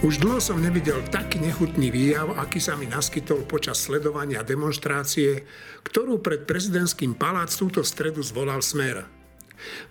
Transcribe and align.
Už 0.00 0.16
dlho 0.16 0.40
som 0.40 0.56
nevidel 0.56 1.04
taký 1.12 1.44
nechutný 1.44 1.92
výjav, 1.92 2.32
aký 2.40 2.56
sa 2.56 2.72
mi 2.72 2.88
naskytol 2.88 3.44
počas 3.44 3.84
sledovania 3.84 4.40
demonstrácie, 4.40 5.44
ktorú 5.84 6.24
pred 6.24 6.48
prezidentským 6.48 7.12
palác 7.12 7.52
túto 7.52 7.84
stredu 7.84 8.24
zvolal 8.24 8.64
Smer. 8.64 9.04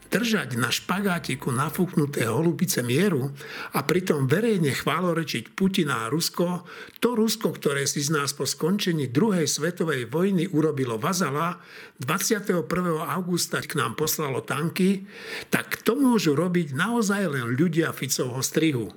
Držať 0.10 0.58
na 0.58 0.74
špagátiku 0.74 1.54
nafúknuté 1.54 2.26
holubice 2.26 2.82
mieru 2.82 3.30
a 3.78 3.86
pritom 3.86 4.26
verejne 4.26 4.74
chválorečiť 4.74 5.54
Putina 5.54 6.10
a 6.10 6.10
Rusko, 6.10 6.66
to 6.98 7.14
Rusko, 7.14 7.54
ktoré 7.54 7.86
si 7.86 8.02
z 8.02 8.10
nás 8.10 8.34
po 8.34 8.50
skončení 8.50 9.14
druhej 9.14 9.46
svetovej 9.46 10.10
vojny 10.10 10.50
urobilo 10.50 10.98
vazala, 10.98 11.62
21. 12.02 12.66
augusta 13.14 13.62
k 13.62 13.78
nám 13.78 13.94
poslalo 13.94 14.42
tanky, 14.42 15.06
tak 15.54 15.86
to 15.86 15.94
môžu 15.94 16.34
robiť 16.34 16.74
naozaj 16.74 17.30
len 17.30 17.54
ľudia 17.54 17.94
Ficovho 17.94 18.42
strihu. 18.42 18.90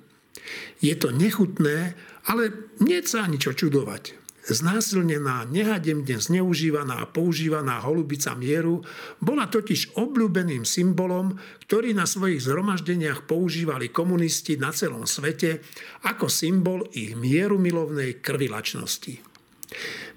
Je 0.82 0.94
to 0.98 1.14
nechutné, 1.14 1.94
ale 2.26 2.74
nie 2.82 2.98
sa 3.02 3.26
ani 3.26 3.38
čo 3.38 3.54
čudovať. 3.54 4.22
Znásilnená, 4.42 5.46
nehademne 5.46 6.18
zneužívaná 6.18 6.98
a 6.98 7.06
používaná 7.06 7.78
holubica 7.86 8.34
mieru 8.34 8.82
bola 9.22 9.46
totiž 9.46 9.94
obľúbeným 9.94 10.66
symbolom, 10.66 11.38
ktorý 11.62 11.94
na 11.94 12.10
svojich 12.10 12.42
zhromaždeniach 12.50 13.22
používali 13.30 13.94
komunisti 13.94 14.58
na 14.58 14.74
celom 14.74 15.06
svete 15.06 15.62
ako 16.10 16.26
symbol 16.26 16.90
ich 16.90 17.14
mierumilovnej 17.14 18.18
krvilačnosti. 18.18 19.22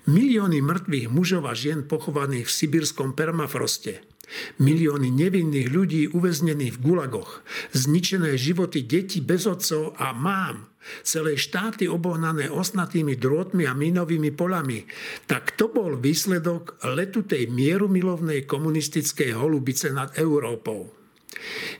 Milióny 0.09 0.57
mŕtvych 0.57 1.07
mužov 1.13 1.45
a 1.45 1.53
žien 1.53 1.85
pochovaných 1.85 2.49
v 2.49 2.55
sibirskom 2.65 3.13
permafroste– 3.13 4.01
Milióny 4.57 5.09
nevinných 5.13 5.69
ľudí 5.69 6.01
uväznených 6.11 6.77
v 6.77 6.81
gulagoch, 6.81 7.45
zničené 7.73 8.35
životy 8.35 8.83
detí 8.83 9.21
bez 9.21 9.45
otcov 9.45 9.93
a 9.97 10.11
mám, 10.13 10.69
celé 11.01 11.37
štáty 11.37 11.89
obohnané 11.89 12.49
osnatými 12.49 13.17
drôtmi 13.17 13.65
a 13.65 13.73
minovými 13.73 14.31
polami, 14.33 14.85
tak 15.25 15.57
to 15.57 15.69
bol 15.69 15.97
výsledok 15.97 16.81
letutej 16.85 17.49
mierumilovnej 17.49 18.45
komunistickej 18.45 19.33
holubice 19.33 19.89
nad 19.89 20.13
Európou. 20.17 20.93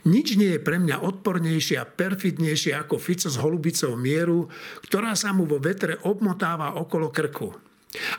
Nič 0.05 0.35
nie 0.35 0.57
je 0.57 0.61
pre 0.61 0.77
mňa 0.77 1.01
odpornejšie 1.01 1.79
a 1.79 1.87
perfidnejšie 1.87 2.75
ako 2.75 2.99
Fico 2.99 3.31
s 3.31 3.39
holubicou 3.39 3.95
mieru, 3.95 4.51
ktorá 4.83 5.15
sa 5.15 5.31
mu 5.31 5.47
vo 5.47 5.57
vetre 5.57 5.97
obmotáva 6.03 6.75
okolo 6.75 7.09
krku. 7.09 7.49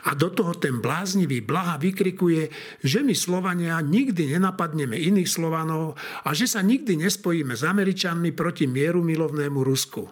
A 0.09 0.17
do 0.17 0.33
toho 0.33 0.57
ten 0.57 0.81
bláznivý 0.83 1.41
Blaha 1.45 1.77
vykrikuje, 1.77 2.49
že 2.81 3.05
my 3.05 3.13
Slovania 3.13 3.77
nikdy 3.81 4.37
nenapadneme 4.37 4.97
iných 4.97 5.29
Slovanov 5.29 5.97
a 6.25 6.29
že 6.33 6.49
sa 6.49 6.65
nikdy 6.65 6.97
nespojíme 7.01 7.53
s 7.53 7.63
Američanmi 7.63 8.33
proti 8.33 8.65
mieru 8.65 9.05
milovnému 9.05 9.59
Rusku. 9.61 10.09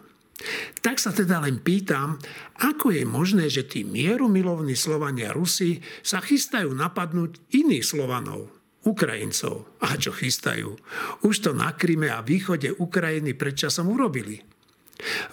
Tak 0.83 0.99
sa 0.99 1.15
teda 1.15 1.41
len 1.41 1.63
pýtam, 1.63 2.19
ako 2.59 2.91
je 2.91 3.03
možné, 3.07 3.45
že 3.47 3.65
tí 3.65 3.87
mierumilovní 3.87 4.75
Slovania 4.75 5.31
Rusi 5.31 5.79
sa 6.03 6.19
chystajú 6.21 6.75
napadnúť 6.75 7.55
iných 7.55 7.85
Slovanov, 7.87 8.51
Ukrajincov. 8.85 9.81
A 9.81 9.97
čo 9.97 10.13
chystajú? 10.13 10.77
Už 11.25 11.35
to 11.41 11.51
na 11.57 11.73
Kryme 11.73 12.13
a 12.13 12.21
východe 12.21 12.69
Ukrajiny 12.77 13.33
predčasom 13.33 13.89
urobili. 13.89 14.54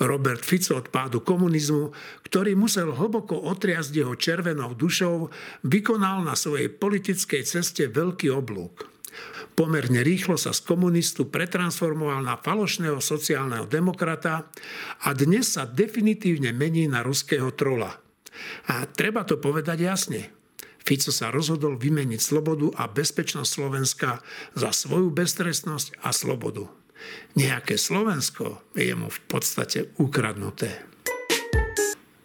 Robert 0.02 0.42
Fico 0.42 0.78
od 0.78 0.90
pádu 0.90 1.22
komunizmu, 1.22 1.94
ktorý 2.26 2.58
musel 2.58 2.90
hlboko 2.90 3.38
otriasť 3.46 3.92
jeho 3.94 4.14
červenou 4.18 4.74
dušou, 4.74 5.30
vykonal 5.66 6.26
na 6.26 6.34
svojej 6.34 6.70
politickej 6.70 7.42
ceste 7.46 7.86
veľký 7.86 8.28
oblúk. 8.34 8.90
Pomerne 9.52 10.00
rýchlo 10.00 10.40
sa 10.40 10.56
z 10.56 10.64
komunistu 10.64 11.28
pretransformoval 11.28 12.24
na 12.24 12.40
falošného 12.40 12.98
sociálneho 13.04 13.68
demokrata 13.68 14.48
a 15.04 15.12
dnes 15.12 15.52
sa 15.52 15.68
definitívne 15.68 16.56
mení 16.56 16.88
na 16.88 17.04
ruského 17.04 17.52
trola. 17.52 17.92
A 18.72 18.88
treba 18.88 19.28
to 19.28 19.36
povedať 19.36 19.84
jasne. 19.84 20.32
Fico 20.82 21.14
sa 21.14 21.30
rozhodol 21.30 21.78
vymeniť 21.78 22.18
slobodu 22.18 22.72
a 22.74 22.90
bezpečnosť 22.90 23.50
Slovenska 23.52 24.18
za 24.56 24.74
svoju 24.74 25.14
beztrestnosť 25.14 26.00
a 26.02 26.10
slobodu. 26.10 26.81
Nejaké 27.32 27.80
Slovensko 27.80 28.72
je 28.76 28.92
mu 28.92 29.08
v 29.08 29.20
podstate 29.24 29.96
ukradnuté. 29.96 30.92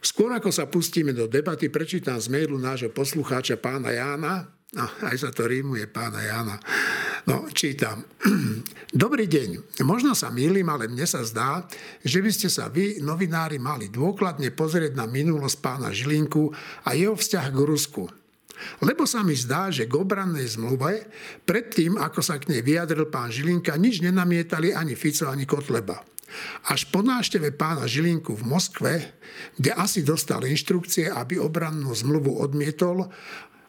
Skôr 0.04 0.34
ako 0.34 0.50
sa 0.50 0.66
pustíme 0.66 1.12
do 1.12 1.28
debaty, 1.30 1.68
prečítam 1.68 2.18
z 2.18 2.32
mailu 2.32 2.58
nášho 2.58 2.90
poslucháča 2.90 3.60
pána 3.60 3.92
Jána. 3.92 4.50
No, 4.76 4.84
aj 4.84 5.16
sa 5.16 5.30
to 5.32 5.48
rímuje 5.48 5.88
pána 5.88 6.20
Jána. 6.24 6.56
No, 7.28 7.48
čítam. 7.52 8.04
Dobrý 8.92 9.28
deň. 9.28 9.80
Možno 9.88 10.12
sa 10.16 10.28
mýlim, 10.32 10.68
ale 10.68 10.92
mne 10.92 11.08
sa 11.08 11.24
zdá, 11.24 11.64
že 12.04 12.20
by 12.20 12.32
ste 12.32 12.48
sa 12.52 12.68
vy, 12.68 13.00
novinári, 13.00 13.60
mali 13.60 13.88
dôkladne 13.88 14.52
pozrieť 14.56 14.96
na 14.96 15.08
minulosť 15.08 15.58
pána 15.60 15.92
Žilinku 15.92 16.52
a 16.88 16.96
jeho 16.96 17.16
vzťah 17.16 17.46
k 17.52 17.60
Rusku. 17.64 18.04
Lebo 18.82 19.06
sa 19.06 19.22
mi 19.22 19.38
zdá, 19.38 19.70
že 19.70 19.86
k 19.86 19.94
obrannej 19.98 20.46
zmluve, 20.58 21.10
predtým, 21.46 21.98
ako 21.98 22.20
sa 22.22 22.38
k 22.42 22.50
nej 22.54 22.62
vyjadril 22.62 23.10
pán 23.10 23.30
Žilinka, 23.30 23.78
nič 23.78 24.02
nenamietali 24.02 24.74
ani 24.74 24.98
Fico, 24.98 25.30
ani 25.30 25.46
Kotleba. 25.46 26.02
Až 26.68 26.92
po 26.92 27.00
návšteve 27.00 27.56
pána 27.56 27.88
Žilinku 27.88 28.36
v 28.36 28.44
Moskve, 28.44 28.94
kde 29.56 29.72
asi 29.72 30.04
dostal 30.04 30.44
inštrukcie, 30.44 31.08
aby 31.08 31.40
obrannú 31.40 31.96
zmluvu 31.96 32.44
odmietol 32.44 33.08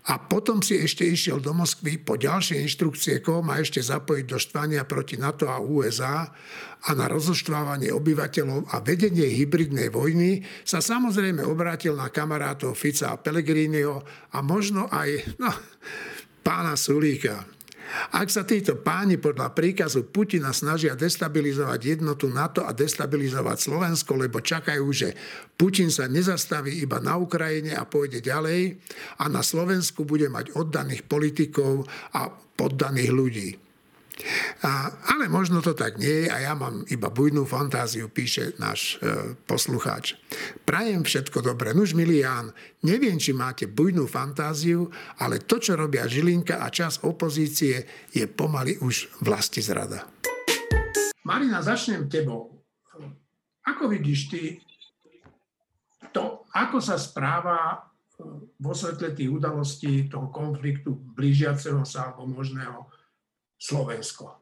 a 0.09 0.17
potom 0.17 0.65
si 0.65 0.81
ešte 0.81 1.05
išiel 1.05 1.45
do 1.45 1.53
Moskvy 1.53 2.01
po 2.01 2.17
ďalšie 2.17 2.65
inštrukcie, 2.65 3.21
koho 3.21 3.45
má 3.45 3.61
ešte 3.61 3.85
zapojiť 3.85 4.25
do 4.25 4.41
štvania 4.41 4.89
proti 4.89 5.21
NATO 5.21 5.53
a 5.53 5.61
USA 5.61 6.25
a 6.81 6.91
na 6.97 7.05
rozoštvávanie 7.13 7.93
obyvateľov 7.93 8.73
a 8.73 8.81
vedenie 8.81 9.29
hybridnej 9.29 9.93
vojny 9.93 10.41
sa 10.65 10.81
samozrejme 10.81 11.45
obrátil 11.45 11.93
na 11.93 12.09
kamarátov 12.09 12.73
Fica 12.73 13.13
a 13.13 13.21
Pellegriniho 13.21 14.01
a 14.33 14.39
možno 14.41 14.89
aj 14.89 15.37
no, 15.37 15.53
pána 16.41 16.73
Sulíka. 16.81 17.58
Ak 18.12 18.28
sa 18.28 18.44
títo 18.44 18.81
páni 18.81 19.16
podľa 19.16 19.53
príkazu 19.53 20.09
Putina 20.09 20.53
snažia 20.53 20.97
destabilizovať 20.97 21.99
jednotu 21.99 22.28
NATO 22.28 22.65
a 22.65 22.76
destabilizovať 22.76 23.56
Slovensko, 23.59 24.16
lebo 24.16 24.44
čakajú, 24.44 24.87
že 24.93 25.12
Putin 25.56 25.88
sa 25.88 26.09
nezastaví 26.09 26.81
iba 26.84 27.00
na 27.00 27.16
Ukrajine 27.16 27.77
a 27.77 27.88
pôjde 27.88 28.25
ďalej 28.25 28.77
a 29.21 29.25
na 29.28 29.41
Slovensku 29.41 30.04
bude 30.04 30.28
mať 30.28 30.56
oddaných 30.56 31.04
politikov 31.09 31.88
a 32.12 32.28
poddaných 32.32 33.10
ľudí. 33.12 33.68
A, 34.67 34.91
ale 35.15 35.31
možno 35.31 35.62
to 35.62 35.73
tak 35.79 35.97
nie 36.03 36.27
je 36.27 36.29
a 36.29 36.43
ja 36.43 36.53
mám 36.59 36.83
iba 36.91 37.06
bujnú 37.06 37.47
fantáziu, 37.47 38.11
píše 38.11 38.59
náš 38.59 38.99
e, 38.99 39.34
poslucháč. 39.47 40.19
Prajem 40.67 41.06
všetko 41.06 41.39
dobré. 41.43 41.71
Nuž, 41.71 41.95
milý 41.95 42.27
Ján, 42.27 42.51
neviem, 42.83 43.17
či 43.23 43.31
máte 43.31 43.71
bujnú 43.71 44.11
fantáziu, 44.11 44.91
ale 45.23 45.39
to, 45.43 45.62
čo 45.62 45.78
robia 45.78 46.11
Žilinka 46.11 46.59
a 46.59 46.67
čas 46.75 46.99
opozície, 47.07 47.87
je 48.11 48.27
pomaly 48.27 48.83
už 48.83 49.23
vlasti 49.23 49.62
zrada. 49.62 50.03
Marina, 51.23 51.62
začnem 51.62 52.11
tebou. 52.11 52.59
Ako 53.69 53.87
vidíš 53.87 54.21
ty 54.33 54.43
to, 56.11 56.49
ako 56.51 56.83
sa 56.83 56.99
správa 56.99 57.59
e, 57.71 57.77
vo 58.59 58.73
svetle 58.75 59.15
tých 59.15 59.31
udalostí 59.31 60.11
toho 60.11 60.33
konfliktu 60.34 60.97
blížiaceho 61.15 61.87
sa 61.87 62.11
alebo 62.11 62.27
možného 62.27 62.97
Slovensko? 63.59 64.39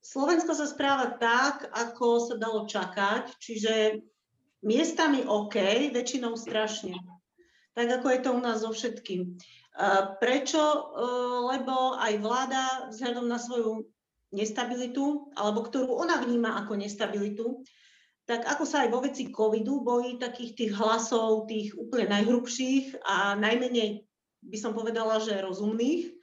Slovensko 0.00 0.56
sa 0.56 0.64
správa 0.64 1.20
tak, 1.20 1.68
ako 1.68 2.32
sa 2.32 2.34
dalo 2.40 2.64
čakať, 2.64 3.36
čiže 3.36 4.00
miestami 4.64 5.20
OK, 5.28 5.92
väčšinou 5.92 6.32
strašne. 6.32 6.96
Tak 7.76 8.00
ako 8.00 8.06
je 8.10 8.20
to 8.24 8.30
u 8.32 8.40
nás 8.40 8.64
so 8.64 8.72
všetkým. 8.72 9.36
Prečo? 10.18 10.58
E, 10.58 10.80
lebo 11.54 11.94
aj 11.94 12.14
vláda 12.18 12.62
vzhľadom 12.90 13.30
na 13.30 13.38
svoju 13.38 13.86
nestabilitu, 14.34 15.30
alebo 15.38 15.62
ktorú 15.62 15.94
ona 15.94 16.18
vníma 16.24 16.58
ako 16.64 16.80
nestabilitu, 16.80 17.62
tak 18.26 18.44
ako 18.44 18.64
sa 18.66 18.84
aj 18.84 18.88
vo 18.92 19.00
veci 19.00 19.30
covidu 19.30 19.80
bojí 19.80 20.20
takých 20.20 20.52
tých 20.58 20.72
hlasov, 20.76 21.48
tých 21.48 21.72
úplne 21.78 22.12
najhrubších 22.12 23.00
a 23.06 23.38
najmenej 23.38 24.04
by 24.44 24.58
som 24.58 24.76
povedala, 24.76 25.22
že 25.22 25.38
rozumných, 25.40 26.17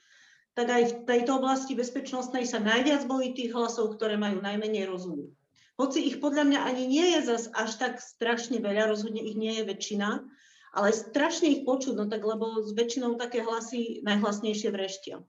tak 0.55 0.71
aj 0.71 0.83
v 0.87 0.95
tejto 1.03 1.43
oblasti 1.43 1.75
bezpečnostnej 1.75 2.47
sa 2.47 2.63
najviac 2.63 3.03
bojí 3.05 3.35
tých 3.35 3.51
hlasov, 3.51 3.99
ktoré 3.99 4.15
majú 4.15 4.39
najmenej 4.39 4.87
rozumu. 4.87 5.35
Hoci 5.75 6.07
ich 6.07 6.23
podľa 6.23 6.47
mňa 6.47 6.59
ani 6.63 6.83
nie 6.87 7.07
je 7.19 7.21
zas 7.27 7.51
až 7.51 7.75
tak 7.75 7.99
strašne 7.99 8.63
veľa, 8.63 8.87
rozhodne 8.87 9.19
ich 9.19 9.35
nie 9.35 9.59
je 9.59 9.67
väčšina, 9.67 10.23
ale 10.71 10.95
strašne 10.95 11.51
ich 11.51 11.67
počuť, 11.67 11.99
no 11.99 12.07
tak 12.07 12.23
lebo 12.23 12.63
s 12.63 12.71
väčšinou 12.71 13.19
také 13.19 13.43
hlasy 13.43 13.99
najhlasnejšie 14.07 14.71
vreštia. 14.71 15.19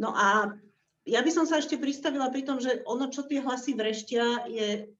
No 0.00 0.16
a 0.16 0.56
ja 1.04 1.20
by 1.20 1.30
som 1.32 1.44
sa 1.44 1.60
ešte 1.60 1.76
pristavila 1.76 2.32
pri 2.32 2.48
tom, 2.48 2.60
že 2.60 2.80
ono, 2.88 3.12
čo 3.12 3.28
tie 3.28 3.44
hlasy 3.44 3.76
vreštia, 3.76 4.48
je 4.48 4.92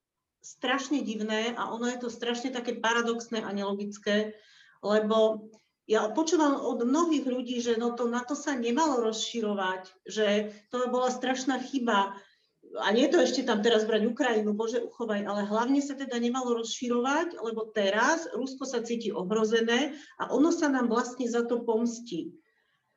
strašne 0.45 1.01
divné 1.01 1.57
a 1.57 1.73
ono 1.73 1.89
je 1.89 1.99
to 2.05 2.09
strašne 2.13 2.53
také 2.53 2.77
paradoxné 2.77 3.41
a 3.41 3.51
nelogické, 3.53 4.37
lebo 4.85 5.49
ja 5.89 6.05
počúvam 6.13 6.61
od 6.61 6.85
mnohých 6.85 7.25
ľudí, 7.25 7.65
že 7.65 7.81
no 7.81 7.97
to 7.97 8.05
na 8.13 8.21
to 8.21 8.37
sa 8.37 8.53
nemalo 8.53 9.01
rozširovať, 9.09 9.89
že 10.05 10.53
to 10.69 10.93
bola 10.93 11.09
strašná 11.09 11.57
chyba. 11.65 12.13
a 12.85 12.93
nie 12.93 13.09
to 13.09 13.17
ešte 13.25 13.49
tam 13.49 13.65
teraz 13.65 13.89
brať 13.89 14.05
Ukrajinu, 14.13 14.53
Bože 14.53 14.85
uchovaj, 14.85 15.25
ale 15.25 15.49
hlavne 15.49 15.81
sa 15.81 15.97
teda 15.97 16.21
nemalo 16.21 16.61
rozširovať, 16.61 17.41
lebo 17.41 17.73
teraz 17.73 18.29
Rusko 18.37 18.69
sa 18.69 18.85
cíti 18.85 19.09
ohrozené 19.09 19.97
a 20.21 20.29
ono 20.29 20.53
sa 20.53 20.69
nám 20.69 20.93
vlastne 20.93 21.25
za 21.25 21.49
to 21.49 21.65
pomstí. 21.65 22.37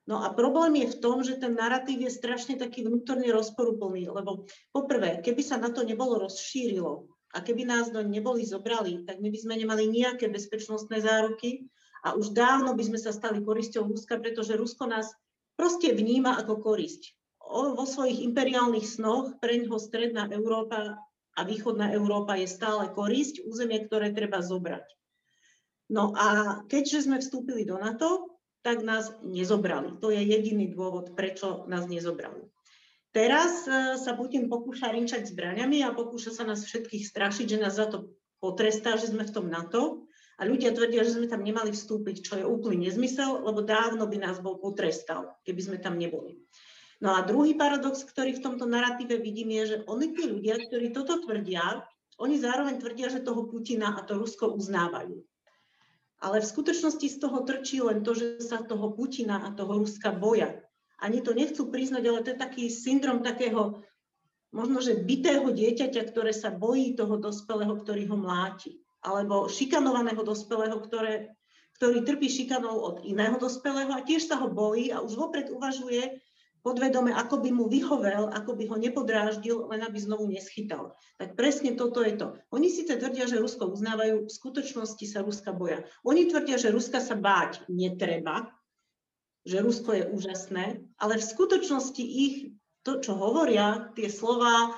No 0.04 0.20
a 0.28 0.36
problém 0.36 0.84
je 0.84 0.92
v 0.92 1.00
tom, 1.00 1.24
že 1.24 1.40
ten 1.40 1.56
narratív 1.56 2.04
je 2.04 2.12
strašne 2.12 2.60
taký 2.60 2.84
vnútorne 2.84 3.32
rozporuplný, 3.32 4.12
lebo 4.12 4.44
poprvé, 4.76 5.24
keby 5.24 5.40
sa 5.40 5.56
na 5.56 5.72
to 5.72 5.88
nebolo 5.88 6.20
rozšírilo 6.28 7.08
a 7.32 7.40
keby 7.40 7.64
nás 7.64 7.88
do 7.96 8.04
neboli 8.04 8.44
zobrali, 8.44 9.08
tak 9.08 9.24
my 9.24 9.32
by 9.32 9.40
sme 9.40 9.56
nemali 9.56 9.88
nejaké 9.88 10.28
bezpečnostné 10.28 11.00
záruky 11.00 11.72
a 12.02 12.18
už 12.18 12.34
dávno 12.34 12.74
by 12.74 12.84
sme 12.84 13.00
sa 13.00 13.14
stali 13.14 13.46
korisťou 13.46 13.86
Ruska, 13.86 14.18
pretože 14.18 14.58
Rusko 14.58 14.90
nás 14.90 15.14
proste 15.54 15.94
vníma 15.94 16.38
ako 16.42 16.58
korisť. 16.62 17.14
O, 17.42 17.78
vo 17.78 17.86
svojich 17.86 18.26
imperiálnych 18.26 18.86
snoch 18.86 19.38
pre 19.38 19.62
ňoho 19.62 19.78
stredná 19.78 20.26
Európa 20.34 20.98
a 21.38 21.42
východná 21.46 21.94
Európa 21.94 22.36
je 22.36 22.50
stále 22.50 22.90
korisť, 22.92 23.46
územie, 23.46 23.86
ktoré 23.86 24.12
treba 24.12 24.42
zobrať. 24.42 24.84
No 25.92 26.16
a 26.16 26.60
keďže 26.72 27.08
sme 27.08 27.20
vstúpili 27.20 27.68
do 27.68 27.76
NATO, 27.76 28.40
tak 28.62 28.86
nás 28.86 29.12
nezobrali. 29.26 29.98
To 30.00 30.14
je 30.14 30.22
jediný 30.22 30.70
dôvod, 30.72 31.18
prečo 31.18 31.66
nás 31.68 31.90
nezobrali. 31.90 32.46
Teraz 33.12 33.68
e, 33.68 34.00
sa 34.00 34.16
Putin 34.16 34.48
pokúša 34.48 34.94
rinčať 34.94 35.28
zbraniami 35.28 35.84
a 35.84 35.92
pokúša 35.92 36.32
sa 36.32 36.44
nás 36.48 36.64
všetkých 36.64 37.04
strašiť, 37.04 37.46
že 37.58 37.60
nás 37.60 37.76
za 37.76 37.92
to 37.92 38.16
potrestá, 38.40 38.96
že 38.96 39.12
sme 39.12 39.28
v 39.28 39.36
tom 39.36 39.52
NATO. 39.52 40.08
A 40.42 40.50
ľudia 40.50 40.74
tvrdia, 40.74 41.06
že 41.06 41.22
sme 41.22 41.30
tam 41.30 41.46
nemali 41.46 41.70
vstúpiť, 41.70 42.26
čo 42.26 42.34
je 42.42 42.50
úplný 42.50 42.90
nezmysel, 42.90 43.46
lebo 43.46 43.62
dávno 43.62 44.10
by 44.10 44.18
nás 44.18 44.42
bol 44.42 44.58
potrestal, 44.58 45.38
keby 45.46 45.62
sme 45.62 45.78
tam 45.78 46.02
neboli. 46.02 46.42
No 46.98 47.14
a 47.14 47.22
druhý 47.22 47.54
paradox, 47.54 48.02
ktorý 48.02 48.38
v 48.38 48.44
tomto 48.50 48.66
narratíve 48.66 49.22
vidím, 49.22 49.54
je, 49.62 49.64
že 49.66 49.78
oni 49.86 50.18
tí 50.18 50.26
ľudia, 50.26 50.58
ktorí 50.58 50.98
toto 50.98 51.22
tvrdia, 51.22 51.86
oni 52.18 52.42
zároveň 52.42 52.82
tvrdia, 52.82 53.14
že 53.14 53.22
toho 53.22 53.46
Putina 53.46 53.94
a 53.94 54.02
to 54.02 54.18
Rusko 54.18 54.54
uznávajú. 54.58 55.22
Ale 56.22 56.38
v 56.42 56.50
skutočnosti 56.50 57.06
z 57.06 57.18
toho 57.22 57.46
trčí 57.46 57.82
len 57.82 58.02
to, 58.02 58.18
že 58.18 58.42
sa 58.42 58.66
toho 58.66 58.94
Putina 58.94 59.46
a 59.46 59.54
toho 59.54 59.82
Ruska 59.82 60.10
boja. 60.10 60.58
Ani 61.02 61.22
to 61.22 61.38
nechcú 61.38 61.70
priznať, 61.70 62.04
ale 62.06 62.22
to 62.26 62.34
je 62.34 62.38
taký 62.38 62.64
syndrom 62.70 63.22
takého 63.22 63.82
možno, 64.54 64.82
že 64.82 65.02
bytého 65.02 65.50
dieťaťa, 65.54 66.02
ktoré 66.10 66.34
sa 66.34 66.50
bojí 66.50 66.94
toho 66.94 67.18
dospelého, 67.18 67.78
ktorý 67.78 68.10
ho 68.10 68.18
mláti. 68.18 68.81
Alebo 69.02 69.50
šikanovaného 69.50 70.22
dospelého, 70.22 70.78
ktoré, 70.82 71.34
ktorý 71.82 72.06
trpí 72.06 72.30
šikanou 72.30 72.78
od 72.78 72.96
iného 73.02 73.38
dospelého 73.42 73.90
a 73.90 74.06
tiež 74.06 74.30
sa 74.30 74.38
ho 74.38 74.48
bojí 74.50 74.94
a 74.94 75.02
už 75.02 75.18
vopred 75.18 75.50
uvažuje, 75.50 76.22
podvedome, 76.62 77.10
ako 77.10 77.42
by 77.42 77.50
mu 77.50 77.66
vyhovel, 77.66 78.30
ako 78.30 78.54
by 78.54 78.70
ho 78.70 78.78
nepodráždil, 78.78 79.66
len 79.74 79.82
aby 79.82 79.98
znovu 79.98 80.30
neschytal. 80.30 80.94
Tak 81.18 81.34
presne 81.34 81.74
toto 81.74 82.06
je 82.06 82.14
to. 82.14 82.38
Oni 82.54 82.70
síce 82.70 82.94
tvrdia, 82.94 83.26
že 83.26 83.42
Rusko 83.42 83.74
uznávajú, 83.74 84.30
v 84.30 84.32
skutočnosti 84.32 85.06
sa 85.10 85.26
Ruska 85.26 85.52
boja. 85.58 85.82
Oni 86.06 86.30
tvrdia, 86.30 86.62
že 86.62 86.70
Ruska 86.70 87.02
sa 87.02 87.18
báť 87.18 87.66
netreba, 87.66 88.54
že 89.42 89.58
Rusko 89.58 89.90
je 89.98 90.04
úžasné, 90.14 90.86
ale 91.02 91.18
v 91.18 91.30
skutočnosti 91.34 92.04
ich, 92.06 92.54
to, 92.86 93.02
čo 93.02 93.18
hovoria, 93.18 93.90
tie 93.98 94.10
slova 94.10 94.74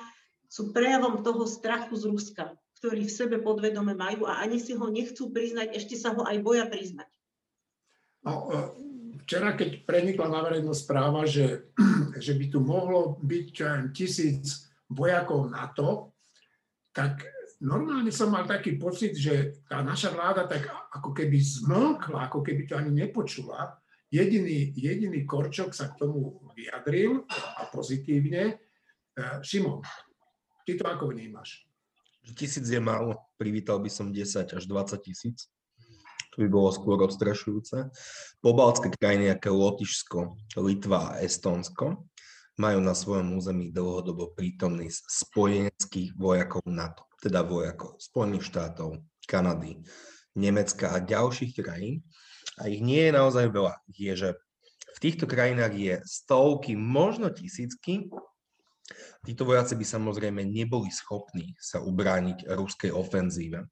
sú 0.48 0.72
prejavom 0.72 1.20
toho 1.20 1.44
strachu 1.44 1.92
z 2.00 2.04
Ruska, 2.08 2.44
ktorý 2.84 3.08
v 3.08 3.16
sebe 3.16 3.36
podvedome 3.40 3.96
majú 3.96 4.28
a 4.28 4.44
ani 4.44 4.60
si 4.60 4.76
ho 4.76 4.84
nechcú 4.92 5.32
priznať, 5.32 5.72
ešte 5.72 5.96
sa 5.96 6.12
ho 6.12 6.20
aj 6.20 6.36
boja 6.44 6.68
priznať. 6.68 7.08
No, 8.20 8.52
včera, 9.24 9.56
keď 9.56 9.88
prenikla 9.88 10.28
na 10.28 10.44
verejnosť 10.44 10.84
správa, 10.84 11.24
že, 11.24 11.72
že 12.20 12.36
by 12.36 12.44
tu 12.52 12.60
mohlo 12.60 13.16
byť 13.24 13.48
tisíc 13.96 14.68
vojakov 14.92 15.48
NATO, 15.48 16.12
tak 16.92 17.24
normálne 17.64 18.12
som 18.12 18.28
mal 18.28 18.44
taký 18.44 18.76
pocit, 18.76 19.16
že 19.16 19.64
tá 19.64 19.80
naša 19.80 20.12
vláda 20.12 20.44
tak 20.44 20.68
ako 20.68 21.16
keby 21.16 21.40
zmlkla, 21.40 22.28
ako 22.28 22.44
keby 22.44 22.68
to 22.68 22.76
ani 22.76 22.92
nepočula. 22.92 23.80
Jediný, 24.12 24.76
jediný 24.76 25.24
Korčok 25.24 25.72
sa 25.72 25.88
k 25.88 26.04
tomu 26.04 26.36
vyjadril 26.52 27.24
a 27.32 27.64
pozitívne. 27.72 28.44
E, 28.52 28.54
Šimon, 29.40 29.80
ty 30.68 30.76
to 30.76 30.84
ako 30.84 31.16
vnímaš? 31.16 31.64
Tisíc 32.32 32.64
je 32.64 32.80
málo, 32.80 33.20
privítal 33.36 33.76
by 33.84 33.92
som 33.92 34.08
10 34.08 34.56
až 34.56 34.64
20 34.64 34.96
tisíc 35.04 35.52
to 36.34 36.42
by 36.42 36.48
bolo 36.50 36.74
skôr 36.74 36.98
odstrašujúce. 36.98 37.94
Pobaltské 38.42 38.90
krajiny 38.90 39.30
ako 39.30 39.54
Lotyšsko, 39.54 40.18
Litva 40.58 41.14
a 41.14 41.18
Estónsko 41.22 42.10
majú 42.58 42.78
na 42.82 42.94
svojom 42.94 43.38
území 43.38 43.70
dlhodobo 43.70 44.34
prítomný 44.34 44.90
spojeneckých 44.90 46.18
vojakov 46.18 46.66
NATO, 46.66 47.06
teda 47.22 47.46
vojakov 47.46 48.02
Spojených 48.02 48.50
štátov, 48.50 48.98
Kanady, 49.30 49.78
Nemecka 50.34 50.90
a 50.90 50.98
ďalších 50.98 51.54
krajín. 51.54 52.02
A 52.58 52.66
ich 52.66 52.82
nie 52.82 53.10
je 53.10 53.12
naozaj 53.14 53.50
veľa. 53.50 53.78
Je, 53.90 54.12
že 54.14 54.28
v 54.94 54.98
týchto 54.98 55.26
krajinách 55.26 55.74
je 55.74 55.94
stovky, 56.06 56.74
možno 56.78 57.30
tisícky 57.30 58.10
Títo 59.24 59.48
vojaci 59.48 59.80
by 59.80 59.84
samozrejme 59.88 60.44
neboli 60.44 60.92
schopní 60.92 61.56
sa 61.56 61.80
ubrániť 61.80 62.44
ruskej 62.52 62.92
ofenzíve, 62.92 63.64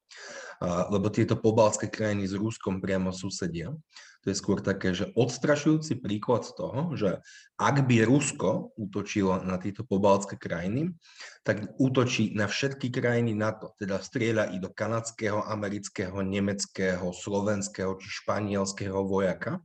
lebo 0.65 1.13
tieto 1.13 1.37
pobalské 1.37 1.93
krajiny 1.93 2.25
s 2.25 2.33
Ruskom 2.33 2.81
priamo 2.81 3.13
susedia. 3.13 3.77
To 4.23 4.31
je 4.31 4.39
skôr 4.39 4.63
také, 4.63 4.95
že 4.95 5.11
odstrašujúci 5.19 5.99
príklad 5.99 6.47
toho, 6.55 6.95
že 6.95 7.21
ak 7.59 7.85
by 7.85 8.07
Rusko 8.07 8.71
útočilo 8.79 9.43
na 9.43 9.59
tieto 9.59 9.83
pobalské 9.83 10.39
krajiny, 10.39 10.95
tak 11.43 11.75
útočí 11.77 12.31
na 12.33 12.47
všetky 12.47 12.89
krajiny 12.89 13.35
NATO, 13.35 13.75
teda 13.77 13.99
strieľa 13.99 14.55
i 14.55 14.63
do 14.63 14.71
kanadského, 14.71 15.43
amerického, 15.43 16.23
nemeckého, 16.23 17.11
slovenského 17.11 17.99
či 17.99 18.09
španielského 18.23 19.03
vojaka. 19.05 19.59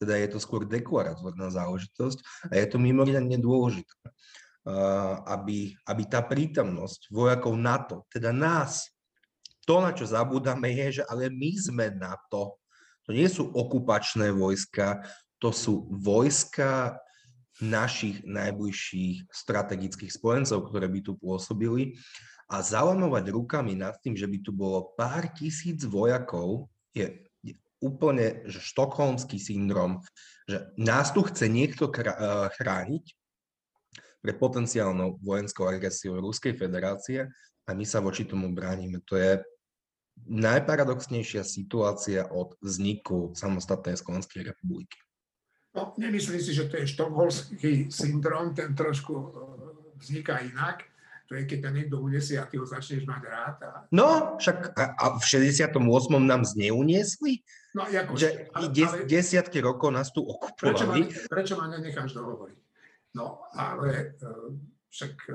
Teda 0.00 0.16
je 0.18 0.32
to 0.32 0.42
skôr 0.42 0.66
deklaratórna 0.66 1.52
záležitosť 1.52 2.50
a 2.50 2.58
je 2.58 2.66
to 2.66 2.80
mimoriadne 2.80 3.36
dôležité 3.38 3.94
aby, 5.28 5.76
aby 5.84 6.02
tá 6.08 6.24
prítomnosť 6.24 7.12
vojakov 7.12 7.52
NATO, 7.60 8.08
teda 8.08 8.32
nás, 8.32 8.88
to, 9.64 9.80
na 9.80 9.92
čo 9.92 10.08
zabúdame, 10.08 10.72
je, 10.72 11.00
že 11.00 11.02
ale 11.08 11.32
my 11.32 11.52
sme 11.56 11.86
NATO. 11.92 12.60
To 13.04 13.10
nie 13.12 13.28
sú 13.28 13.48
okupačné 13.52 14.32
vojska, 14.32 15.04
to 15.40 15.52
sú 15.52 15.88
vojska 15.92 16.96
našich 17.60 18.24
najbližších 18.24 19.28
strategických 19.28 20.12
spojencov, 20.12 20.68
ktoré 20.68 20.88
by 20.88 21.00
tu 21.04 21.12
pôsobili. 21.16 21.96
A 22.48 22.60
zalamovať 22.60 23.32
rukami 23.32 23.72
nad 23.76 23.96
tým, 24.04 24.16
že 24.16 24.28
by 24.28 24.38
tu 24.44 24.52
bolo 24.52 24.92
pár 24.96 25.32
tisíc 25.32 25.80
vojakov, 25.84 26.68
je 26.92 27.24
úplne 27.80 28.44
že 28.48 28.60
štokholmský 28.64 29.36
syndrom, 29.36 30.00
že 30.48 30.72
nás 30.76 31.12
tu 31.12 31.24
chce 31.24 31.48
niekto 31.48 31.88
chrániť, 31.92 33.04
pred 34.24 34.40
potenciálnou 34.40 35.20
vojenskou 35.20 35.68
agresiou 35.68 36.16
Ruskej 36.16 36.56
federácie 36.56 37.28
a 37.68 37.70
my 37.76 37.84
sa 37.84 38.00
voči 38.00 38.24
tomu 38.24 38.48
bránime. 38.56 39.04
To 39.12 39.20
je 39.20 39.44
najparadoxnejšia 40.24 41.44
situácia 41.44 42.24
od 42.32 42.56
vzniku 42.64 43.36
samostatnej 43.36 44.00
Slovenskej 44.00 44.48
republiky. 44.48 44.96
No, 45.76 45.92
nemyslím 46.00 46.40
si, 46.40 46.56
že 46.56 46.70
to 46.70 46.80
je 46.80 46.86
štokholmský 46.88 47.92
syndrom, 47.92 48.54
ten 48.56 48.72
trošku 48.72 49.12
e, 49.12 49.26
vzniká 50.00 50.40
inak. 50.40 50.86
To 51.26 51.34
je, 51.34 51.48
keď 51.50 51.58
ťa 51.66 51.70
niekto 51.74 51.96
unesie 51.98 52.36
a 52.38 52.46
ty 52.46 52.60
ho 52.60 52.68
začneš 52.68 53.08
mať 53.08 53.22
rád. 53.26 53.56
A... 53.64 53.72
No, 53.90 54.38
však 54.38 54.76
a, 54.76 54.82
a 54.94 55.04
v 55.18 55.24
68. 55.24 55.82
nám 56.20 56.46
zneuniesli? 56.46 57.42
No, 57.74 57.90
ako, 57.90 58.14
že 58.14 58.46
ale, 58.54 58.70
des, 58.70 58.92
desiatky 59.10 59.58
rokov 59.58 59.90
nás 59.90 60.14
tu 60.14 60.22
okupovali. 60.22 60.78
Prečo 60.78 60.86
ma, 60.86 61.32
prečo 61.32 61.54
ma 61.58 61.66
nenecháš 61.74 62.14
dohovoriť? 62.14 62.63
No 63.14 63.46
ale 63.54 64.18
e, 64.18 64.26
však 64.90 65.14
e, 65.30 65.34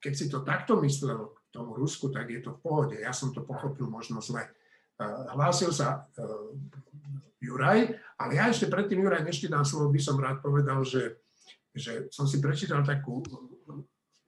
keď 0.00 0.12
si 0.16 0.26
to 0.32 0.40
takto 0.40 0.80
myslel 0.80 1.36
k 1.36 1.38
tomu 1.52 1.76
Rusku, 1.76 2.08
tak 2.08 2.32
je 2.32 2.40
to 2.40 2.56
v 2.56 2.62
pohode. 2.64 2.96
Ja 2.96 3.12
som 3.12 3.36
to 3.36 3.44
pochopil 3.44 3.86
možno 3.92 4.24
zle. 4.24 4.48
E, 4.48 4.50
hlásil 5.36 5.70
sa 5.70 6.08
Juraj, 7.40 7.96
ale 8.20 8.32
ja 8.36 8.48
ešte 8.48 8.68
predtým, 8.68 9.04
Juraj, 9.04 9.24
než 9.24 9.40
ti 9.40 9.48
dám 9.48 9.64
slovo, 9.64 9.92
by 9.92 10.00
som 10.00 10.16
rád 10.16 10.40
povedal, 10.40 10.80
že, 10.84 11.20
že 11.72 12.08
som 12.08 12.24
si 12.24 12.40
prečítal 12.40 12.84
takú, 12.84 13.24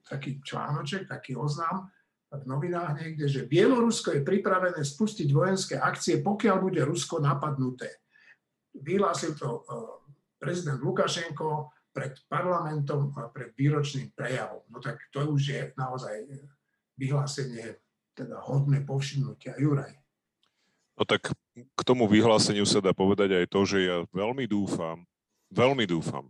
taký 0.05 0.41
článoček, 0.41 1.09
taký 1.09 1.37
oznám 1.37 1.89
v 2.33 2.49
novinách 2.49 2.97
niekde, 2.97 3.29
že 3.29 3.45
Bielorusko 3.45 4.17
je 4.17 4.25
pripravené 4.25 4.81
spustiť 4.81 5.29
vojenské 5.29 5.77
akcie, 5.77 6.17
pokiaľ 6.25 6.57
bude 6.57 6.81
Rusko 6.81 7.21
napadnuté. 7.21 8.01
Vyhlásil 8.73 9.37
to 9.37 9.61
prezident 10.41 10.81
Lukašenko 10.81 11.69
pred 11.93 12.17
parlamentom 12.25 13.13
a 13.15 13.29
pred 13.29 13.53
výročným 13.53 14.09
prejavom. 14.17 14.65
No 14.67 14.81
tak 14.81 14.97
to 15.13 15.29
už 15.29 15.41
je 15.45 15.61
naozaj 15.77 16.25
vyhlásenie 16.97 17.77
teda 18.17 18.41
hodné 18.41 18.81
povšimnutia. 18.81 19.57
Juraj. 19.61 19.93
No 20.93 21.05
tak 21.05 21.33
k 21.53 21.81
tomu 21.85 22.05
vyhláseniu 22.05 22.65
sa 22.65 22.81
dá 22.81 22.93
povedať 22.93 23.33
aj 23.33 23.45
to, 23.49 23.61
že 23.65 23.77
ja 23.85 23.97
veľmi 24.13 24.45
dúfam, 24.45 25.01
veľmi 25.49 25.89
dúfam, 25.89 26.29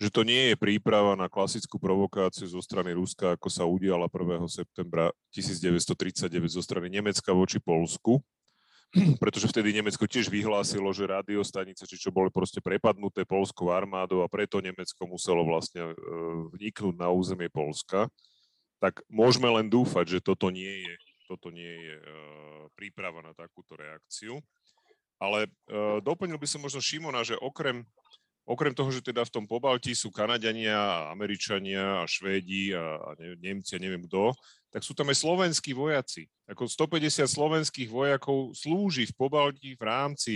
že 0.00 0.08
to 0.08 0.24
nie 0.24 0.52
je 0.52 0.56
príprava 0.56 1.12
na 1.12 1.28
klasickú 1.28 1.76
provokáciu 1.76 2.48
zo 2.48 2.60
strany 2.64 2.96
Ruska, 2.96 3.36
ako 3.36 3.48
sa 3.52 3.68
udiala 3.68 4.08
1. 4.08 4.48
septembra 4.48 5.12
1939 5.36 6.56
zo 6.56 6.62
strany 6.64 6.88
Nemecka 6.88 7.30
voči 7.36 7.60
Polsku, 7.60 8.18
pretože 9.22 9.48
vtedy 9.48 9.72
Nemecko 9.72 10.04
tiež 10.04 10.28
vyhlásilo, 10.28 10.92
že 10.92 11.08
radiostanice, 11.08 11.88
či 11.88 11.96
čo 11.96 12.12
boli 12.12 12.28
proste 12.28 12.60
prepadnuté 12.60 13.24
polskou 13.24 13.72
armádou 13.72 14.20
a 14.20 14.28
preto 14.28 14.60
Nemecko 14.60 15.08
muselo 15.08 15.48
vlastne 15.48 15.92
e, 15.92 15.94
vniknúť 16.52 16.94
na 17.00 17.08
územie 17.08 17.48
Polska, 17.48 18.12
tak 18.82 19.00
môžeme 19.08 19.48
len 19.48 19.70
dúfať, 19.70 20.18
že 20.18 20.24
toto 20.24 20.52
nie 20.52 20.84
je, 20.84 20.94
toto 21.30 21.54
nie 21.54 21.70
je 21.70 21.96
uh, 22.02 22.66
príprava 22.74 23.22
na 23.22 23.30
takúto 23.30 23.78
reakciu. 23.78 24.42
Ale 25.22 25.46
uh, 25.46 26.02
doplnil 26.02 26.34
by 26.34 26.50
som 26.50 26.58
možno 26.58 26.82
Šimona, 26.82 27.22
že 27.22 27.38
okrem 27.38 27.86
Okrem 28.42 28.74
toho, 28.74 28.90
že 28.90 29.06
teda 29.06 29.22
v 29.22 29.30
tom 29.30 29.44
Pobalti 29.46 29.94
sú 29.94 30.10
Kanadiania, 30.10 31.06
Američania 31.14 32.02
Švédi 32.10 32.74
a, 32.74 32.98
a 32.98 33.08
ne, 33.14 33.38
Nemci 33.38 33.78
neviem 33.78 34.02
kto, 34.10 34.34
tak 34.74 34.82
sú 34.82 34.98
tam 34.98 35.14
aj 35.14 35.22
slovenskí 35.22 35.70
vojaci. 35.70 36.26
Ako 36.50 36.66
150 36.66 37.22
slovenských 37.28 37.86
vojakov 37.86 38.50
slúži 38.58 39.06
v 39.06 39.14
Pobalti 39.14 39.78
v 39.78 39.82
rámci 39.86 40.32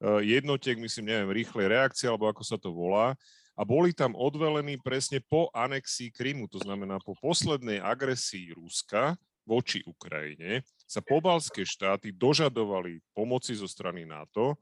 uh, 0.00 0.24
jednotiek, 0.24 0.80
myslím, 0.80 1.12
neviem, 1.12 1.44
rýchlej 1.44 1.66
reakcie, 1.68 2.08
alebo 2.08 2.24
ako 2.30 2.40
sa 2.40 2.56
to 2.56 2.72
volá, 2.72 3.12
a 3.52 3.68
boli 3.68 3.92
tam 3.92 4.16
odvelení 4.16 4.80
presne 4.80 5.20
po 5.20 5.52
anexii 5.52 6.08
Krymu, 6.08 6.48
to 6.48 6.56
znamená 6.64 6.96
po 7.04 7.12
poslednej 7.20 7.84
agresii 7.84 8.56
Ruska 8.56 9.12
voči 9.44 9.84
Ukrajine, 9.84 10.64
sa 10.88 11.04
pobalské 11.04 11.66
štáty 11.66 12.14
dožadovali 12.14 13.02
pomoci 13.12 13.52
zo 13.52 13.68
strany 13.68 14.08
NATO, 14.08 14.56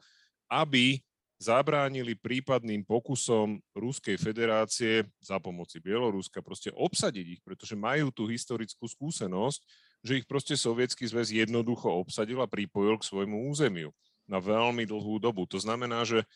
aby 0.50 0.99
zabránili 1.40 2.12
prípadným 2.20 2.85
pokusom 2.85 3.64
Ruskej 3.73 4.20
federácie 4.20 5.09
za 5.25 5.40
pomoci 5.40 5.80
Bieloruska 5.80 6.44
proste 6.44 6.68
obsadiť 6.68 7.26
ich, 7.26 7.40
pretože 7.40 7.73
majú 7.73 8.12
tú 8.12 8.28
historickú 8.28 8.85
skúsenosť, 8.85 9.61
že 10.04 10.20
ich 10.20 10.28
proste 10.28 10.52
sovietský 10.52 11.09
zväz 11.09 11.32
jednoducho 11.32 11.88
obsadil 11.88 12.44
a 12.44 12.49
pripojil 12.49 13.00
k 13.00 13.09
svojmu 13.09 13.49
územiu 13.49 13.88
na 14.28 14.37
veľmi 14.37 14.85
dlhú 14.85 15.16
dobu. 15.16 15.49
To 15.49 15.56
znamená, 15.56 16.04
že 16.04 16.28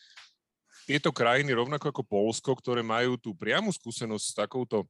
tieto 0.89 1.13
krajiny, 1.13 1.53
rovnako 1.53 1.93
ako 1.93 2.03
Polsko, 2.05 2.51
ktoré 2.57 2.81
majú 2.81 3.17
tú 3.17 3.37
priamu 3.37 3.69
skúsenosť 3.69 4.25
s 4.25 4.37
takouto 4.37 4.89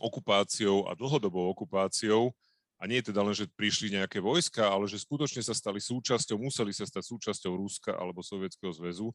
okupáciou 0.00 0.88
a 0.88 0.96
dlhodobou 0.96 1.48
okupáciou, 1.52 2.32
a 2.76 2.84
nie 2.84 3.00
teda 3.00 3.24
len, 3.24 3.32
že 3.32 3.48
prišli 3.56 3.96
nejaké 3.96 4.20
vojska, 4.20 4.68
ale 4.68 4.84
že 4.84 5.00
skutočne 5.00 5.40
sa 5.40 5.56
stali 5.56 5.80
súčasťou, 5.80 6.36
museli 6.36 6.76
sa 6.76 6.84
stať 6.84 7.08
súčasťou 7.08 7.52
Ruska 7.56 7.96
alebo 7.96 8.20
Sovietskeho 8.20 8.72
zväzu, 8.72 9.08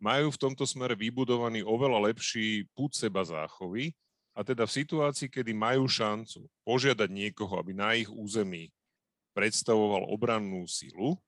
majú 0.00 0.32
v 0.32 0.40
tomto 0.40 0.64
smere 0.64 0.96
vybudovaný 0.96 1.62
oveľa 1.62 2.10
lepší 2.10 2.66
púd 2.72 2.96
seba 2.96 3.22
záchovy 3.22 3.92
a 4.34 4.42
teda 4.42 4.66
v 4.66 4.76
situácii, 4.82 5.30
kedy 5.30 5.52
majú 5.54 5.86
šancu 5.86 6.48
požiadať 6.66 7.08
niekoho, 7.12 7.60
aby 7.60 7.72
na 7.76 7.94
ich 7.94 8.10
území 8.10 8.72
predstavoval 9.36 10.10
obrannú 10.10 10.64
silu, 10.66 11.20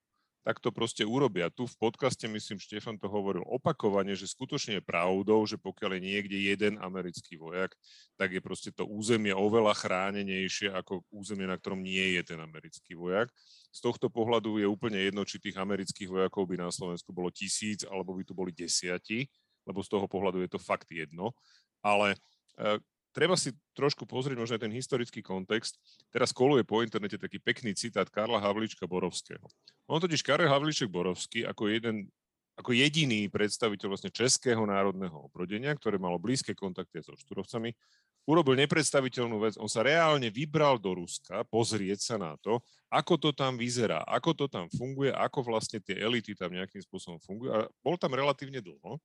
tak 0.47 0.63
to 0.63 0.71
proste 0.71 1.03
urobia. 1.03 1.51
Tu 1.51 1.67
v 1.67 1.75
podcaste, 1.75 2.23
myslím, 2.31 2.63
Štefan 2.63 2.95
to 3.03 3.11
hovoril 3.11 3.43
opakovane, 3.51 4.15
že 4.15 4.31
skutočne 4.31 4.79
je 4.79 4.87
pravdou, 4.87 5.43
že 5.43 5.59
pokiaľ 5.59 5.99
je 5.99 6.07
niekde 6.07 6.39
jeden 6.39 6.79
americký 6.79 7.35
vojak, 7.35 7.75
tak 8.15 8.31
je 8.31 8.39
proste 8.39 8.71
to 8.71 8.87
územie 8.87 9.35
oveľa 9.35 9.75
chránenejšie 9.75 10.71
ako 10.71 11.03
územie, 11.11 11.51
na 11.51 11.59
ktorom 11.59 11.83
nie 11.83 12.15
je 12.15 12.31
ten 12.31 12.39
americký 12.39 12.95
vojak. 12.95 13.27
Z 13.75 13.83
tohto 13.83 14.07
pohľadu 14.07 14.63
je 14.63 14.71
úplne 14.71 15.03
jedno, 15.03 15.27
či 15.27 15.43
tých 15.43 15.59
amerických 15.59 16.07
vojakov 16.07 16.47
by 16.47 16.63
na 16.63 16.71
Slovensku 16.71 17.11
bolo 17.11 17.35
tisíc, 17.35 17.83
alebo 17.83 18.15
by 18.15 18.23
tu 18.23 18.31
boli 18.31 18.55
desiati, 18.55 19.27
lebo 19.67 19.83
z 19.83 19.91
toho 19.91 20.07
pohľadu 20.07 20.47
je 20.47 20.51
to 20.55 20.63
fakt 20.63 20.87
jedno. 20.95 21.35
Ale 21.83 22.15
e, 22.55 22.79
treba 23.17 23.33
si 23.33 23.57
trošku 23.73 24.05
pozrieť 24.05 24.37
možno 24.37 24.61
ten 24.61 24.69
historický 24.69 25.25
kontext. 25.25 25.81
Teraz 26.13 26.37
koluje 26.37 26.69
po 26.69 26.85
internete 26.85 27.17
taký 27.17 27.41
pekný 27.41 27.73
citát 27.73 28.05
Karla 28.13 28.37
Havlička 28.37 28.85
Borovského. 28.85 29.49
On 29.89 29.97
totiž 29.97 30.21
Karel 30.21 30.53
Havliček 30.53 30.93
Borovský 30.93 31.49
ako 31.49 31.73
jeden 31.73 32.13
ako 32.57 32.73
jediný 32.73 33.29
predstaviteľ 33.29 33.87
vlastne 33.93 34.09
Českého 34.09 34.65
národného 34.65 35.29
obrodenia, 35.29 35.77
ktoré 35.77 36.01
malo 36.01 36.17
blízke 36.17 36.57
kontakty 36.57 37.05
so 37.05 37.13
Šturovcami, 37.13 37.77
urobil 38.25 38.57
nepredstaviteľnú 38.65 39.37
vec. 39.45 39.55
On 39.61 39.69
sa 39.69 39.85
reálne 39.85 40.33
vybral 40.33 40.81
do 40.81 40.97
Ruska 40.97 41.45
pozrieť 41.53 42.01
sa 42.01 42.17
na 42.17 42.33
to, 42.41 42.65
ako 42.89 43.21
to 43.21 43.31
tam 43.37 43.61
vyzerá, 43.61 44.01
ako 44.09 44.33
to 44.33 44.47
tam 44.49 44.73
funguje, 44.73 45.13
ako 45.13 45.45
vlastne 45.45 45.85
tie 45.85 46.01
elity 46.01 46.33
tam 46.33 46.49
nejakým 46.49 46.81
spôsobom 46.81 47.21
fungujú. 47.21 47.53
A 47.53 47.69
bol 47.85 48.01
tam 48.01 48.17
relatívne 48.17 48.65
dlho. 48.65 48.97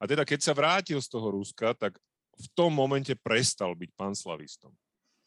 A 0.00 0.02
teda 0.10 0.26
keď 0.26 0.42
sa 0.42 0.52
vrátil 0.52 0.98
z 0.98 1.08
toho 1.08 1.30
Ruska, 1.30 1.70
tak 1.78 1.94
v 2.40 2.46
tom 2.56 2.72
momente 2.72 3.12
prestal 3.20 3.76
byť 3.76 3.90
panslavistom. 3.92 4.72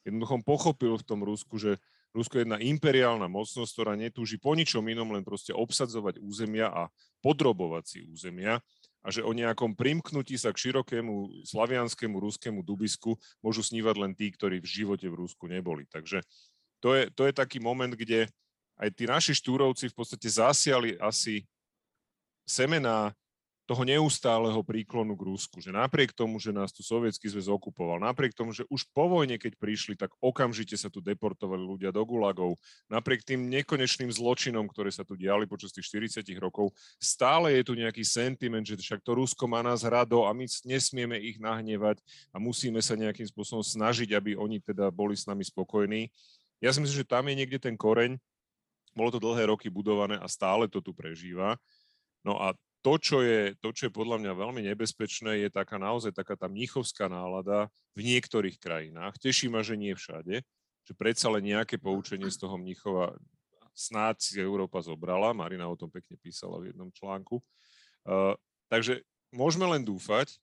Jednoducho 0.04 0.42
pochopil 0.44 0.94
v 1.00 1.08
tom 1.08 1.22
Rusku, 1.22 1.56
že 1.62 1.78
Rusko 2.14 2.38
je 2.38 2.44
jedna 2.46 2.62
imperiálna 2.62 3.26
mocnosť, 3.26 3.72
ktorá 3.74 3.94
netúži 3.98 4.38
po 4.38 4.54
ničom 4.54 4.86
inom, 4.86 5.10
len 5.14 5.26
proste 5.26 5.50
obsadzovať 5.50 6.22
územia 6.22 6.70
a 6.70 6.90
podrobovať 7.26 7.84
si 7.88 8.00
územia 8.06 8.62
a 9.04 9.08
že 9.12 9.26
o 9.26 9.36
nejakom 9.36 9.76
primknutí 9.76 10.40
sa 10.40 10.56
k 10.56 10.70
širokému 10.70 11.44
slavianskému 11.44 12.16
ruskému 12.24 12.64
dubisku 12.64 13.20
môžu 13.44 13.66
snívať 13.66 13.96
len 14.00 14.12
tí, 14.16 14.32
ktorí 14.32 14.64
v 14.64 14.70
živote 14.70 15.10
v 15.12 15.20
Rusku 15.26 15.50
neboli. 15.50 15.84
Takže 15.92 16.24
to 16.80 16.96
je, 16.96 17.12
to 17.12 17.28
je 17.28 17.34
taký 17.36 17.60
moment, 17.60 17.92
kde 17.92 18.32
aj 18.80 18.90
tí 18.96 19.04
naši 19.04 19.36
štúrovci 19.36 19.92
v 19.92 19.96
podstate 19.98 20.28
zasiali 20.30 20.96
asi 21.02 21.44
semená 22.48 23.12
toho 23.64 23.88
neustáleho 23.88 24.60
príklonu 24.60 25.16
k 25.16 25.24
Rusku, 25.24 25.64
že 25.64 25.72
napriek 25.72 26.12
tomu, 26.12 26.36
že 26.36 26.52
nás 26.52 26.76
tu 26.76 26.84
Sovietský 26.84 27.32
zväz 27.32 27.48
okupoval, 27.48 27.96
napriek 27.96 28.36
tomu, 28.36 28.52
že 28.52 28.68
už 28.68 28.84
po 28.92 29.08
vojne, 29.08 29.40
keď 29.40 29.56
prišli, 29.56 29.96
tak 29.96 30.12
okamžite 30.20 30.76
sa 30.76 30.92
tu 30.92 31.00
deportovali 31.00 31.64
ľudia 31.64 31.96
do 31.96 32.04
gulagov, 32.04 32.60
napriek 32.92 33.24
tým 33.24 33.48
nekonečným 33.48 34.12
zločinom, 34.12 34.68
ktoré 34.68 34.92
sa 34.92 35.08
tu 35.08 35.16
diali 35.16 35.48
počas 35.48 35.72
tých 35.72 35.88
40 35.88 36.28
rokov, 36.44 36.76
stále 37.00 37.56
je 37.56 37.64
tu 37.64 37.74
nejaký 37.80 38.04
sentiment, 38.04 38.68
že 38.68 38.76
však 38.76 39.00
to 39.00 39.16
Rusko 39.16 39.48
má 39.48 39.64
nás 39.64 39.88
rado 39.88 40.28
a 40.28 40.36
my 40.36 40.44
nesmieme 40.68 41.16
ich 41.24 41.40
nahnevať 41.40 42.04
a 42.36 42.44
musíme 42.44 42.84
sa 42.84 43.00
nejakým 43.00 43.32
spôsobom 43.32 43.64
snažiť, 43.64 44.12
aby 44.12 44.36
oni 44.36 44.60
teda 44.60 44.92
boli 44.92 45.16
s 45.16 45.24
nami 45.24 45.48
spokojní. 45.48 46.12
Ja 46.60 46.76
si 46.76 46.84
myslím, 46.84 47.00
že 47.00 47.08
tam 47.08 47.32
je 47.32 47.40
niekde 47.40 47.64
ten 47.64 47.80
koreň, 47.80 48.20
bolo 48.92 49.10
to 49.10 49.24
dlhé 49.24 49.48
roky 49.48 49.72
budované 49.72 50.20
a 50.20 50.28
stále 50.28 50.68
to 50.68 50.84
tu 50.84 50.92
prežíva. 50.92 51.56
No 52.24 52.38
a 52.40 52.54
to, 52.84 53.00
čo 53.00 53.24
je, 53.24 53.56
to, 53.64 53.72
čo 53.72 53.88
je 53.88 53.96
podľa 53.96 54.20
mňa 54.20 54.34
veľmi 54.36 54.62
nebezpečné, 54.68 55.40
je 55.40 55.50
taká 55.50 55.80
naozaj 55.80 56.12
taká 56.12 56.36
tá 56.36 56.52
mníchovská 56.52 57.08
nálada 57.08 57.72
v 57.96 58.04
niektorých 58.12 58.60
krajinách. 58.60 59.16
Teší 59.24 59.48
ma, 59.48 59.64
že 59.64 59.80
nie 59.80 59.96
všade, 59.96 60.44
že 60.84 60.94
predsa 60.94 61.32
len 61.32 61.48
nejaké 61.48 61.80
poučenie 61.80 62.28
z 62.28 62.44
toho 62.44 62.60
mníchova 62.60 63.16
snáď 63.72 64.16
si 64.22 64.36
Európa 64.38 64.84
zobrala. 64.84 65.34
Marina 65.34 65.66
o 65.66 65.80
tom 65.80 65.90
pekne 65.90 66.20
písala 66.20 66.60
v 66.62 66.76
jednom 66.76 66.92
článku. 66.94 67.42
Uh, 68.04 68.36
takže 68.70 69.02
môžeme 69.34 69.66
len 69.66 69.82
dúfať, 69.82 70.38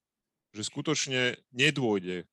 že 0.51 0.67
skutočne 0.67 1.39
nedôjde 1.55 2.27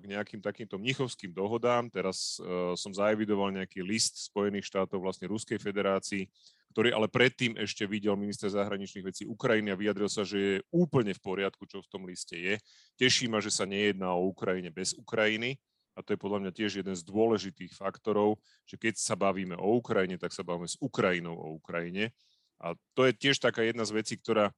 k 0.00 0.04
nejakým 0.08 0.40
takýmto 0.40 0.80
mnichovským 0.80 1.36
dohodám. 1.36 1.92
Teraz 1.92 2.40
uh, 2.40 2.72
som 2.80 2.96
zaevidoval 2.96 3.52
nejaký 3.52 3.84
list 3.84 4.32
Spojených 4.32 4.64
štátov, 4.64 5.04
vlastne 5.04 5.28
Ruskej 5.28 5.60
federácii, 5.60 6.24
ktorý 6.72 6.96
ale 6.96 7.12
predtým 7.12 7.60
ešte 7.60 7.84
videl 7.84 8.16
minister 8.16 8.48
zahraničných 8.48 9.04
vecí 9.04 9.22
Ukrajiny 9.28 9.68
a 9.68 9.76
vyjadril 9.76 10.08
sa, 10.08 10.24
že 10.24 10.38
je 10.38 10.56
úplne 10.72 11.12
v 11.12 11.20
poriadku, 11.20 11.68
čo 11.68 11.84
v 11.84 11.90
tom 11.92 12.08
liste 12.08 12.40
je. 12.40 12.56
Teší 12.96 13.28
ma, 13.28 13.44
že 13.44 13.52
sa 13.52 13.68
nejedná 13.68 14.08
o 14.16 14.32
Ukrajine 14.32 14.72
bez 14.72 14.96
Ukrajiny 14.96 15.60
a 15.92 16.00
to 16.00 16.16
je 16.16 16.22
podľa 16.22 16.40
mňa 16.46 16.52
tiež 16.56 16.80
jeden 16.80 16.96
z 16.96 17.02
dôležitých 17.04 17.76
faktorov, 17.76 18.40
že 18.64 18.80
keď 18.80 18.96
sa 18.96 19.18
bavíme 19.18 19.58
o 19.58 19.76
Ukrajine, 19.76 20.16
tak 20.16 20.32
sa 20.32 20.40
bavíme 20.40 20.70
s 20.70 20.80
Ukrajinou 20.80 21.36
o 21.36 21.58
Ukrajine. 21.60 22.16
A 22.62 22.72
to 22.96 23.04
je 23.04 23.12
tiež 23.12 23.36
taká 23.42 23.66
jedna 23.66 23.84
z 23.84 23.92
vecí, 23.92 24.14
ktorá 24.16 24.54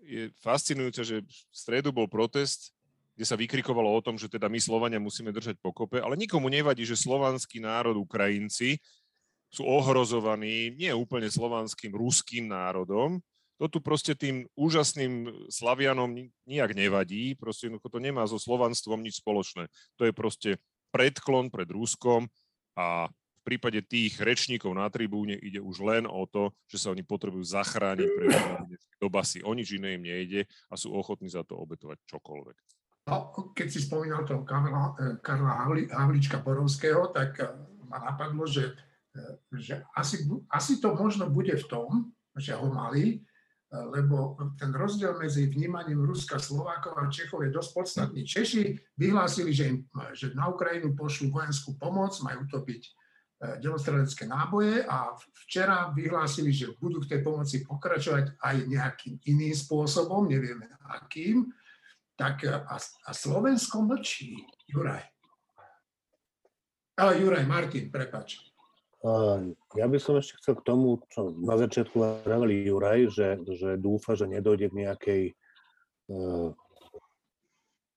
je 0.00 0.30
fascinujúca, 0.38 1.02
že 1.04 1.26
v 1.26 1.34
stredu 1.52 1.90
bol 1.90 2.06
protest, 2.06 2.72
kde 3.18 3.26
sa 3.26 3.34
vykrikovalo 3.34 3.90
o 3.90 3.98
tom, 3.98 4.14
že 4.14 4.30
teda 4.30 4.46
my 4.46 4.62
Slovania 4.62 5.02
musíme 5.02 5.34
držať 5.34 5.58
pokope, 5.58 5.98
ale 5.98 6.14
nikomu 6.14 6.46
nevadí, 6.46 6.86
že 6.86 6.94
slovanský 6.94 7.58
národ 7.58 7.98
Ukrajinci 7.98 8.78
sú 9.50 9.66
ohrozovaní 9.66 10.70
nie 10.78 10.94
úplne 10.94 11.26
slovanským, 11.26 11.98
ruským 11.98 12.46
národom. 12.46 13.18
To 13.58 13.66
tu 13.66 13.82
proste 13.82 14.14
tým 14.14 14.46
úžasným 14.54 15.34
Slavianom 15.50 16.30
nijak 16.46 16.78
nevadí, 16.78 17.34
proste 17.34 17.66
to 17.74 17.98
nemá 17.98 18.22
so 18.30 18.38
slovanstvom 18.38 19.02
nič 19.02 19.18
spoločné. 19.18 19.66
To 19.98 20.06
je 20.06 20.14
proste 20.14 20.62
predklon 20.94 21.50
pred 21.50 21.66
Ruskom 21.74 22.30
a 22.78 23.10
v 23.10 23.42
prípade 23.42 23.82
tých 23.82 24.14
rečníkov 24.22 24.70
na 24.78 24.86
tribúne 24.94 25.34
ide 25.42 25.58
už 25.58 25.82
len 25.82 26.06
o 26.06 26.22
to, 26.30 26.54
že 26.70 26.86
sa 26.86 26.94
oni 26.94 27.02
potrebujú 27.02 27.42
zachrániť 27.42 28.08
pred 28.14 28.30
do 29.02 29.10
basy. 29.10 29.42
O 29.42 29.50
nič 29.58 29.74
iné 29.74 29.98
im 29.98 30.06
nejde 30.06 30.46
a 30.70 30.78
sú 30.78 30.94
ochotní 30.94 31.26
za 31.26 31.42
to 31.42 31.58
obetovať 31.58 31.98
čokoľvek. 32.06 32.77
Keď 33.56 33.68
si 33.72 33.80
spomínal 33.80 34.28
toho 34.28 34.44
Karla, 34.44 34.92
Karla 35.24 35.64
Havlička 35.96 36.44
Borovského, 36.44 37.08
tak 37.10 37.40
eh, 37.40 37.48
ma 37.88 37.98
napadlo, 38.04 38.44
že 38.44 38.76
že 39.52 39.82
asi, 39.96 40.28
asi 40.50 40.80
to 40.80 40.94
možno 40.94 41.30
bude 41.30 41.56
v 41.56 41.68
tom, 41.68 42.12
že 42.36 42.54
ho 42.54 42.68
mali, 42.70 43.24
lebo 43.68 44.38
ten 44.56 44.72
rozdiel 44.72 45.20
medzi 45.20 45.44
vnímaním 45.44 46.00
Ruska, 46.00 46.40
Slovákov 46.40 46.96
a 46.96 47.12
Čechov 47.12 47.44
je 47.44 47.52
dosť 47.52 47.70
podstatný. 47.76 48.20
Češi 48.24 48.62
vyhlásili, 48.96 49.52
že, 49.52 49.64
im, 49.68 49.84
že 50.16 50.32
na 50.32 50.48
Ukrajinu 50.48 50.96
pošlú 50.96 51.28
vojenskú 51.28 51.76
pomoc, 51.76 52.16
majú 52.24 52.48
utopiť 52.48 52.82
delostrelecké 53.38 54.26
náboje 54.26 54.82
a 54.82 55.14
včera 55.46 55.94
vyhlásili, 55.94 56.50
že 56.50 56.74
budú 56.80 57.04
v 57.04 57.10
tej 57.12 57.20
pomoci 57.22 57.62
pokračovať 57.62 58.40
aj 58.40 58.56
nejakým 58.66 59.14
iným 59.30 59.54
spôsobom, 59.54 60.26
nevieme 60.26 60.66
akým. 60.88 61.46
Tak 62.18 62.42
a, 62.50 62.76
a 62.82 63.10
Slovensko 63.14 63.86
mlčí, 63.86 64.42
Juraj. 64.66 65.06
Ale 66.98 67.22
Juraj, 67.22 67.46
Martin, 67.46 67.94
prepač. 67.94 68.42
Ja 69.78 69.86
by 69.86 69.98
som 70.02 70.18
ešte 70.18 70.42
chcel 70.42 70.58
k 70.58 70.66
tomu, 70.66 70.98
čo 71.14 71.30
na 71.38 71.54
začiatku 71.54 72.26
vraveli 72.26 72.66
Juraj, 72.66 73.14
že, 73.14 73.28
že 73.54 73.78
dúfa, 73.78 74.18
že 74.18 74.26
nedojde 74.26 74.66
k 74.66 74.78
nejakej, 74.82 75.22
uh, 76.10 76.50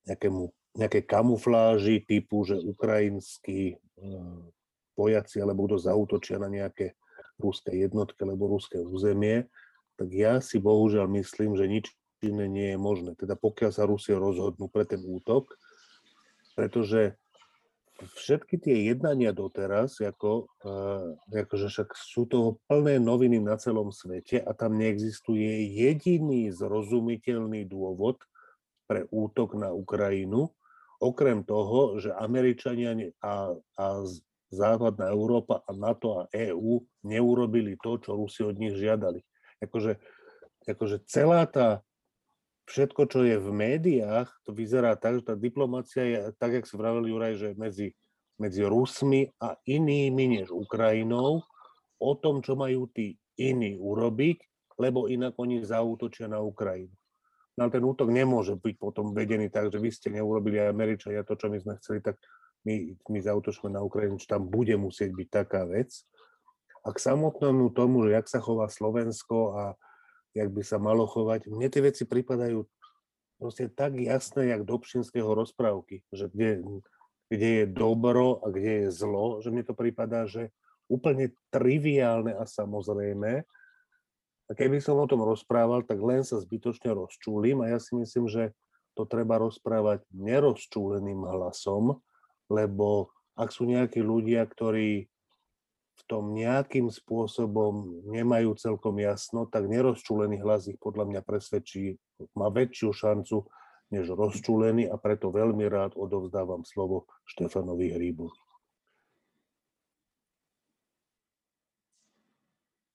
nejakému, 0.06 0.54
nejakej 0.78 1.04
kamufláži 1.10 2.06
typu, 2.06 2.46
že 2.46 2.62
ukrajinskí 2.62 3.74
uh, 3.74 4.46
vojaci 4.94 5.42
alebo 5.42 5.66
kto 5.66 5.82
zautočia 5.82 6.38
na 6.38 6.46
nejaké 6.46 6.94
ruské 7.42 7.74
jednotky 7.74 8.22
alebo 8.22 8.54
ruské 8.54 8.78
územie, 8.78 9.50
tak 9.98 10.14
ja 10.14 10.38
si 10.38 10.62
bohužiaľ 10.62 11.10
myslím, 11.10 11.58
že 11.58 11.66
nič 11.66 11.86
iné 12.22 12.46
nie 12.48 12.68
je 12.74 12.80
možné. 12.80 13.12
Teda 13.18 13.34
pokiaľ 13.34 13.72
sa 13.74 13.90
Rusie 13.90 14.14
rozhodnú 14.14 14.70
pre 14.70 14.86
ten 14.86 15.02
útok, 15.02 15.58
pretože 16.54 17.18
všetky 18.02 18.58
tie 18.58 18.76
jednania 18.94 19.30
doteraz, 19.34 20.02
ako, 20.02 20.50
akože 21.30 21.68
však 21.70 21.90
sú 21.94 22.26
toho 22.26 22.58
plné 22.66 22.98
noviny 22.98 23.38
na 23.38 23.58
celom 23.62 23.94
svete 23.94 24.42
a 24.42 24.52
tam 24.58 24.78
neexistuje 24.78 25.70
jediný 25.70 26.50
zrozumiteľný 26.50 27.70
dôvod 27.70 28.18
pre 28.90 29.06
útok 29.14 29.54
na 29.56 29.70
Ukrajinu, 29.70 30.50
okrem 31.02 31.46
toho, 31.46 32.02
že 32.02 32.14
Američania 32.14 32.94
a, 33.22 33.54
a 33.78 33.86
Západná 34.52 35.08
Európa 35.08 35.64
a 35.64 35.72
NATO 35.72 36.20
a 36.20 36.22
EÚ 36.28 36.84
neurobili 37.08 37.80
to, 37.80 37.96
čo 38.04 38.20
Rusi 38.20 38.44
od 38.44 38.60
nich 38.60 38.76
žiadali. 38.76 39.24
Akože, 39.64 39.96
akože 40.68 41.08
celá 41.08 41.48
tá 41.48 41.80
všetko, 42.72 43.02
čo 43.12 43.28
je 43.28 43.36
v 43.36 43.50
médiách, 43.52 44.32
to 44.48 44.56
vyzerá 44.56 44.96
tak, 44.96 45.20
že 45.20 45.28
tá 45.28 45.36
diplomácia 45.36 46.04
je, 46.08 46.20
tak, 46.40 46.56
jak 46.56 46.66
si 46.66 46.80
vravel 46.80 47.04
Juraj, 47.12 47.36
že 47.36 47.50
medzi, 47.60 47.92
medzi 48.40 48.64
Rusmi 48.64 49.28
a 49.44 49.60
inými 49.68 50.40
než 50.40 50.56
Ukrajinou, 50.56 51.44
o 52.02 52.12
tom, 52.16 52.40
čo 52.40 52.56
majú 52.56 52.88
tí 52.90 53.20
iní 53.36 53.76
urobiť, 53.76 54.40
lebo 54.80 55.12
inak 55.12 55.36
oni 55.38 55.62
zautočia 55.62 56.32
na 56.32 56.40
Ukrajinu. 56.42 56.96
No 57.60 57.68
ten 57.68 57.84
útok 57.84 58.10
nemôže 58.10 58.56
byť 58.58 58.76
potom 58.80 59.12
vedený 59.12 59.52
tak, 59.52 59.70
že 59.70 59.78
vy 59.78 59.92
ste 59.92 60.10
neurobili 60.10 60.58
aj 60.58 60.72
Američania 60.72 61.28
to, 61.28 61.36
čo 61.36 61.52
my 61.52 61.60
sme 61.60 61.78
chceli, 61.78 62.00
tak 62.00 62.18
my, 62.66 62.96
my 63.12 63.20
zautočíme 63.20 63.70
na 63.70 63.84
Ukrajinu, 63.84 64.18
či 64.18 64.32
tam 64.32 64.48
bude 64.48 64.74
musieť 64.80 65.12
byť 65.12 65.28
taká 65.30 65.68
vec. 65.68 65.92
A 66.82 66.90
k 66.90 66.98
samotnému 66.98 67.70
tomu, 67.78 68.10
že 68.10 68.18
jak 68.18 68.26
sa 68.26 68.42
chová 68.42 68.66
Slovensko 68.66 69.54
a 69.54 69.64
jak 70.32 70.50
by 70.50 70.62
sa 70.64 70.80
malo 70.80 71.04
chovať. 71.08 71.52
Mne 71.52 71.68
tie 71.68 71.84
veci 71.84 72.04
pripadajú 72.08 72.64
proste 73.42 73.68
tak 73.68 73.98
jasné, 73.98 74.54
jak 74.54 74.64
do 74.64 74.78
Pšinského 74.80 75.34
rozprávky, 75.34 76.06
že 76.14 76.30
kde, 76.30 76.62
kde 77.28 77.50
je 77.62 77.66
dobro 77.68 78.40
a 78.46 78.54
kde 78.54 78.86
je 78.86 78.88
zlo, 78.94 79.42
že 79.42 79.50
mne 79.50 79.66
to 79.66 79.74
prípada, 79.74 80.30
že 80.30 80.54
úplne 80.92 81.34
triviálne 81.50 82.36
a 82.36 82.44
samozrejme. 82.46 83.44
A 84.48 84.52
keby 84.52 84.84
som 84.84 85.00
o 85.00 85.08
tom 85.08 85.24
rozprával, 85.24 85.88
tak 85.88 86.04
len 86.04 86.28
sa 86.28 86.40
zbytočne 86.40 86.92
rozčúlim 86.92 87.64
a 87.64 87.72
ja 87.72 87.80
si 87.80 87.96
myslím, 87.96 88.28
že 88.28 88.52
to 88.96 89.08
treba 89.08 89.40
rozprávať 89.40 90.04
nerozčúleným 90.12 91.24
hlasom, 91.24 92.04
lebo 92.52 93.16
ak 93.40 93.50
sú 93.56 93.64
nejakí 93.64 94.04
ľudia, 94.04 94.44
ktorí 94.44 95.08
v 95.92 96.02
tom 96.08 96.32
nejakým 96.32 96.88
spôsobom 96.88 98.04
nemajú 98.08 98.56
celkom 98.56 98.96
jasno, 99.00 99.48
tak 99.48 99.68
nerozčúlený 99.68 100.40
hlas 100.40 100.72
ich 100.72 100.80
podľa 100.80 101.08
mňa 101.08 101.22
presvedčí, 101.24 102.00
má 102.36 102.48
väčšiu 102.48 102.90
šancu 102.96 103.48
než 103.92 104.08
rozčúlený 104.08 104.88
a 104.88 104.96
preto 104.96 105.30
veľmi 105.30 105.68
rád 105.68 106.00
odovzdávam 106.00 106.64
slovo 106.64 107.12
Štefanovi 107.28 107.92
Hríbu. 107.92 108.32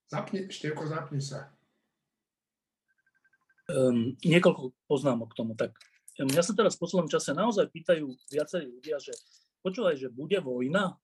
Zapni, 0.06 0.46
Števko, 0.48 0.86
zapni 0.86 1.18
sa. 1.18 1.50
Um, 3.66 4.14
niekoľko 4.22 4.70
poznámok 4.86 5.34
k 5.34 5.38
tomu. 5.42 5.52
Tak 5.58 5.74
mňa 6.16 6.42
sa 6.46 6.54
teraz 6.54 6.78
v 6.78 6.82
poslednom 6.86 7.10
čase 7.10 7.34
naozaj 7.34 7.66
pýtajú 7.74 8.06
viacerí 8.30 8.70
ľudia, 8.70 9.02
že 9.02 9.10
počúvaj, 9.66 9.98
že 9.98 10.08
bude 10.08 10.38
vojna? 10.38 10.94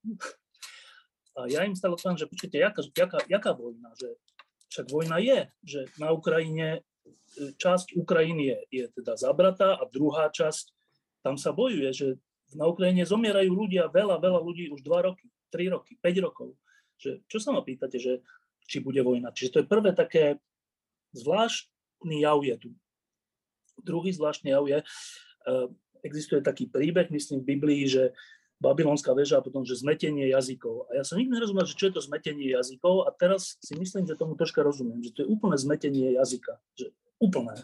A 1.32 1.48
ja 1.48 1.64
im 1.64 1.72
stále 1.72 1.96
odpovedám, 1.96 2.20
že 2.20 2.28
počkajte, 2.28 2.56
jaká, 2.60 2.80
jaká, 2.92 3.18
jaká 3.24 3.52
vojna? 3.56 3.88
Že 3.96 4.08
však 4.68 4.86
vojna 4.88 5.16
je, 5.20 5.40
že 5.64 5.80
na 5.96 6.12
Ukrajine, 6.12 6.80
e, 7.36 7.52
časť 7.56 7.96
Ukrajiny 7.96 8.42
je, 8.48 8.58
je 8.68 8.84
teda 9.00 9.16
zabratá 9.16 9.76
a 9.76 9.84
druhá 9.88 10.28
časť, 10.28 10.72
tam 11.24 11.40
sa 11.40 11.56
bojuje, 11.56 11.88
že 11.92 12.06
na 12.52 12.68
Ukrajine 12.68 13.08
zomierajú 13.08 13.48
ľudia, 13.48 13.88
veľa, 13.88 14.20
veľa 14.20 14.40
ľudí 14.44 14.68
už 14.72 14.84
2 14.84 15.08
roky, 15.08 15.28
3 15.48 15.72
roky, 15.72 15.96
5 15.96 16.26
rokov. 16.26 16.52
Že, 17.00 17.24
čo 17.28 17.38
sa 17.40 17.50
ma 17.56 17.64
pýtate, 17.64 17.96
že 17.96 18.20
či 18.68 18.84
bude 18.84 19.00
vojna? 19.00 19.32
Čiže 19.32 19.52
to 19.52 19.60
je 19.64 19.70
prvé 19.72 19.96
také 19.96 20.36
zvláštny 21.16 22.16
jav 22.20 22.40
je 22.44 22.56
tu. 22.56 22.70
Druhý 23.80 24.12
zvláštny 24.12 24.52
jav 24.52 24.64
je, 24.68 24.78
e, 24.80 24.86
existuje 26.04 26.44
taký 26.44 26.68
príbeh, 26.68 27.08
myslím 27.08 27.40
v 27.40 27.50
Biblii, 27.56 27.82
že 27.88 28.12
babylonská 28.62 29.10
väža 29.10 29.42
a 29.42 29.44
potom, 29.44 29.66
že 29.66 29.74
zmetenie 29.74 30.30
jazykov. 30.30 30.86
A 30.86 31.02
ja 31.02 31.04
som 31.04 31.18
nikdy 31.18 31.34
nerozumel, 31.34 31.66
že 31.66 31.74
čo 31.74 31.90
je 31.90 31.98
to 31.98 32.02
zmetenie 32.06 32.54
jazykov 32.54 33.04
a 33.04 33.10
teraz 33.10 33.58
si 33.58 33.74
myslím, 33.74 34.06
že 34.06 34.14
tomu 34.14 34.38
troška 34.38 34.62
rozumiem, 34.62 35.02
že 35.02 35.10
to 35.10 35.26
je 35.26 35.28
úplné 35.28 35.58
zmetenie 35.58 36.14
jazyka. 36.14 36.62
Že 36.78 36.94
úplné. 37.18 37.58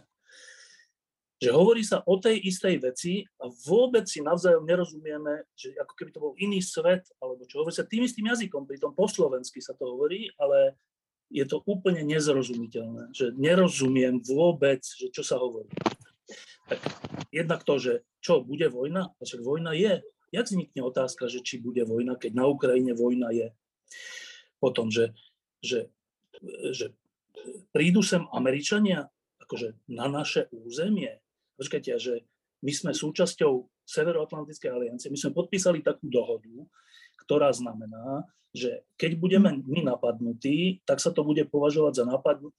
Že 1.39 1.55
hovorí 1.55 1.87
sa 1.87 2.03
o 2.03 2.19
tej 2.19 2.43
istej 2.43 2.83
veci 2.83 3.23
a 3.39 3.47
vôbec 3.47 4.11
si 4.11 4.19
navzájom 4.19 4.67
nerozumieme, 4.67 5.47
že 5.55 5.71
ako 5.79 5.95
keby 5.95 6.11
to 6.11 6.19
bol 6.19 6.35
iný 6.35 6.59
svet, 6.59 7.07
alebo 7.23 7.47
čo 7.47 7.63
hovorí 7.63 7.79
sa 7.79 7.87
tým 7.87 8.03
istým 8.03 8.27
jazykom, 8.27 8.67
pritom 8.67 8.91
po 8.91 9.07
slovensky 9.07 9.63
sa 9.63 9.79
to 9.79 9.87
hovorí, 9.87 10.27
ale 10.35 10.75
je 11.31 11.47
to 11.47 11.63
úplne 11.63 12.03
nezrozumiteľné, 12.03 13.15
že 13.15 13.31
nerozumiem 13.39 14.19
vôbec, 14.27 14.83
že 14.83 15.15
čo 15.15 15.23
sa 15.23 15.39
hovorí. 15.39 15.71
Tak 16.67 16.81
jednak 17.31 17.63
to, 17.63 17.79
že 17.79 17.93
čo, 18.19 18.43
bude 18.43 18.67
vojna? 18.69 19.15
A 19.15 19.21
však 19.23 19.41
vojna 19.41 19.73
je 19.79 20.03
jak 20.33 20.47
vznikne 20.47 20.83
otázka, 20.85 21.29
že 21.31 21.41
či 21.45 21.61
bude 21.61 21.85
vojna, 21.85 22.17
keď 22.17 22.33
na 22.37 22.45
Ukrajine 22.49 22.93
vojna 22.93 23.33
je. 23.33 23.49
Potom, 24.59 24.91
že, 24.91 25.15
že, 25.63 25.89
že 26.75 26.93
prídu 27.71 28.03
sem 28.03 28.27
Američania 28.35 29.09
akože 29.49 29.81
na 29.89 30.11
naše 30.11 30.51
územie. 30.53 31.23
Počkajte, 31.57 31.97
že 31.97 32.15
my 32.61 32.73
sme 32.75 32.93
súčasťou 32.93 33.71
Severoatlantickej 33.89 34.69
aliancie, 34.69 35.09
my 35.09 35.17
sme 35.17 35.33
podpísali 35.33 35.81
takú 35.81 36.13
dohodu, 36.13 36.53
ktorá 37.25 37.49
znamená, 37.57 38.29
že 38.53 38.85
keď 39.01 39.17
budeme 39.17 39.65
my 39.65 39.81
napadnutí, 39.85 40.85
tak 40.85 41.01
sa 41.01 41.09
to 41.09 41.25
bude 41.25 41.41
považovať 41.49 41.93
za 42.01 42.05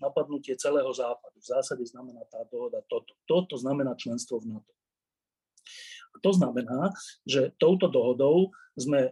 napadnutie 0.01 0.57
celého 0.57 0.89
západu. 0.89 1.37
V 1.37 1.49
zásade 1.53 1.85
znamená 1.85 2.25
tá 2.29 2.41
dohoda 2.49 2.81
toto. 2.89 3.13
Toto 3.29 3.57
znamená 3.61 3.93
členstvo 3.93 4.41
v 4.41 4.57
NATO. 4.57 4.73
To 6.19 6.31
znamená, 6.33 6.91
že 7.23 7.53
touto 7.61 7.87
dohodou 7.87 8.51
sme 8.75 9.09
e, 9.09 9.11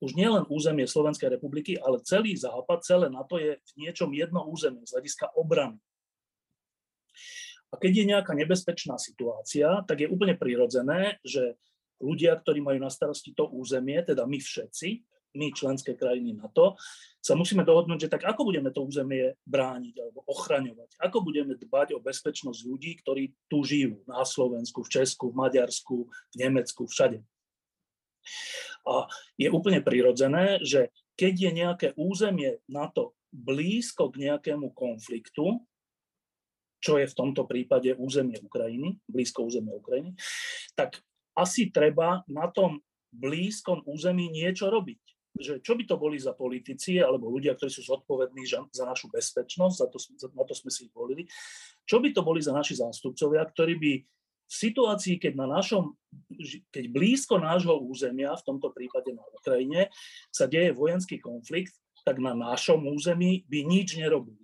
už 0.00 0.16
nielen 0.16 0.48
územie 0.48 0.88
Slovenskej 0.88 1.28
republiky, 1.28 1.76
ale 1.76 2.00
celý 2.02 2.32
Západ, 2.34 2.80
celé 2.82 3.12
NATO 3.12 3.36
je 3.36 3.60
v 3.60 3.72
niečom 3.76 4.08
jedno 4.16 4.48
územie 4.48 4.82
z 4.88 4.96
hľadiska 4.96 5.36
obrany. 5.36 5.76
A 7.70 7.78
keď 7.78 7.92
je 8.02 8.10
nejaká 8.10 8.32
nebezpečná 8.34 8.98
situácia, 8.98 9.84
tak 9.86 10.02
je 10.02 10.10
úplne 10.10 10.34
prirodzené, 10.34 11.22
že 11.22 11.54
ľudia, 12.02 12.34
ktorí 12.34 12.64
majú 12.64 12.80
na 12.82 12.90
starosti 12.90 13.30
to 13.36 13.46
územie, 13.46 14.02
teda 14.02 14.26
my 14.26 14.40
všetci, 14.40 15.04
my 15.34 15.54
členské 15.54 15.94
krajiny 15.94 16.34
NATO, 16.34 16.74
sa 17.20 17.36
musíme 17.36 17.62
dohodnúť, 17.62 18.08
že 18.08 18.12
tak 18.12 18.24
ako 18.24 18.48
budeme 18.48 18.72
to 18.72 18.82
územie 18.82 19.36
brániť 19.44 19.94
alebo 20.00 20.24
ochraňovať, 20.26 20.96
ako 20.98 21.18
budeme 21.20 21.54
dbať 21.54 21.94
o 21.94 22.02
bezpečnosť 22.02 22.60
ľudí, 22.64 22.96
ktorí 23.04 23.36
tu 23.46 23.60
žijú? 23.62 24.00
Na 24.08 24.24
Slovensku, 24.24 24.82
v 24.82 24.92
Česku, 25.00 25.30
v 25.30 25.38
Maďarsku, 25.38 25.96
v 26.08 26.36
Nemecku, 26.40 26.88
všade. 26.88 27.20
A 28.88 29.04
je 29.36 29.48
úplne 29.52 29.84
prirodzené, 29.84 30.58
že 30.64 30.88
keď 31.14 31.34
je 31.36 31.50
nejaké 31.52 31.88
územie 32.00 32.64
NATO 32.64 33.12
blízko 33.28 34.08
k 34.08 34.28
nejakému 34.28 34.72
konfliktu, 34.72 35.60
čo 36.80 36.96
je 36.96 37.04
v 37.04 37.16
tomto 37.16 37.44
prípade 37.44 37.92
územie 38.00 38.40
Ukrajiny, 38.40 38.96
blízko 39.04 39.44
územie 39.44 39.76
Ukrajiny, 39.76 40.16
tak 40.72 40.96
asi 41.36 41.68
treba 41.68 42.24
na 42.24 42.48
tom 42.48 42.80
blízkom 43.12 43.84
území 43.84 44.32
niečo 44.32 44.72
robiť 44.72 45.09
že 45.38 45.62
čo 45.62 45.78
by 45.78 45.84
to 45.86 45.96
boli 45.96 46.18
za 46.18 46.34
politici 46.34 46.98
alebo 46.98 47.30
ľudia, 47.30 47.54
ktorí 47.54 47.70
sú 47.70 47.86
zodpovední 47.86 48.44
za 48.48 48.84
našu 48.84 49.08
bezpečnosť, 49.08 49.76
za 49.78 49.86
to, 49.86 49.98
na 50.34 50.44
to 50.44 50.54
sme 50.56 50.70
si 50.74 50.90
ich 50.90 50.94
volili, 50.94 51.28
čo 51.86 52.02
by 52.02 52.10
to 52.10 52.26
boli 52.26 52.42
za 52.42 52.50
naši 52.50 52.78
zástupcovia, 52.78 53.46
ktorí 53.46 53.74
by 53.78 53.92
v 54.50 54.54
situácii, 54.58 55.22
keď, 55.22 55.38
na 55.38 55.46
našom, 55.46 55.94
keď 56.74 56.84
blízko 56.90 57.38
nášho 57.38 57.78
územia, 57.78 58.34
v 58.34 58.46
tomto 58.50 58.74
prípade 58.74 59.14
na 59.14 59.22
Ukrajine, 59.30 59.94
sa 60.34 60.50
deje 60.50 60.74
vojenský 60.74 61.22
konflikt, 61.22 61.78
tak 62.02 62.18
na 62.18 62.34
našom 62.34 62.82
území 62.90 63.46
by 63.46 63.62
nič 63.62 63.94
nerobili. 63.94 64.42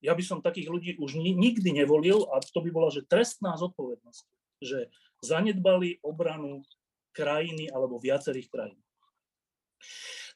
Ja 0.00 0.14
by 0.14 0.22
som 0.22 0.38
takých 0.38 0.70
ľudí 0.70 0.90
už 1.02 1.18
nikdy 1.18 1.76
nevolil 1.76 2.30
a 2.30 2.38
to 2.40 2.62
by 2.62 2.70
bola 2.70 2.88
že 2.94 3.04
trestná 3.04 3.58
zodpovednosť, 3.58 4.24
že 4.62 4.88
zanedbali 5.20 5.98
obranu 6.00 6.62
krajiny 7.10 7.68
alebo 7.68 7.98
viacerých 7.98 8.48
krajín. 8.48 8.80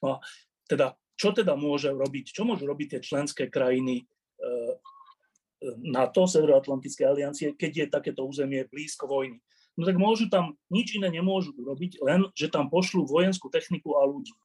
No 0.05 0.09
a 0.13 0.17
teda, 0.69 0.93
čo 1.17 1.33
teda 1.33 1.57
môže 1.57 1.89
robiť, 1.89 2.37
čo 2.37 2.45
môžu 2.45 2.69
robiť 2.69 2.97
tie 2.97 3.01
členské 3.01 3.49
krajiny 3.49 4.05
e, 4.05 4.05
e, 4.05 4.53
NATO, 5.81 6.29
Severoatlantickej 6.29 7.07
aliancie, 7.09 7.57
keď 7.57 7.73
je 7.73 7.87
takéto 7.89 8.29
územie 8.29 8.69
blízko 8.69 9.09
vojny? 9.09 9.41
No 9.81 9.89
tak 9.89 9.97
môžu 9.97 10.29
tam, 10.29 10.61
nič 10.69 11.01
iné 11.01 11.09
nemôžu 11.09 11.57
urobiť, 11.57 12.05
len 12.05 12.29
že 12.37 12.53
tam 12.53 12.69
pošlú 12.69 13.09
vojenskú 13.09 13.49
techniku 13.49 13.97
a 13.97 14.05
ľudí. 14.05 14.37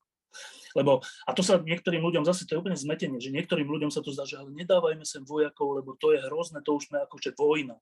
Lebo, 0.77 1.01
a 1.25 1.33
to 1.33 1.41
sa 1.41 1.57
niektorým 1.57 2.01
ľuďom, 2.01 2.23
zase 2.25 2.45
to 2.45 2.53
je 2.53 2.61
úplne 2.61 2.77
zmetenie, 2.77 3.17
že 3.17 3.33
niektorým 3.33 3.65
ľuďom 3.65 3.89
sa 3.89 4.05
to 4.05 4.13
zdá, 4.13 4.29
že 4.29 4.37
ale 4.37 4.53
nedávajme 4.53 5.01
sem 5.01 5.25
vojakov, 5.25 5.81
lebo 5.81 5.97
to 5.97 6.13
je 6.13 6.21
hrozné, 6.29 6.61
to 6.61 6.77
už 6.77 6.93
sme 6.93 7.01
akože 7.09 7.33
vojna. 7.33 7.77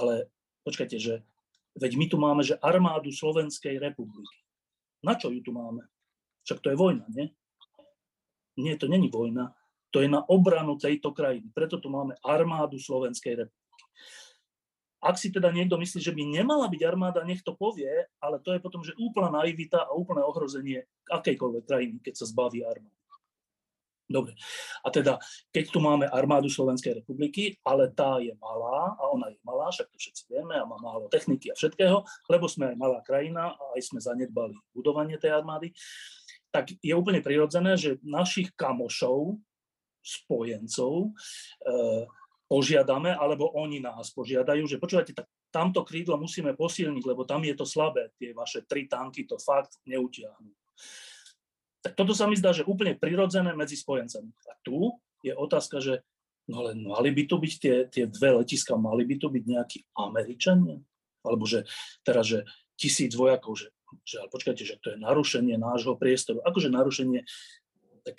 Ale 0.00 0.32
počkajte, 0.64 0.96
že 0.96 1.20
veď 1.76 1.92
my 2.00 2.06
tu 2.08 2.16
máme, 2.16 2.40
že 2.40 2.56
armádu 2.64 3.12
Slovenskej 3.12 3.76
republiky. 3.76 4.40
Na 5.04 5.20
čo 5.20 5.28
ju 5.28 5.44
tu 5.44 5.52
máme? 5.52 5.84
Však 6.48 6.64
to 6.64 6.72
je 6.72 6.80
vojna, 6.80 7.04
nie? 7.12 7.28
Nie, 8.56 8.80
to 8.80 8.88
není 8.88 9.12
vojna. 9.12 9.52
To 9.92 10.00
je 10.00 10.08
na 10.08 10.24
obranu 10.24 10.80
tejto 10.80 11.12
krajiny. 11.12 11.52
Preto 11.52 11.76
tu 11.76 11.92
máme 11.92 12.16
armádu 12.24 12.80
Slovenskej 12.80 13.44
republiky. 13.44 13.56
Ak 14.98 15.20
si 15.20 15.28
teda 15.28 15.52
niekto 15.52 15.76
myslí, 15.76 16.00
že 16.00 16.16
by 16.16 16.24
nemala 16.24 16.66
byť 16.66 16.82
armáda, 16.88 17.20
nech 17.22 17.44
to 17.44 17.52
povie, 17.54 17.86
ale 18.18 18.40
to 18.40 18.56
je 18.56 18.64
potom, 18.64 18.80
že 18.80 18.96
úplná 18.96 19.30
naivita 19.30 19.86
a 19.86 19.94
úplné 19.94 20.24
ohrozenie 20.24 20.88
akejkoľvek 21.12 21.64
krajiny, 21.68 21.96
keď 22.00 22.14
sa 22.18 22.26
zbaví 22.26 22.64
armády. 22.64 22.98
Dobre. 24.08 24.32
A 24.80 24.88
teda, 24.88 25.20
keď 25.52 25.64
tu 25.68 25.84
máme 25.84 26.08
armádu 26.08 26.48
Slovenskej 26.48 27.04
republiky, 27.04 27.60
ale 27.60 27.92
tá 27.92 28.16
je 28.24 28.32
malá, 28.40 28.96
a 28.96 29.04
ona 29.12 29.28
je 29.28 29.36
malá, 29.44 29.68
však 29.68 29.92
to 29.92 30.00
všetci 30.00 30.32
vieme, 30.32 30.56
a 30.56 30.64
má 30.64 30.80
málo 30.80 31.12
techniky 31.12 31.52
a 31.52 31.54
všetkého, 31.54 32.02
lebo 32.32 32.48
sme 32.48 32.72
aj 32.72 32.76
malá 32.80 33.04
krajina 33.04 33.52
a 33.52 33.62
aj 33.76 33.84
sme 33.84 34.00
zanedbali 34.00 34.56
budovanie 34.72 35.20
tej 35.20 35.36
armády, 35.36 35.76
tak 36.48 36.72
je 36.80 36.94
úplne 36.96 37.20
prirodzené, 37.20 37.76
že 37.76 38.00
našich 38.00 38.52
kamošov, 38.56 39.36
spojencov, 40.00 41.12
e, 41.12 41.68
požiadame, 42.48 43.12
alebo 43.12 43.52
oni 43.52 43.84
nás 43.84 44.08
požiadajú, 44.16 44.64
že 44.64 44.80
počúvajte, 44.80 45.12
tak 45.12 45.28
tamto 45.52 45.84
krídlo 45.84 46.16
musíme 46.16 46.56
posilniť, 46.56 47.04
lebo 47.04 47.28
tam 47.28 47.44
je 47.44 47.52
to 47.52 47.68
slabé, 47.68 48.12
tie 48.16 48.32
vaše 48.32 48.64
tri 48.64 48.88
tanky 48.88 49.28
to 49.28 49.36
fakt 49.36 49.76
neutiahnu. 49.84 50.52
Tak 51.84 51.92
toto 51.94 52.16
sa 52.16 52.24
mi 52.24 52.36
zdá, 52.36 52.56
že 52.56 52.66
úplne 52.66 52.96
prirodzené 52.96 53.52
medzi 53.52 53.76
spojencami. 53.76 54.32
A 54.48 54.52
tu 54.64 54.96
je 55.20 55.32
otázka, 55.36 55.78
že 55.78 56.00
no 56.48 56.64
len 56.64 56.84
mali 56.84 57.12
by 57.12 57.22
tu 57.28 57.36
byť 57.36 57.54
tie, 57.60 57.76
tie 57.88 58.04
dve 58.08 58.40
letiska, 58.42 58.74
mali 58.80 59.04
by 59.04 59.14
tu 59.20 59.28
byť 59.28 59.44
nejakí 59.44 59.78
Američania? 59.96 60.80
Alebo 61.22 61.44
že 61.44 61.68
teraz, 62.00 62.32
že 62.32 62.48
tisíc 62.78 63.12
vojakov, 63.12 63.60
že 63.60 63.68
že 64.04 64.22
ale 64.22 64.28
počkajte, 64.32 64.62
že 64.64 64.76
to 64.80 64.94
je 64.94 64.98
narušenie 65.00 65.56
nášho 65.56 65.94
priestoru. 65.96 66.42
Akože 66.44 66.68
narušenie, 66.72 67.24
tak 68.04 68.16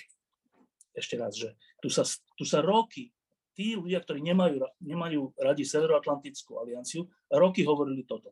ešte 0.94 1.16
raz, 1.16 1.34
že 1.38 1.56
tu 1.80 1.88
sa, 1.88 2.04
tu 2.36 2.44
sa 2.44 2.60
roky, 2.60 3.14
tí 3.54 3.76
ľudia, 3.76 4.00
ktorí 4.00 4.24
nemajú, 4.24 4.64
nemajú 4.84 5.36
radi 5.36 5.64
Severoatlantickú 5.68 6.60
alianciu, 6.60 7.08
roky 7.28 7.64
hovorili 7.68 8.08
toto. 8.08 8.32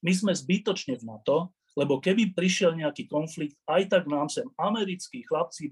My 0.00 0.16
sme 0.16 0.32
zbytočne 0.32 0.96
v 0.96 1.04
NATO, 1.04 1.52
lebo 1.76 2.00
keby 2.00 2.32
prišiel 2.32 2.74
nejaký 2.74 3.06
konflikt, 3.06 3.56
aj 3.68 3.92
tak 3.92 4.04
nám 4.08 4.26
sem 4.32 4.48
americkí 4.58 5.22
chlapci 5.22 5.70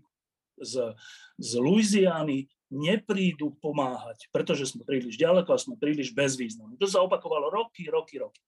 z, 0.61 0.95
z 1.39 1.51
Louisiany 1.59 2.47
neprídu 2.69 3.57
pomáhať, 3.59 4.29
pretože 4.29 4.69
sme 4.69 4.85
príliš 4.85 5.17
ďaleko 5.17 5.49
a 5.57 5.59
sme 5.59 5.81
príliš 5.81 6.13
bezvýznamní. 6.13 6.77
To 6.77 6.85
sa 6.85 7.01
opakovalo 7.01 7.49
roky, 7.49 7.89
roky, 7.89 8.21
roky. 8.21 8.45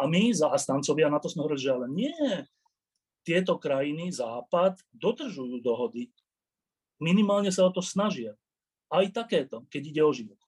A 0.00 0.08
my, 0.08 0.32
zástancovia, 0.32 1.12
na 1.12 1.20
to 1.20 1.28
sme 1.28 1.44
hovorili, 1.44 1.64
že 1.64 1.74
ale 1.74 1.86
nie, 1.88 2.16
tieto 3.22 3.58
krajiny, 3.58 4.10
Západ, 4.10 4.82
dodržujú 4.90 5.62
dohody. 5.62 6.10
Minimálne 6.98 7.50
sa 7.50 7.66
o 7.66 7.74
to 7.74 7.82
snažia. 7.82 8.34
Aj 8.92 9.06
takéto, 9.08 9.64
keď 9.72 9.82
ide 9.88 10.02
o 10.04 10.12
život. 10.12 10.38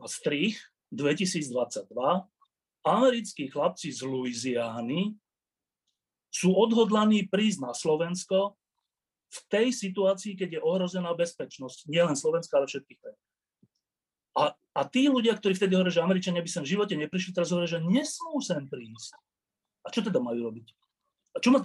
A 0.00 0.10
strich 0.10 0.58
2022, 0.90 1.88
americkí 2.84 3.48
chlapci 3.48 3.94
z 3.94 4.04
Louisiany 4.04 5.14
sú 6.34 6.50
odhodlaní 6.50 7.30
prísť 7.30 7.58
na 7.62 7.72
Slovensko 7.72 8.58
v 9.30 9.38
tej 9.50 9.70
situácii, 9.70 10.34
keď 10.34 10.58
je 10.58 10.60
ohrozená 10.62 11.14
bezpečnosť, 11.14 11.86
nielen 11.86 12.18
Slovenska, 12.18 12.58
ale 12.58 12.66
všetkých 12.66 12.98
krajín. 12.98 13.22
A, 14.34 14.54
a 14.54 14.80
tí 14.86 15.06
ľudia, 15.06 15.38
ktorí 15.38 15.54
vtedy 15.54 15.78
hovorili, 15.78 15.94
že 15.94 16.02
Američania 16.02 16.42
by 16.42 16.50
sem 16.50 16.64
v 16.66 16.72
živote 16.74 16.94
neprišli, 16.98 17.34
teraz 17.34 17.54
hovoria, 17.54 17.78
že 17.78 17.82
nesmú 17.82 18.42
sem 18.42 18.66
prísť. 18.66 19.14
A 19.86 19.92
čo 19.94 20.02
teda 20.02 20.18
majú 20.18 20.50
robiť? 20.50 20.66
A, 21.34 21.42
čo 21.42 21.50
má, 21.50 21.62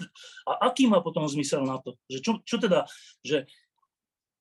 a 0.49 0.51
aký 0.69 0.89
má 0.89 1.01
potom 1.01 1.25
zmysel 1.25 1.65
na 1.65 1.81
to? 1.81 1.97
Že 2.09 2.19
čo, 2.21 2.31
čo 2.45 2.55
teda, 2.61 2.85
že 3.25 3.49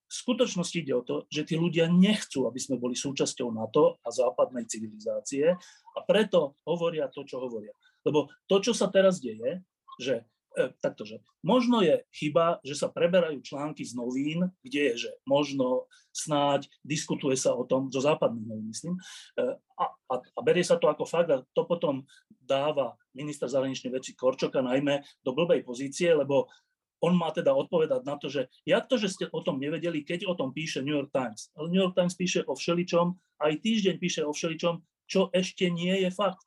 v 0.08 0.14
skutočnosti 0.24 0.76
ide 0.80 0.96
o 0.96 1.04
to, 1.04 1.28
že 1.28 1.44
tí 1.44 1.60
ľudia 1.60 1.84
nechcú, 1.92 2.48
aby 2.48 2.56
sme 2.56 2.80
boli 2.80 2.96
súčasťou 2.96 3.52
NATO 3.52 4.00
a 4.00 4.08
západnej 4.08 4.64
civilizácie 4.64 5.52
a 5.92 5.98
preto 6.08 6.56
hovoria 6.64 7.12
to, 7.12 7.28
čo 7.28 7.44
hovoria. 7.44 7.76
Lebo 8.08 8.32
to, 8.48 8.56
čo 8.64 8.72
sa 8.72 8.88
teraz 8.88 9.20
deje, 9.20 9.60
že 10.00 10.24
E, 10.58 10.74
taktože, 10.82 11.22
možno 11.46 11.78
je 11.86 12.02
chyba, 12.10 12.58
že 12.66 12.74
sa 12.74 12.90
preberajú 12.90 13.38
články 13.46 13.86
z 13.86 13.94
novín, 13.94 14.50
kde 14.58 14.90
je, 14.90 14.94
že 15.06 15.10
možno 15.22 15.86
snáď 16.10 16.66
diskutuje 16.82 17.38
sa 17.38 17.54
o 17.54 17.62
tom, 17.62 17.94
zo 17.94 18.02
západných 18.02 18.42
novín 18.42 18.74
myslím, 18.74 18.98
e, 19.38 19.54
a, 19.54 19.84
a, 19.86 20.14
a 20.18 20.40
berie 20.42 20.66
sa 20.66 20.74
to 20.74 20.90
ako 20.90 21.06
fakt 21.06 21.30
a 21.30 21.46
to 21.54 21.62
potom 21.62 22.02
dáva 22.26 22.98
minister 23.14 23.46
zahraničných 23.46 24.02
vecí 24.02 24.18
Korčoka 24.18 24.58
najmä 24.58 24.98
do 25.22 25.30
blbej 25.30 25.62
pozície, 25.62 26.10
lebo 26.10 26.50
on 26.98 27.14
má 27.14 27.30
teda 27.30 27.54
odpovedať 27.54 28.02
na 28.02 28.18
to, 28.18 28.26
že 28.26 28.50
jak 28.66 28.90
to, 28.90 28.98
že 28.98 29.14
ste 29.14 29.24
o 29.30 29.38
tom 29.46 29.62
nevedeli, 29.62 30.02
keď 30.02 30.26
o 30.26 30.34
tom 30.34 30.50
píše 30.50 30.82
New 30.82 30.98
York 30.98 31.14
Times. 31.14 31.54
Ale 31.54 31.70
New 31.70 31.78
York 31.78 31.94
Times 31.94 32.18
píše 32.18 32.42
o 32.42 32.58
všeličom, 32.58 33.14
aj 33.38 33.62
týždeň 33.62 33.94
píše 34.02 34.26
o 34.26 34.34
všeličom, 34.34 34.82
čo 35.06 35.30
ešte 35.30 35.70
nie 35.70 36.02
je 36.02 36.10
fakt 36.10 36.42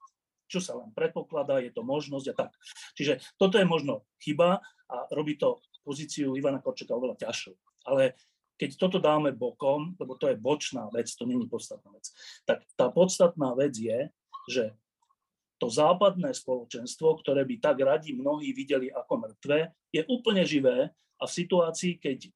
čo 0.52 0.60
sa 0.60 0.76
len 0.76 0.92
predpokladá, 0.92 1.64
je 1.64 1.72
to 1.72 1.88
možnosť 1.88 2.28
a 2.32 2.34
tak. 2.36 2.52
Čiže 3.00 3.24
toto 3.40 3.56
je 3.56 3.64
možno 3.64 4.04
chyba 4.20 4.60
a 4.92 4.98
robí 5.16 5.40
to 5.40 5.64
pozíciu 5.88 6.36
Ivana 6.36 6.60
Korčeka 6.60 6.92
oveľa 6.92 7.24
ťažšou. 7.24 7.56
Ale 7.88 8.20
keď 8.60 8.78
toto 8.78 9.02
dáme 9.02 9.34
bokom, 9.34 9.98
lebo 9.98 10.20
to 10.20 10.30
je 10.30 10.38
bočná 10.38 10.86
vec, 10.94 11.10
to 11.18 11.26
není 11.26 11.50
podstatná 11.50 11.90
vec, 11.96 12.12
tak 12.46 12.62
tá 12.78 12.94
podstatná 12.94 13.58
vec 13.58 13.74
je, 13.74 14.12
že 14.52 14.76
to 15.58 15.70
západné 15.70 16.34
spoločenstvo, 16.34 17.22
ktoré 17.22 17.46
by 17.46 17.56
tak 17.62 17.78
radi 17.82 18.18
mnohí 18.18 18.54
videli 18.54 18.90
ako 18.90 19.30
mŕtve, 19.30 19.74
je 19.94 20.02
úplne 20.10 20.42
živé 20.46 20.90
a 21.22 21.24
v 21.26 21.36
situácii, 21.38 22.02
keď 22.02 22.18
e, 22.26 22.30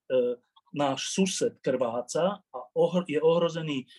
náš 0.78 1.10
sused 1.10 1.58
krváca 1.62 2.42
a 2.42 2.60
ohr- 2.78 3.06
je 3.10 3.18
ohrozený 3.18 3.90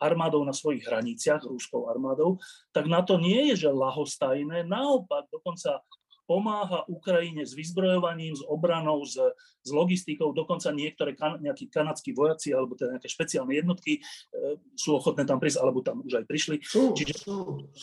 armádou 0.00 0.44
na 0.44 0.56
svojich 0.56 0.84
hraniciach, 0.88 1.44
rúskou 1.44 1.88
armádou, 1.88 2.40
tak 2.72 2.88
na 2.88 3.04
to 3.04 3.20
nie 3.20 3.52
je, 3.52 3.68
že 3.68 3.70
lahostajné, 3.72 4.64
naopak 4.64 5.28
dokonca 5.28 5.84
pomáha 6.26 6.82
Ukrajine 6.90 7.46
s 7.46 7.54
vyzbrojovaním, 7.54 8.34
s 8.34 8.42
obranou, 8.42 9.06
s, 9.06 9.14
s 9.62 9.70
logistikou, 9.70 10.34
dokonca 10.34 10.74
niektoré 10.74 11.14
kan, 11.14 11.38
nejakí 11.38 11.70
kanadskí 11.70 12.10
vojaci 12.10 12.50
alebo 12.50 12.74
teda 12.74 12.98
nejaké 12.98 13.06
špeciálne 13.06 13.54
jednotky 13.54 13.98
e, 13.98 14.00
sú 14.74 14.98
ochotné 14.98 15.22
tam 15.22 15.38
prísť, 15.38 15.62
alebo 15.62 15.86
tam 15.86 16.02
už 16.02 16.18
aj 16.20 16.26
prišli. 16.26 16.56
Čiže 16.98 17.30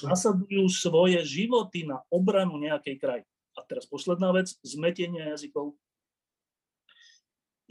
nasadujú 0.04 0.68
svoje 0.68 1.24
životy 1.24 1.88
na 1.88 2.04
obranu 2.12 2.60
nejakej 2.60 3.00
krajiny. 3.00 3.32
A 3.56 3.64
teraz 3.64 3.88
posledná 3.88 4.36
vec, 4.36 4.52
zmetenie 4.62 5.34
jazykov, 5.34 5.80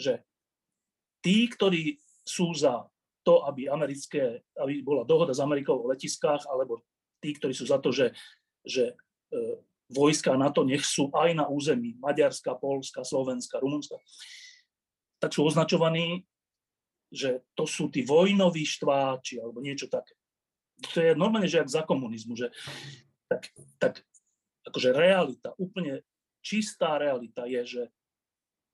že 0.00 0.24
tí, 1.20 1.46
ktorí 1.52 2.00
sú 2.24 2.56
za 2.56 2.88
to, 3.22 3.46
aby, 3.46 3.70
americké, 3.70 4.42
aby 4.58 4.82
bola 4.82 5.06
dohoda 5.06 5.35
s 5.35 5.42
Amerikou 5.42 5.78
o 5.78 5.90
letiskách, 5.90 6.46
alebo 6.50 6.82
tí, 7.22 7.35
ktorí 7.35 7.54
sú 7.54 7.70
za 7.70 7.78
to, 7.78 7.94
že, 7.94 8.11
že 8.66 8.94
e, 9.30 9.62
vojska 9.90 10.35
NATO 10.35 10.66
nech 10.66 10.82
sú 10.82 11.11
aj 11.14 11.30
na 11.38 11.46
území 11.46 11.94
Maďarska, 12.02 12.58
Polska, 12.58 13.06
Slovenska, 13.06 13.62
Rumunska, 13.62 13.96
tak 15.22 15.30
sú 15.30 15.46
označovaní, 15.46 16.26
že 17.12 17.44
to 17.54 17.68
sú 17.68 17.92
tí 17.92 18.02
vojnoví 18.02 18.64
štváči 18.66 19.38
alebo 19.38 19.62
niečo 19.62 19.87
také. 19.87 20.16
To 20.82 20.98
je 20.98 21.12
normálne, 21.14 21.46
že 21.46 21.62
ak 21.62 21.70
za 21.70 21.82
komunizmu, 21.87 22.35
že 22.35 22.50
tak, 23.30 23.52
tak 23.78 23.94
akože 24.66 24.90
realita 24.90 25.54
úplne 25.61 26.02
čistá 26.42 26.98
realita 26.98 27.46
je, 27.46 27.62
že 27.62 27.82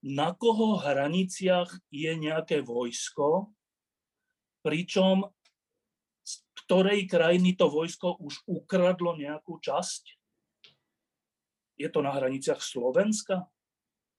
na 0.01 0.31
koho 0.33 0.79
hraniciach 0.79 1.69
je 1.91 2.13
nejaké 2.15 2.63
vojsko, 2.63 3.51
pričom 4.69 5.25
z 6.21 6.35
ktorej 6.61 7.09
krajiny 7.09 7.57
to 7.57 7.73
vojsko 7.73 8.21
už 8.21 8.45
ukradlo 8.45 9.17
nejakú 9.17 9.57
časť? 9.57 10.13
Je 11.81 11.89
to 11.89 12.05
na 12.05 12.13
hraniciach 12.13 12.61
Slovenska? 12.61 13.49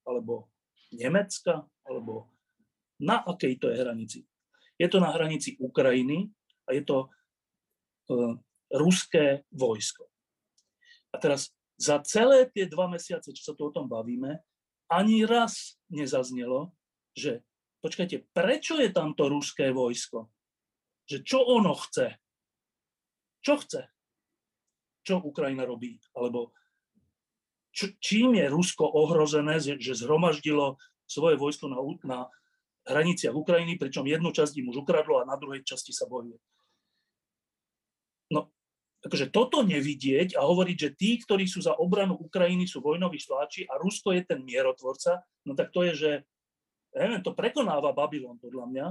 Alebo 0.10 0.50
Nemecka? 0.90 1.70
Alebo 1.86 2.34
na 2.98 3.22
akej 3.22 3.62
to 3.62 3.70
je 3.70 3.78
hranici? 3.78 4.20
Je 4.82 4.90
to 4.90 4.98
na 4.98 5.14
hranici 5.14 5.54
Ukrajiny 5.62 6.34
a 6.66 6.74
je 6.74 6.82
to 6.82 6.98
uh, 8.10 8.34
ruské 8.74 9.46
vojsko. 9.54 10.10
A 11.14 11.22
teraz 11.22 11.54
za 11.78 12.02
celé 12.02 12.50
tie 12.50 12.66
dva 12.66 12.90
mesiace, 12.90 13.30
čo 13.38 13.44
sa 13.44 13.54
tu 13.54 13.70
o 13.70 13.74
tom 13.74 13.86
bavíme, 13.86 14.42
ani 14.90 15.30
raz 15.30 15.78
nezaznelo, 15.94 16.74
že 17.14 17.46
počkajte, 17.86 18.34
prečo 18.34 18.82
je 18.82 18.90
tam 18.90 19.14
to 19.14 19.30
ruské 19.30 19.70
vojsko? 19.70 20.26
Že 21.10 21.26
čo 21.26 21.41
ono 21.41 21.74
chce. 21.74 22.22
Čo 23.41 23.58
chce? 23.65 23.89
Čo 25.02 25.26
Ukrajina 25.26 25.65
robí? 25.65 25.98
Alebo 26.13 26.54
čo, 27.74 27.89
čím 27.98 28.38
je 28.38 28.45
Rusko 28.45 28.86
ohrozené, 28.86 29.58
že, 29.58 29.82
zhromaždilo 29.98 30.78
svoje 31.10 31.41
vojsko 31.41 31.65
na, 31.65 31.80
na 32.06 32.19
hraniciach 32.86 33.34
Ukrajiny, 33.34 33.82
pričom 33.82 34.06
jednu 34.06 34.30
časť 34.30 34.54
im 34.62 34.69
už 34.69 34.86
ukradlo 34.86 35.22
a 35.22 35.30
na 35.30 35.38
druhej 35.38 35.65
časti 35.65 35.89
sa 35.89 36.06
bojuje. 36.06 36.38
No, 38.30 38.54
takže 39.02 39.34
toto 39.34 39.65
nevidieť 39.65 40.38
a 40.38 40.45
hovoriť, 40.45 40.78
že 40.78 40.89
tí, 40.93 41.17
ktorí 41.17 41.50
sú 41.50 41.65
za 41.65 41.74
obranu 41.74 42.13
Ukrajiny, 42.17 42.69
sú 42.69 42.86
vojnoví 42.86 43.17
štváči 43.17 43.65
a 43.65 43.82
Rusko 43.82 44.13
je 44.13 44.22
ten 44.30 44.45
mierotvorca, 44.45 45.26
no 45.45 45.58
tak 45.58 45.74
to 45.74 45.82
je, 45.89 45.93
že 45.98 46.12
neviem, 46.93 47.22
to 47.26 47.34
prekonáva 47.34 47.93
Babylon 47.93 48.38
podľa 48.38 48.65
mňa, 48.69 48.88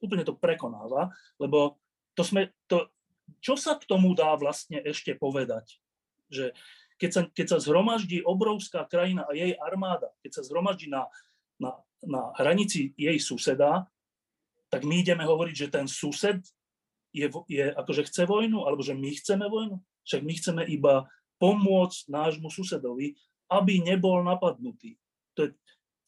úplne 0.00 0.24
to 0.24 0.36
prekonáva, 0.36 1.12
lebo 1.40 1.80
to 2.16 2.22
sme, 2.24 2.52
to, 2.68 2.88
čo 3.44 3.58
sa 3.58 3.76
k 3.76 3.84
tomu 3.84 4.16
dá 4.16 4.32
vlastne 4.36 4.80
ešte 4.80 5.16
povedať? 5.16 5.80
Že 6.32 6.56
keď 6.96 7.10
sa, 7.12 7.22
keď 7.28 7.46
sa 7.52 7.58
zhromaždí 7.60 8.24
obrovská 8.24 8.88
krajina 8.88 9.28
a 9.28 9.36
jej 9.36 9.52
armáda, 9.60 10.08
keď 10.24 10.40
sa 10.40 10.42
zhromaždí 10.48 10.88
na, 10.88 11.08
na, 11.60 11.76
na 12.00 12.32
hranici 12.40 12.96
jej 12.96 13.16
suseda, 13.20 13.84
tak 14.72 14.82
my 14.82 15.04
ideme 15.04 15.22
hovoriť, 15.22 15.54
že 15.54 15.72
ten 15.72 15.86
sused 15.86 16.40
je, 17.12 17.26
je 17.48 17.64
akože 17.72 18.08
chce 18.08 18.24
vojnu, 18.24 18.64
alebo 18.64 18.82
že 18.82 18.96
my 18.96 19.10
chceme 19.12 19.46
vojnu. 19.46 19.80
Však 20.08 20.22
my 20.24 20.32
chceme 20.36 20.62
iba 20.68 21.08
pomôcť 21.36 22.08
nášmu 22.08 22.48
susedovi, 22.48 23.16
aby 23.52 23.84
nebol 23.84 24.24
napadnutý. 24.24 24.96
To 25.36 25.48
je 25.48 25.50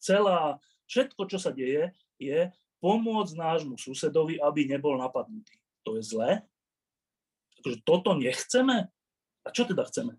celá, 0.01 0.57
všetko, 0.89 1.21
čo 1.29 1.37
sa 1.37 1.53
deje, 1.53 1.93
je, 2.19 2.49
pomôcť 2.79 3.35
nášmu 3.35 3.75
susedovi, 3.75 4.39
aby 4.39 4.67
nebol 4.67 4.95
napadnutý. 4.95 5.59
To 5.87 5.99
je 5.99 6.03
zlé? 6.03 6.43
Takže 7.59 7.79
toto 7.83 8.15
nechceme? 8.15 8.87
A 9.43 9.47
čo 9.51 9.67
teda 9.67 9.83
chceme? 9.87 10.15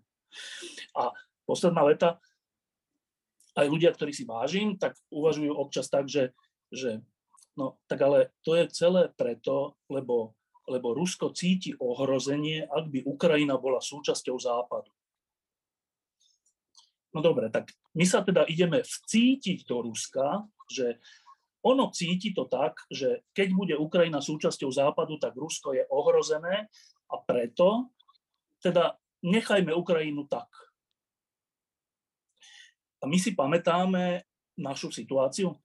A 0.93 1.13
posledná 1.45 1.81
veta, 1.85 2.21
aj 3.57 3.67
ľudia, 3.67 3.91
ktorí 3.91 4.15
si 4.15 4.23
vážim, 4.23 4.79
tak 4.79 4.95
uvažujú 5.11 5.51
občas 5.51 5.91
tak, 5.91 6.07
že, 6.07 6.31
že 6.71 7.03
no 7.59 7.81
tak 7.89 7.99
ale 7.99 8.31
to 8.45 8.55
je 8.55 8.71
celé 8.71 9.11
preto, 9.11 9.75
lebo, 9.91 10.37
lebo 10.69 10.95
Rusko 10.95 11.35
cíti 11.35 11.75
ohrozenie, 11.75 12.63
ak 12.63 12.87
by 12.87 12.99
Ukrajina 13.03 13.59
bola 13.59 13.83
súčasťou 13.83 14.37
Západu. 14.39 14.91
No 17.11 17.19
dobre, 17.19 17.51
tak 17.51 17.75
my 17.91 18.07
sa 18.07 18.23
teda 18.23 18.47
ideme 18.47 18.79
vcítiť 18.79 19.67
do 19.67 19.83
Ruska, 19.83 20.47
že 20.71 21.03
ono 21.61 21.93
cíti 21.93 22.33
to 22.33 22.49
tak, 22.49 22.89
že 22.89 23.25
keď 23.37 23.47
bude 23.53 23.75
Ukrajina 23.77 24.17
súčasťou 24.17 24.73
Západu, 24.73 25.21
tak 25.21 25.37
Rusko 25.37 25.77
je 25.77 25.85
ohrozené 25.93 26.69
a 27.09 27.15
preto 27.21 27.93
teda 28.61 28.97
nechajme 29.21 29.73
Ukrajinu 29.73 30.25
tak. 30.25 30.49
A 33.01 33.09
my 33.09 33.17
si 33.17 33.33
pamätáme 33.33 34.25
našu 34.61 34.93
situáciu, 34.93 35.57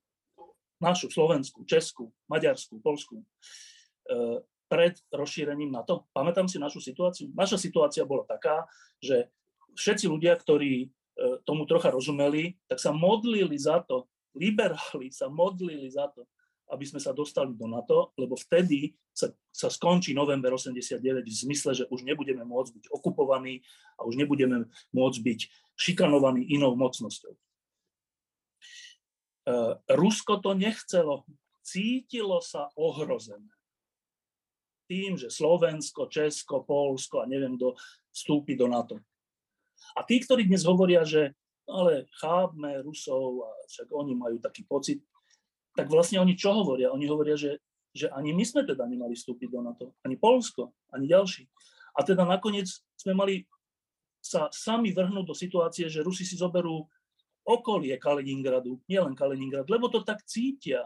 našu 0.81 1.13
Slovensku, 1.13 1.69
Česku, 1.69 2.13
Maďarsku, 2.29 2.81
Polsku, 2.81 3.21
e, 3.21 3.25
pred 4.67 4.97
rozšírením 5.13 5.71
NATO. 5.71 6.09
Pamätám 6.11 6.49
si 6.49 6.57
našu 6.57 6.81
situáciu. 6.81 7.31
Naša 7.37 7.61
situácia 7.61 8.09
bola 8.09 8.25
taká, 8.25 8.67
že 8.99 9.29
všetci 9.77 10.09
ľudia, 10.09 10.33
ktorí 10.35 10.73
e, 10.85 10.89
tomu 11.45 11.69
trocha 11.69 11.93
rozumeli, 11.93 12.57
tak 12.67 12.81
sa 12.81 12.91
modlili 12.91 13.55
za 13.61 13.85
to, 13.85 14.09
liberáli 14.37 15.09
sa 15.11 15.27
modlili 15.33 15.88
za 15.88 16.12
to, 16.12 16.29
aby 16.70 16.83
sme 16.83 16.99
sa 16.99 17.14
dostali 17.14 17.55
do 17.55 17.70
NATO, 17.70 18.11
lebo 18.18 18.35
vtedy 18.35 18.90
sa, 19.14 19.31
sa 19.55 19.70
skončí 19.70 20.11
november 20.11 20.51
89 20.51 21.22
v 21.22 21.40
zmysle, 21.46 21.70
že 21.72 21.85
už 21.88 22.03
nebudeme 22.03 22.42
môcť 22.42 22.70
byť 22.75 22.85
okupovaní 22.90 23.62
a 23.96 24.05
už 24.05 24.18
nebudeme 24.18 24.66
môcť 24.90 25.18
byť 25.22 25.40
šikanovaní 25.79 26.42
inou 26.51 26.75
mocnosťou. 26.75 27.33
Uh, 29.46 29.79
Rusko 29.94 30.42
to 30.42 30.59
nechcelo, 30.59 31.22
cítilo 31.62 32.42
sa 32.42 32.66
ohrozené. 32.75 33.46
Tým, 34.90 35.14
že 35.14 35.31
Slovensko, 35.31 36.11
Česko, 36.11 36.66
Polsko 36.66 37.22
a 37.22 37.31
neviem 37.31 37.55
kto 37.55 37.79
vstúpi 38.11 38.59
do 38.59 38.66
NATO. 38.66 38.99
A 39.94 40.03
tí, 40.03 40.18
ktorí 40.18 40.51
dnes 40.51 40.66
hovoria, 40.66 41.07
že 41.07 41.35
ale 41.67 42.07
chápme 42.23 42.83
Rusov 42.83 43.43
a 43.47 43.51
však 43.67 43.91
oni 43.91 44.15
majú 44.15 44.39
taký 44.39 44.63
pocit, 44.67 45.03
tak 45.75 45.91
vlastne 45.91 46.23
oni 46.23 46.39
čo 46.39 46.55
hovoria? 46.55 46.95
Oni 46.95 47.05
hovoria, 47.11 47.37
že, 47.37 47.61
že 47.93 48.09
ani 48.15 48.33
my 48.33 48.45
sme 48.47 48.65
teda 48.65 48.87
nemali 48.87 49.13
vstúpiť 49.13 49.49
do 49.51 49.61
NATO, 49.61 49.87
ani 50.07 50.17
Polsko, 50.17 50.73
ani 50.95 51.11
ďalší. 51.11 51.45
A 51.99 52.07
teda 52.07 52.25
nakoniec 52.25 52.71
sme 52.97 53.13
mali 53.13 53.35
sa 54.23 54.51
sami 54.51 54.91
vrhnúť 54.91 55.27
do 55.27 55.37
situácie, 55.37 55.87
že 55.87 56.03
Rusi 56.03 56.27
si 56.27 56.35
zoberú 56.35 56.87
okolie 57.47 57.95
Kaliningradu, 57.99 58.83
nielen 58.91 59.15
Kaliningrad, 59.15 59.71
lebo 59.71 59.87
to 59.87 60.03
tak 60.03 60.27
cítia, 60.27 60.83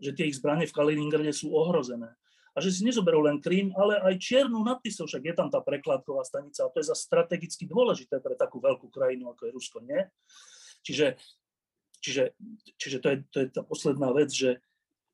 že 0.00 0.16
tie 0.16 0.28
ich 0.32 0.40
zbranie 0.40 0.64
v 0.64 0.76
Kaliningrade 0.76 1.32
sú 1.32 1.52
ohrozené 1.52 2.16
a 2.56 2.64
že 2.64 2.72
si 2.72 2.88
nezoberú 2.88 3.20
len 3.20 3.36
Krím, 3.36 3.76
ale 3.76 4.00
aj 4.00 4.16
Čiernu 4.16 4.64
nad 4.64 4.80
však 4.80 5.20
je 5.20 5.34
tam 5.36 5.52
tá 5.52 5.60
prekladková 5.60 6.24
stanica 6.24 6.64
a 6.64 6.72
to 6.72 6.80
je 6.80 6.88
za 6.88 6.96
strategicky 6.96 7.68
dôležité 7.68 8.16
pre 8.24 8.32
takú 8.32 8.64
veľkú 8.64 8.88
krajinu, 8.88 9.28
ako 9.28 9.44
je 9.44 9.52
Rusko, 9.52 9.78
nie? 9.84 10.00
Čiže, 10.80 11.20
čiže, 12.00 12.32
čiže 12.80 12.98
to, 13.04 13.08
je, 13.12 13.16
to 13.28 13.36
je 13.44 13.46
tá 13.52 13.60
posledná 13.60 14.08
vec, 14.16 14.32
že, 14.32 14.64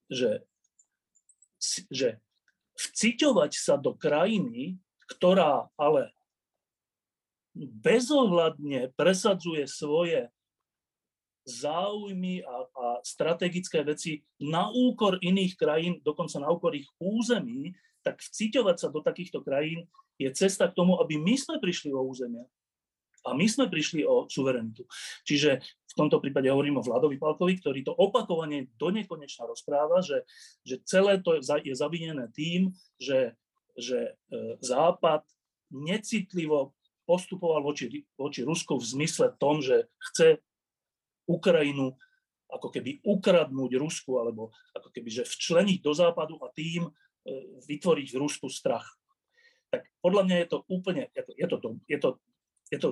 že, 0.07 0.47
že 1.91 2.23
vciťovať 2.79 3.53
sa 3.59 3.75
do 3.75 3.99
krajiny, 3.99 4.79
ktorá 5.11 5.67
ale 5.75 6.15
bezohľadne 7.59 8.95
presadzuje 8.95 9.67
svoje 9.67 10.31
záujmy 11.43 12.47
a, 12.47 12.57
a 12.71 12.87
strategické 13.03 13.83
veci 13.83 14.23
na 14.39 14.71
úkor 14.71 15.19
iných 15.19 15.59
krajín, 15.59 15.99
dokonca 16.03 16.39
na 16.39 16.51
úkor 16.51 16.75
ich 16.75 16.87
území, 17.03 17.75
tak 18.03 18.19
vciťovať 18.19 18.77
sa 18.79 18.89
do 18.91 19.03
takýchto 19.03 19.43
krajín 19.43 19.87
je 20.19 20.31
cesta 20.35 20.71
k 20.71 20.77
tomu, 20.77 20.99
aby 21.03 21.19
my 21.19 21.35
sme 21.35 21.59
prišli 21.59 21.91
o 21.91 22.03
územia. 22.03 22.47
A 23.23 23.39
my 23.39 23.47
sme 23.47 23.71
prišli 23.71 24.03
o 24.03 24.27
suverenitu. 24.27 24.83
Čiže 25.23 25.63
v 25.63 25.95
tomto 25.95 26.19
prípade 26.19 26.51
hovorím 26.51 26.83
o 26.83 26.87
Vladovi 26.87 27.23
Palkovi, 27.23 27.55
ktorý 27.63 27.87
to 27.87 27.95
opakovane 27.95 28.67
do 28.75 28.91
nekonečna 28.91 29.47
rozpráva, 29.47 30.03
že, 30.03 30.27
že 30.67 30.83
celé 30.83 31.23
to 31.23 31.39
je 31.39 31.75
zavinené 31.79 32.27
tým, 32.35 32.75
že, 32.99 33.39
že 33.79 34.19
e, 34.27 34.59
Západ 34.59 35.23
necitlivo 35.71 36.75
postupoval 37.07 37.63
voči, 37.63 38.03
voči 38.19 38.43
Rusku 38.43 38.75
v 38.75 38.89
zmysle 38.91 39.39
tom, 39.39 39.63
že 39.63 39.87
chce 40.11 40.43
Ukrajinu 41.33 41.97
ako 42.53 42.69
keby 42.69 43.01
ukradnúť 43.01 43.81
Rusku, 43.81 44.21
alebo 44.21 44.53
ako 44.77 44.93
keby, 44.93 45.09
že 45.09 45.25
včleniť 45.25 45.81
do 45.81 45.93
západu 45.97 46.37
a 46.45 46.53
tým 46.53 46.85
e, 46.85 46.93
vytvoriť 47.65 48.13
v 48.13 48.21
Rusku 48.21 48.53
strach. 48.53 48.85
Tak 49.73 49.89
podľa 50.05 50.23
mňa 50.29 50.37
je 50.45 50.49
to 50.53 50.59
úplne, 50.69 51.09
je 51.17 51.49
to, 51.49 51.57
je 51.89 51.99
to, 51.99 52.09
je 52.69 52.79
to 52.79 52.89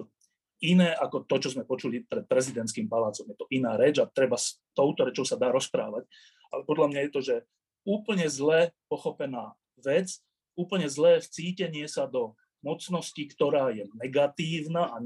iné 0.64 0.96
ako 0.96 1.28
to, 1.28 1.36
čo 1.44 1.52
sme 1.52 1.68
počuli 1.68 2.00
pred 2.04 2.24
prezidentským 2.24 2.88
palácom. 2.88 3.28
Je 3.28 3.36
to 3.36 3.48
iná 3.52 3.76
reč 3.76 4.00
a 4.00 4.08
treba 4.08 4.40
s 4.40 4.60
touto 4.72 5.04
rečou 5.04 5.28
sa 5.28 5.36
dá 5.36 5.52
rozprávať. 5.52 6.08
Ale 6.52 6.62
podľa 6.64 6.86
mňa 6.88 7.00
je 7.04 7.12
to, 7.12 7.20
že 7.20 7.36
úplne 7.84 8.28
zle 8.32 8.72
pochopená 8.88 9.56
vec, 9.80 10.20
úplne 10.56 10.88
zlé 10.88 11.20
vcítenie 11.20 11.88
sa 11.88 12.04
do 12.08 12.36
mocnosti, 12.60 13.20
ktorá 13.32 13.72
je 13.72 13.88
negatívna 13.96 14.92
a 14.92 15.00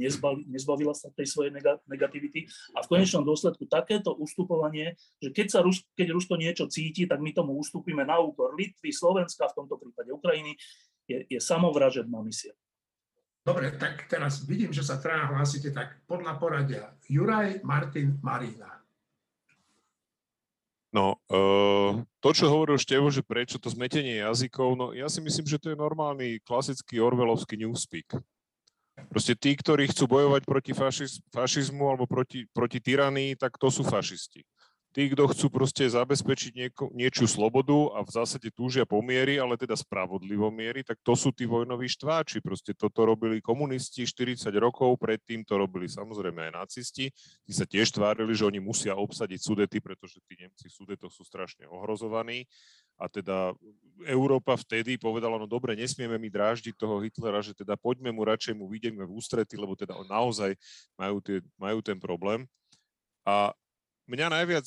nezbavila 0.46 0.94
sa 0.94 1.10
tej 1.14 1.30
svojej 1.30 1.54
negativity. 1.88 2.46
A 2.74 2.82
v 2.82 2.90
konečnom 2.90 3.22
dôsledku 3.22 3.64
takéto 3.70 4.12
ustupovanie, 4.14 4.98
že 5.22 5.30
keď, 5.30 5.46
sa 5.48 5.58
Rus, 5.62 5.82
keď 5.94 6.12
Rusko 6.12 6.34
niečo 6.36 6.66
cíti, 6.66 7.06
tak 7.08 7.22
my 7.22 7.30
tomu 7.32 7.54
ustúpime 7.56 8.02
na 8.02 8.18
úkor 8.20 8.52
Litvy, 8.54 8.90
Slovenska, 8.90 9.50
v 9.50 9.64
tomto 9.64 9.80
prípade 9.80 10.10
Ukrajiny, 10.12 10.54
je, 11.08 11.24
je 11.28 11.40
samovražedná 11.40 12.20
misia. 12.20 12.52
Dobre, 13.44 13.76
tak 13.76 14.08
teraz 14.08 14.40
vidím, 14.48 14.72
že 14.72 14.80
sa 14.80 14.96
traja 14.96 15.28
hlásite, 15.28 15.68
tak 15.68 16.00
podľa 16.08 16.40
poradia. 16.40 16.96
Juraj, 17.12 17.60
Martin, 17.60 18.16
Marina. 18.24 18.83
No, 20.94 21.18
uh, 21.26 22.06
to, 22.22 22.30
čo 22.30 22.46
hovoril 22.46 22.78
Števo, 22.78 23.10
že 23.10 23.26
prečo 23.26 23.58
to 23.58 23.66
zmetenie 23.66 24.22
jazykov, 24.22 24.78
no 24.78 24.86
ja 24.94 25.10
si 25.10 25.18
myslím, 25.18 25.42
že 25.42 25.58
to 25.58 25.74
je 25.74 25.76
normálny 25.76 26.38
klasický 26.46 27.02
orvelovský 27.02 27.58
newspeak. 27.58 28.14
Proste 29.10 29.34
tí, 29.34 29.58
ktorí 29.58 29.90
chcú 29.90 30.06
bojovať 30.06 30.46
proti 30.46 30.70
fašiz, 30.70 31.18
fašizmu 31.34 31.82
alebo 31.82 32.06
proti, 32.06 32.46
proti 32.54 32.78
tyranii, 32.78 33.34
tak 33.34 33.58
to 33.58 33.74
sú 33.74 33.82
fašisti 33.82 34.46
tí, 34.94 35.10
kto 35.10 35.26
chcú 35.26 35.50
proste 35.50 35.82
zabezpečiť 35.90 36.52
nieko, 36.54 36.86
niečú 36.94 37.26
slobodu 37.26 37.98
a 37.98 38.06
v 38.06 38.14
zásade 38.14 38.46
túžia 38.54 38.86
po 38.86 39.02
miery, 39.02 39.42
ale 39.42 39.58
teda 39.58 39.74
spravodlivo 39.74 40.54
miery, 40.54 40.86
tak 40.86 41.02
to 41.02 41.18
sú 41.18 41.34
tí 41.34 41.50
vojnoví 41.50 41.90
štváči. 41.90 42.38
Proste 42.38 42.78
toto 42.78 43.02
robili 43.02 43.42
komunisti 43.42 44.06
40 44.06 44.54
rokov, 44.54 44.94
predtým 45.02 45.42
to 45.42 45.58
robili 45.58 45.90
samozrejme 45.90 46.46
aj 46.46 46.52
nacisti. 46.54 47.10
Tí 47.42 47.52
sa 47.52 47.66
tiež 47.66 47.90
tvárili, 47.90 48.38
že 48.38 48.46
oni 48.46 48.62
musia 48.62 48.94
obsadiť 48.94 49.40
Sudety, 49.42 49.82
pretože 49.82 50.22
tí 50.30 50.38
Nemci 50.38 50.70
v 50.70 50.94
sú 51.10 51.26
strašne 51.26 51.66
ohrozovaní. 51.66 52.46
A 52.94 53.10
teda 53.10 53.50
Európa 54.06 54.54
vtedy 54.54 54.94
povedala, 54.94 55.34
no 55.34 55.50
dobre, 55.50 55.74
nesmieme 55.74 56.14
mi 56.22 56.30
dráždiť 56.30 56.78
toho 56.78 57.02
Hitlera, 57.02 57.42
že 57.42 57.50
teda 57.50 57.74
poďme 57.74 58.14
mu 58.14 58.22
radšej 58.22 58.54
mu 58.54 58.70
vidieť 58.70 58.94
v 58.94 59.10
ústrety, 59.10 59.58
lebo 59.58 59.74
teda 59.74 59.98
naozaj 60.06 60.54
majú, 60.94 61.18
tie, 61.18 61.42
majú 61.58 61.82
ten 61.82 61.98
problém. 61.98 62.46
A 63.26 63.50
mňa 64.06 64.30
najviac 64.30 64.66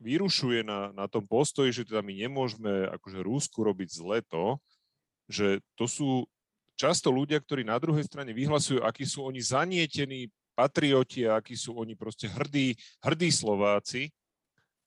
vyrušuje 0.00 0.64
na, 0.64 0.90
na 0.96 1.06
tom 1.06 1.22
postoji, 1.28 1.70
že 1.70 1.86
teda 1.86 2.00
my 2.00 2.12
nemôžeme 2.16 2.88
akože 2.96 3.20
Rúsku 3.20 3.60
robiť 3.60 3.88
zle 4.00 4.24
to, 4.26 4.56
že 5.30 5.60
to 5.76 5.84
sú 5.86 6.24
často 6.74 7.12
ľudia, 7.12 7.38
ktorí 7.38 7.62
na 7.62 7.76
druhej 7.76 8.08
strane 8.08 8.32
vyhlasujú, 8.32 8.80
akí 8.80 9.04
sú 9.04 9.28
oni 9.28 9.44
zanietení 9.44 10.32
patrioti 10.56 11.28
a 11.28 11.38
akí 11.38 11.52
sú 11.52 11.76
oni 11.76 11.92
proste 11.92 12.26
hrdí, 12.26 12.72
hrdí 13.04 13.28
Slováci, 13.28 14.08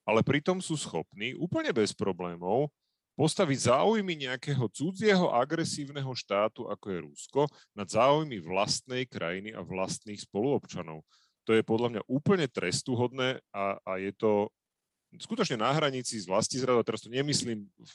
ale 0.03 0.25
pritom 0.25 0.59
sú 0.59 0.75
schopní 0.75 1.37
úplne 1.37 1.71
bez 1.71 1.95
problémov 1.95 2.73
postaviť 3.13 3.69
záujmy 3.69 4.25
nejakého 4.25 4.65
cudzieho 4.73 5.29
agresívneho 5.29 6.09
štátu, 6.17 6.65
ako 6.65 6.85
je 6.89 6.99
Rusko, 7.05 7.41
nad 7.77 7.85
záujmy 7.85 8.41
vlastnej 8.41 9.05
krajiny 9.05 9.53
a 9.53 9.61
vlastných 9.61 10.17
spoluobčanov. 10.17 11.05
To 11.45 11.51
je 11.53 11.61
podľa 11.61 11.89
mňa 11.93 12.01
úplne 12.09 12.49
trestuhodné 12.49 13.37
a, 13.53 13.77
a 13.85 13.91
je 14.01 14.11
to 14.17 14.49
skutočne 15.19 15.61
na 15.61 15.69
hranici 15.73 16.17
z 16.17 16.25
vlasti 16.25 16.57
zradu, 16.57 16.81
teraz 16.81 17.03
to 17.03 17.09
nemyslím 17.11 17.67
v 17.67 17.93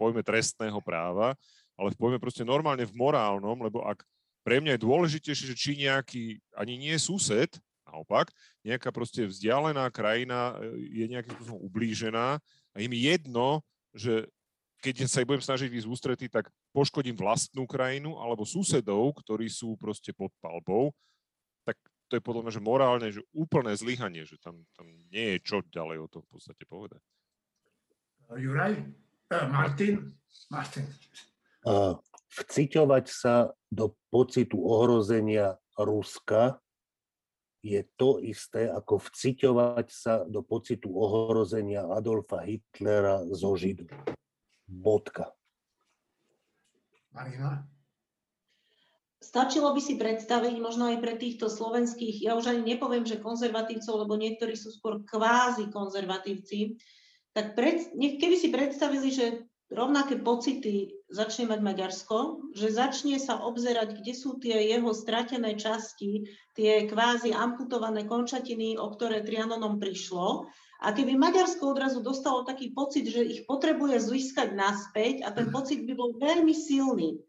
pojme 0.00 0.24
trestného 0.24 0.80
práva, 0.80 1.36
ale 1.76 1.92
v 1.92 1.98
pojme 2.00 2.18
proste 2.18 2.42
normálne 2.42 2.88
v 2.88 2.96
morálnom, 2.96 3.60
lebo 3.60 3.84
ak 3.84 4.00
pre 4.40 4.58
mňa 4.58 4.76
je 4.76 4.84
dôležitejšie, 4.84 5.46
že 5.52 5.56
či 5.56 5.70
nejaký, 5.76 6.40
ani 6.56 6.80
nie 6.80 6.96
sused, 6.96 7.52
naopak, 7.84 8.32
nejaká 8.64 8.88
proste 8.94 9.26
vzdialená 9.28 9.90
krajina 9.92 10.56
e, 10.56 11.02
je 11.02 11.04
nejakým 11.10 11.34
spôsobom 11.36 11.60
ublížená 11.60 12.40
a 12.72 12.76
mi 12.78 12.98
jedno, 13.04 13.60
že 13.92 14.30
keď 14.80 15.04
sa 15.04 15.20
budem 15.28 15.44
snažiť 15.44 15.68
ísť 15.68 15.90
ústretí, 15.90 16.26
tak 16.32 16.48
poškodím 16.72 17.12
vlastnú 17.12 17.68
krajinu 17.68 18.16
alebo 18.16 18.48
susedov, 18.48 19.12
ktorí 19.20 19.52
sú 19.52 19.76
proste 19.76 20.16
pod 20.16 20.32
palbou, 20.40 20.96
to 22.10 22.18
je 22.18 22.26
podľa 22.26 22.42
mňa, 22.42 22.52
že 22.58 22.62
morálne, 22.62 23.08
že 23.14 23.22
úplné 23.30 23.78
zlyhanie, 23.78 24.26
že 24.26 24.34
tam, 24.42 24.58
tam 24.74 24.90
nie 25.14 25.38
je 25.38 25.46
čo 25.46 25.62
ďalej 25.62 26.02
o 26.02 26.10
tom 26.10 26.26
v 26.26 26.30
podstate 26.34 26.66
povedať. 26.66 26.98
Juraj? 28.34 28.82
Uh, 29.30 29.46
Martin? 29.46 30.10
Martin. 30.50 30.90
Uh, 31.62 31.94
vciťovať 32.34 33.06
sa 33.06 33.54
do 33.70 33.94
pocitu 34.10 34.58
ohrozenia 34.58 35.54
Ruska 35.78 36.58
je 37.60 37.84
to 37.94 38.18
isté, 38.24 38.66
ako 38.66 38.98
vciťovať 38.98 39.86
sa 39.92 40.24
do 40.24 40.40
pocitu 40.40 40.90
ohrozenia 40.90 41.84
Adolfa 41.86 42.42
Hitlera 42.42 43.22
zo 43.30 43.52
Židu. 43.54 43.86
Bodka. 44.64 45.30
Marina? 47.12 47.66
Stačilo 49.20 49.76
by 49.76 49.80
si 49.84 50.00
predstaviť, 50.00 50.56
možno 50.56 50.88
aj 50.88 50.98
pre 51.04 51.14
týchto 51.20 51.52
slovenských, 51.52 52.24
ja 52.24 52.40
už 52.40 52.56
ani 52.56 52.72
nepoviem, 52.72 53.04
že 53.04 53.20
konzervatívcov, 53.20 54.08
lebo 54.08 54.16
niektorí 54.16 54.56
sú 54.56 54.72
skôr 54.72 55.04
kvázi 55.04 55.68
konzervatívci, 55.68 56.80
tak 57.36 57.52
pred, 57.52 57.92
keby 57.94 58.36
si 58.40 58.48
predstavili, 58.48 59.12
že 59.12 59.44
rovnaké 59.70 60.18
pocity 60.18 60.90
začne 61.12 61.46
mať 61.46 61.60
Maďarsko, 61.62 62.50
že 62.58 62.74
začne 62.74 63.20
sa 63.22 63.38
obzerať, 63.44 64.02
kde 64.02 64.12
sú 64.16 64.40
tie 64.42 64.56
jeho 64.72 64.90
stratené 64.90 65.54
časti, 65.54 66.26
tie 66.58 66.90
kvázi 66.90 67.30
amputované 67.30 68.08
končatiny, 68.08 68.80
o 68.80 68.90
ktoré 68.90 69.22
Trianonom 69.22 69.78
prišlo. 69.78 70.50
A 70.80 70.96
keby 70.96 71.14
Maďarsko 71.14 71.76
odrazu 71.76 72.00
dostalo 72.00 72.42
taký 72.42 72.72
pocit, 72.72 73.04
že 73.04 73.22
ich 73.22 73.44
potrebuje 73.44 74.00
získať 74.00 74.56
naspäť 74.56 75.22
a 75.22 75.30
ten 75.30 75.52
pocit 75.52 75.84
by 75.84 75.92
bol 75.92 76.16
veľmi 76.16 76.56
silný, 76.56 77.20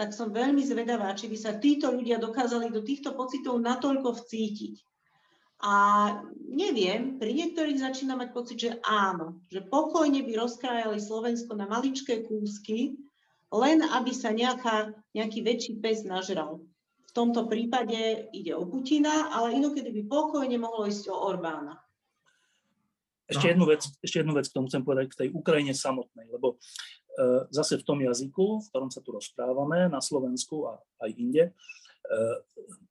tak 0.00 0.16
som 0.16 0.32
veľmi 0.32 0.64
zvedavá, 0.64 1.12
či 1.12 1.28
by 1.28 1.36
sa 1.36 1.60
títo 1.60 1.92
ľudia 1.92 2.16
dokázali 2.16 2.72
do 2.72 2.80
týchto 2.80 3.12
pocitov 3.12 3.60
natoľko 3.60 4.16
vcítiť. 4.16 4.80
A 5.60 5.74
neviem, 6.48 7.20
pri 7.20 7.36
niektorých 7.36 7.84
začína 7.84 8.16
mať 8.16 8.32
pocit, 8.32 8.56
že 8.64 8.80
áno, 8.80 9.44
že 9.52 9.60
pokojne 9.60 10.24
by 10.24 10.40
rozkrájali 10.40 10.96
Slovensko 10.96 11.52
na 11.52 11.68
maličké 11.68 12.24
kúsky, 12.24 12.96
len 13.52 13.84
aby 13.84 14.16
sa 14.16 14.32
nejaká, 14.32 14.96
nejaký 15.12 15.44
väčší 15.44 15.76
pes 15.84 16.00
nažral. 16.08 16.64
V 17.04 17.12
tomto 17.12 17.44
prípade 17.44 18.32
ide 18.32 18.56
o 18.56 18.64
Putina, 18.64 19.28
ale 19.36 19.60
inokedy 19.60 19.92
by 20.00 20.02
pokojne 20.08 20.56
mohlo 20.56 20.88
ísť 20.88 21.12
o 21.12 21.16
Orbána. 21.28 21.76
Ešte 23.28 23.52
jednu, 23.52 23.68
vec, 23.68 23.84
ešte 24.00 24.24
jednu 24.24 24.32
vec 24.32 24.48
k 24.48 24.56
tomu 24.56 24.66
chcem 24.72 24.82
povedať 24.82 25.06
k 25.12 25.18
tej 25.22 25.28
Ukrajine 25.36 25.76
samotnej, 25.76 26.26
lebo 26.32 26.56
zase 27.50 27.80
v 27.80 27.86
tom 27.86 27.98
jazyku, 28.00 28.46
v 28.64 28.68
ktorom 28.72 28.90
sa 28.90 29.00
tu 29.04 29.12
rozprávame, 29.12 29.88
na 29.90 30.00
Slovensku 30.00 30.68
a 30.68 30.78
aj 31.04 31.10
inde, 31.16 31.44
e, 31.48 31.52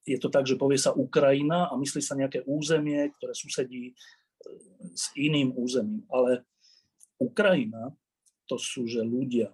je 0.05 0.17
to 0.21 0.29
tak, 0.29 0.45
že 0.45 0.59
povie 0.59 0.77
sa 0.77 0.93
Ukrajina 0.93 1.69
a 1.69 1.73
myslí 1.77 2.01
sa 2.01 2.17
nejaké 2.17 2.45
územie, 2.45 3.09
ktoré 3.17 3.33
susedí 3.33 3.91
e, 3.91 3.93
s 4.93 5.13
iným 5.17 5.53
územím. 5.57 6.05
Ale 6.09 6.45
Ukrajina 7.19 7.93
to 8.49 8.57
sú, 8.57 8.89
že 8.89 9.05
ľudia. 9.05 9.53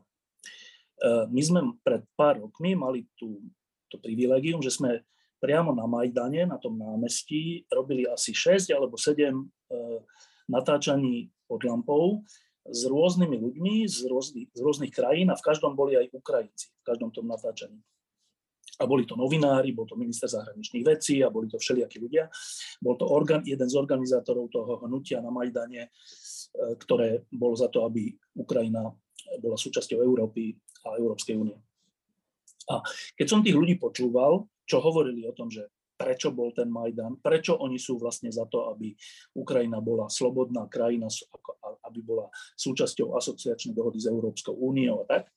My 1.03 1.41
sme 1.43 1.75
pred 1.83 2.07
pár 2.15 2.39
rokmi 2.39 2.71
mali 2.71 3.03
tú, 3.19 3.43
to 3.91 3.99
privilegium, 3.99 4.63
že 4.63 4.71
sme 4.71 5.03
priamo 5.43 5.75
na 5.75 5.83
Majdane, 5.83 6.47
na 6.47 6.55
tom 6.55 6.79
námestí, 6.79 7.67
robili 7.67 8.07
asi 8.07 8.31
6 8.31 8.71
alebo 8.71 8.95
7 8.95 9.35
natáčaní 10.47 11.27
pod 11.43 11.67
lampou 11.67 12.23
s 12.65 12.81
rôznymi 12.89 13.37
ľuďmi 13.37 13.85
z 13.85 14.09
rôznych, 14.09 14.47
z 14.49 14.59
rôznych 14.61 14.91
krajín 14.93 15.29
a 15.29 15.37
v 15.37 15.45
každom 15.45 15.77
boli 15.77 15.93
aj 15.97 16.09
Ukrajinci, 16.13 16.73
v 16.81 16.83
každom 16.85 17.13
tom 17.13 17.29
natáčaní. 17.29 17.77
A 18.75 18.83
boli 18.83 19.07
to 19.07 19.15
novinári, 19.15 19.71
bol 19.71 19.87
to 19.87 19.95
minister 19.95 20.27
zahraničných 20.27 20.83
vecí 20.83 21.23
a 21.23 21.31
boli 21.31 21.47
to 21.47 21.55
všelijakí 21.55 21.95
ľudia. 21.95 22.27
Bol 22.83 22.99
to 22.99 23.07
organ, 23.07 23.39
jeden 23.47 23.69
z 23.71 23.75
organizátorov 23.79 24.51
toho 24.51 24.83
hnutia 24.83 25.23
na 25.23 25.31
Majdane, 25.31 25.87
e, 25.87 25.89
ktoré 26.75 27.23
bolo 27.31 27.55
za 27.55 27.71
to, 27.71 27.87
aby 27.87 28.11
Ukrajina 28.35 28.83
bola 29.39 29.55
súčasťou 29.55 30.03
Európy 30.03 30.59
a 30.83 30.99
Európskej 30.99 31.39
únie. 31.39 31.55
A 32.67 32.81
keď 33.15 33.27
som 33.29 33.39
tých 33.45 33.55
ľudí 33.55 33.77
počúval, 33.77 34.43
čo 34.65 34.81
hovorili 34.81 35.23
o 35.23 35.33
tom, 35.37 35.47
že 35.47 35.69
prečo 35.95 36.35
bol 36.35 36.51
ten 36.51 36.67
Majdan, 36.67 37.19
prečo 37.23 37.55
oni 37.55 37.79
sú 37.79 37.95
vlastne 37.95 38.29
za 38.29 38.43
to, 38.45 38.71
aby 38.71 38.91
Ukrajina 39.35 39.79
bola 39.79 40.11
slobodná 40.11 40.67
krajina, 40.67 41.07
aby 41.87 41.99
bola 42.03 42.27
súčasťou 42.59 43.15
asociačnej 43.15 43.71
dohody 43.71 44.03
s 44.03 44.11
Európskou 44.11 44.53
úniou 44.55 45.03
a 45.03 45.05
tak, 45.07 45.31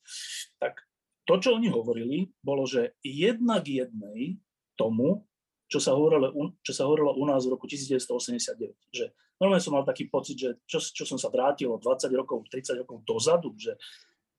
tak 0.59 0.83
to, 1.23 1.39
čo 1.39 1.49
oni 1.55 1.69
hovorili, 1.69 2.27
bolo, 2.41 2.65
že 2.65 2.97
jednak 3.05 3.63
jednej 3.69 4.41
tomu, 4.73 5.29
čo 5.69 5.77
sa, 5.77 5.93
hovorilo, 5.93 6.33
čo 6.65 6.73
sa 6.73 6.89
hovorilo 6.89 7.13
u 7.13 7.23
nás 7.29 7.45
v 7.45 7.53
roku 7.53 7.69
1989. 7.69 8.73
Že 8.89 9.05
normálne 9.37 9.61
som 9.61 9.77
mal 9.77 9.85
taký 9.85 10.09
pocit, 10.09 10.41
že 10.41 10.49
čo, 10.65 10.81
čo 10.81 11.05
som 11.05 11.21
sa 11.21 11.29
vrátil 11.29 11.69
20 11.69 11.85
rokov, 12.17 12.49
30 12.49 12.81
rokov 12.81 13.05
dozadu, 13.05 13.53
že 13.53 13.77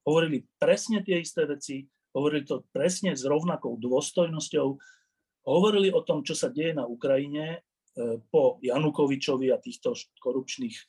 hovorili 0.02 0.42
presne 0.58 1.06
tie 1.06 1.22
isté 1.22 1.46
veci, 1.46 1.86
hovorili 2.10 2.42
to 2.42 2.66
presne 2.74 3.14
s 3.14 3.22
rovnakou 3.22 3.78
dôstojnosťou, 3.78 4.74
hovorili 5.46 5.88
o 5.92 6.04
tom, 6.04 6.20
čo 6.24 6.36
sa 6.36 6.52
deje 6.52 6.76
na 6.76 6.84
Ukrajine 6.84 7.44
e, 7.56 7.58
po 8.28 8.60
Janukovičovi 8.60 9.48
a 9.52 9.62
týchto 9.62 9.96
korupčných 10.20 10.76
e, 10.76 10.84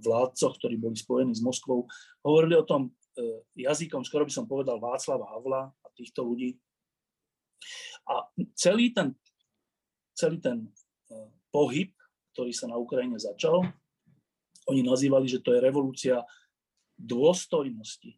vládcoch, 0.00 0.56
ktorí 0.60 0.80
boli 0.80 0.96
spojení 0.96 1.32
s 1.36 1.44
Moskvou. 1.44 1.84
Hovorili 2.24 2.56
o 2.56 2.64
tom 2.64 2.88
e, 2.88 3.44
jazykom, 3.60 4.04
skoro 4.06 4.24
by 4.24 4.32
som 4.32 4.48
povedal 4.48 4.80
Václava 4.80 5.28
Havla 5.28 5.62
a 5.68 5.86
týchto 5.92 6.24
ľudí. 6.24 6.56
A 8.08 8.28
celý 8.56 8.92
ten, 8.92 9.16
celý 10.12 10.36
ten 10.40 10.68
pohyb, 11.48 11.96
ktorý 12.36 12.52
sa 12.52 12.68
na 12.68 12.76
Ukrajine 12.76 13.16
začal, 13.16 13.64
oni 14.68 14.82
nazývali, 14.84 15.28
že 15.28 15.40
to 15.40 15.56
je 15.56 15.64
revolúcia 15.64 16.20
dôstojnosti. 16.98 18.16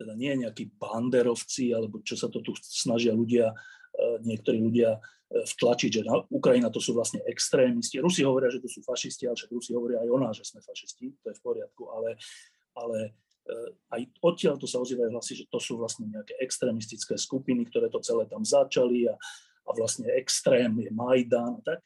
teda 0.00 0.16
nie 0.16 0.32
nejakí 0.32 0.72
banderovci, 0.80 1.76
alebo 1.76 2.00
čo 2.00 2.16
sa 2.16 2.32
to 2.32 2.40
tu 2.40 2.56
snažia 2.56 3.12
ľudia, 3.12 3.52
niektorí 4.24 4.58
ľudia 4.60 4.98
vtlačiť, 5.30 5.90
že 5.90 6.02
Ukrajina 6.26 6.74
to 6.74 6.82
sú 6.82 6.90
vlastne 6.90 7.22
extrémisti. 7.22 8.02
Rusi 8.02 8.26
hovoria, 8.26 8.50
že 8.50 8.58
to 8.58 8.66
sú 8.66 8.82
fašisti, 8.82 9.30
ale 9.30 9.38
však 9.38 9.50
Rusi 9.54 9.70
hovoria 9.78 10.02
aj 10.02 10.10
o 10.10 10.18
nás, 10.18 10.34
že 10.34 10.42
sme 10.42 10.58
fašisti, 10.58 11.14
to 11.22 11.30
je 11.30 11.38
v 11.38 11.42
poriadku, 11.46 11.86
ale, 11.86 12.18
ale 12.74 12.98
e, 13.46 13.50
aj 13.94 14.00
odtiaľ 14.26 14.58
to 14.58 14.66
sa 14.66 14.82
ozývajú 14.82 15.14
hlasy, 15.14 15.38
že 15.38 15.46
to 15.46 15.62
sú 15.62 15.78
vlastne 15.78 16.10
nejaké 16.10 16.34
extrémistické 16.42 17.14
skupiny, 17.14 17.62
ktoré 17.70 17.86
to 17.86 18.02
celé 18.02 18.26
tam 18.26 18.42
začali 18.42 19.06
a, 19.06 19.14
a 19.14 19.70
vlastne 19.70 20.10
extrém 20.18 20.74
je 20.82 20.90
Majdan 20.90 21.62
a 21.62 21.62
tak. 21.62 21.80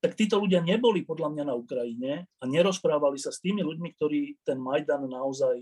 Tak 0.00 0.14
títo 0.16 0.38
ľudia 0.38 0.62
neboli 0.62 1.02
podľa 1.02 1.28
mňa 1.34 1.44
na 1.50 1.54
Ukrajine 1.58 2.24
a 2.38 2.44
nerozprávali 2.46 3.18
sa 3.18 3.34
s 3.34 3.42
tými 3.42 3.66
ľuďmi, 3.66 3.88
ktorí 3.98 4.46
ten 4.46 4.62
Majdan 4.62 5.10
naozaj 5.10 5.58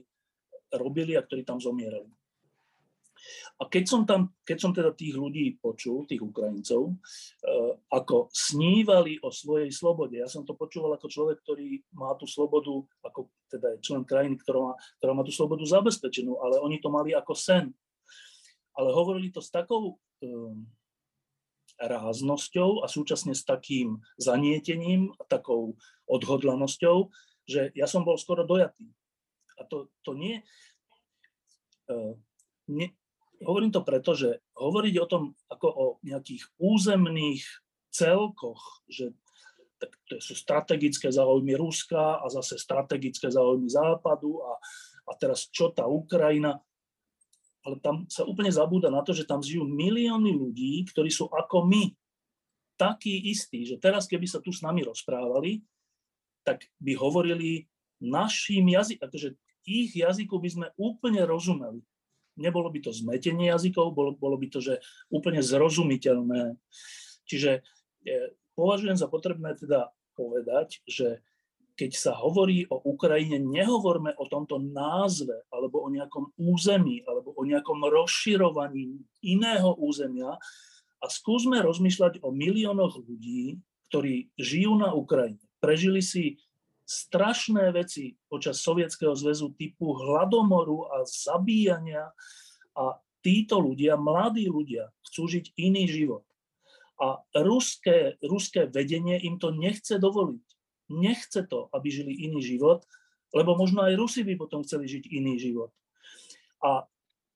robili 0.76 1.16
a 1.16 1.24
ktorí 1.24 1.42
tam 1.42 1.56
zomierali. 1.56 2.17
A 3.58 3.66
keď 3.66 3.84
som 3.90 4.02
tam, 4.06 4.30
keď 4.46 4.58
som 4.58 4.70
teda 4.70 4.94
tých 4.94 5.18
ľudí 5.18 5.58
počul, 5.58 6.06
tých 6.06 6.22
Ukrajincov, 6.22 6.94
eh, 6.94 7.72
ako 7.90 8.30
snívali 8.30 9.18
o 9.18 9.34
svojej 9.34 9.70
slobode, 9.74 10.18
ja 10.18 10.30
som 10.30 10.46
to 10.46 10.54
počúval 10.54 10.94
ako 10.94 11.10
človek, 11.10 11.42
ktorý 11.42 11.82
má 11.94 12.14
tú 12.14 12.30
slobodu, 12.30 12.70
ako 13.02 13.30
teda 13.50 13.74
je 13.74 13.84
člen 13.84 14.04
krajiny, 14.06 14.38
ktorá 14.38 14.60
má, 14.60 14.72
ktorá 15.02 15.12
má 15.16 15.22
tú 15.26 15.32
slobodu 15.34 15.64
zabezpečenú, 15.66 16.38
ale 16.38 16.62
oni 16.62 16.78
to 16.78 16.88
mali 16.92 17.16
ako 17.16 17.34
sen. 17.34 17.74
Ale 18.78 18.94
hovorili 18.94 19.34
to 19.34 19.42
s 19.42 19.50
takou 19.50 19.98
um, 20.22 20.62
ráznosťou 21.78 22.82
a 22.82 22.86
súčasne 22.86 23.34
s 23.34 23.42
takým 23.42 24.02
zanietením 24.18 25.14
a 25.18 25.22
takou 25.26 25.74
odhodlanosťou, 26.06 27.10
že 27.46 27.74
ja 27.74 27.86
som 27.90 28.02
bol 28.02 28.14
skoro 28.18 28.46
dojatý. 28.46 28.90
A 29.58 29.66
to, 29.66 29.90
to 30.06 30.14
nie, 30.14 30.42
uh, 31.90 32.14
nie, 32.70 32.94
hovorím 33.42 33.70
to 33.70 33.86
preto, 33.86 34.14
že 34.14 34.42
hovoriť 34.58 34.94
o 34.98 35.06
tom 35.06 35.22
ako 35.50 35.66
o 35.68 35.84
nejakých 36.02 36.46
územných 36.58 37.42
celkoch, 37.90 38.82
že 38.90 39.14
tak 39.78 39.94
to 40.10 40.18
sú 40.18 40.34
strategické 40.34 41.06
záujmy 41.06 41.54
Ruska 41.54 42.18
a 42.18 42.26
zase 42.26 42.58
strategické 42.58 43.30
záujmy 43.30 43.70
Západu 43.70 44.42
a, 44.42 44.58
a 45.06 45.12
teraz 45.14 45.46
čo 45.46 45.70
tá 45.70 45.86
Ukrajina, 45.86 46.58
ale 47.62 47.78
tam 47.78 48.06
sa 48.10 48.26
úplne 48.26 48.50
zabúda 48.50 48.90
na 48.90 49.06
to, 49.06 49.14
že 49.14 49.22
tam 49.28 49.38
žijú 49.38 49.62
milióny 49.62 50.34
ľudí, 50.34 50.82
ktorí 50.90 51.14
sú 51.14 51.30
ako 51.30 51.62
my, 51.70 51.94
takí 52.74 53.30
istí, 53.30 53.66
že 53.66 53.78
teraz 53.78 54.10
keby 54.10 54.26
sa 54.26 54.42
tu 54.42 54.50
s 54.50 54.62
nami 54.62 54.82
rozprávali, 54.82 55.62
tak 56.42 56.66
by 56.82 56.98
hovorili 56.98 57.66
našim 58.02 58.66
jazykom, 58.70 59.10
akože 59.10 59.34
ich 59.68 59.94
jazyku 59.94 60.38
by 60.38 60.48
sme 60.48 60.66
úplne 60.78 61.22
rozumeli 61.26 61.82
nebolo 62.38 62.70
by 62.70 62.80
to 62.80 62.94
zmetenie 62.94 63.50
jazykov, 63.50 63.92
bolo, 63.92 64.14
bolo 64.14 64.38
by 64.38 64.46
to, 64.48 64.62
že 64.62 64.78
úplne 65.10 65.42
zrozumiteľné. 65.42 66.56
Čiže 67.28 67.60
e, 68.06 68.32
považujem 68.54 68.96
za 68.96 69.10
potrebné 69.10 69.58
teda 69.58 69.90
povedať, 70.14 70.82
že 70.86 71.20
keď 71.78 71.94
sa 71.94 72.12
hovorí 72.18 72.66
o 72.74 72.82
Ukrajine, 72.90 73.38
nehovorme 73.38 74.10
o 74.18 74.26
tomto 74.26 74.58
názve, 74.58 75.46
alebo 75.54 75.86
o 75.86 75.88
nejakom 75.94 76.34
území, 76.34 77.06
alebo 77.06 77.30
o 77.38 77.46
nejakom 77.46 77.86
rozširovaní 77.86 78.98
iného 79.22 79.78
územia 79.78 80.34
a 80.98 81.06
skúsme 81.06 81.62
rozmýšľať 81.62 82.26
o 82.26 82.34
miliónoch 82.34 82.98
ľudí, 82.98 83.62
ktorí 83.86 84.34
žijú 84.34 84.74
na 84.74 84.90
Ukrajine. 84.90 85.38
Prežili 85.62 86.02
si 86.02 86.42
strašné 86.88 87.68
veci 87.76 88.16
počas 88.32 88.64
Sovietskeho 88.64 89.12
zväzu 89.12 89.52
typu 89.52 89.92
hladomoru 89.92 90.88
a 90.88 91.04
zabíjania 91.04 92.08
a 92.72 92.96
títo 93.20 93.60
ľudia, 93.60 94.00
mladí 94.00 94.48
ľudia, 94.48 94.88
chcú 95.04 95.28
žiť 95.28 95.52
iný 95.60 95.84
život. 95.84 96.24
A 96.98 97.20
ruské, 97.44 98.16
ruské 98.24 98.66
vedenie 98.66 99.20
im 99.20 99.36
to 99.36 99.52
nechce 99.52 100.00
dovoliť. 100.00 100.46
Nechce 100.88 101.44
to, 101.44 101.68
aby 101.76 101.92
žili 101.92 102.16
iný 102.24 102.40
život, 102.40 102.88
lebo 103.36 103.52
možno 103.52 103.84
aj 103.84 103.92
Rusi 104.00 104.24
by 104.24 104.40
potom 104.40 104.64
chceli 104.64 104.88
žiť 104.88 105.04
iný 105.12 105.36
život. 105.36 105.68
A 106.64 106.88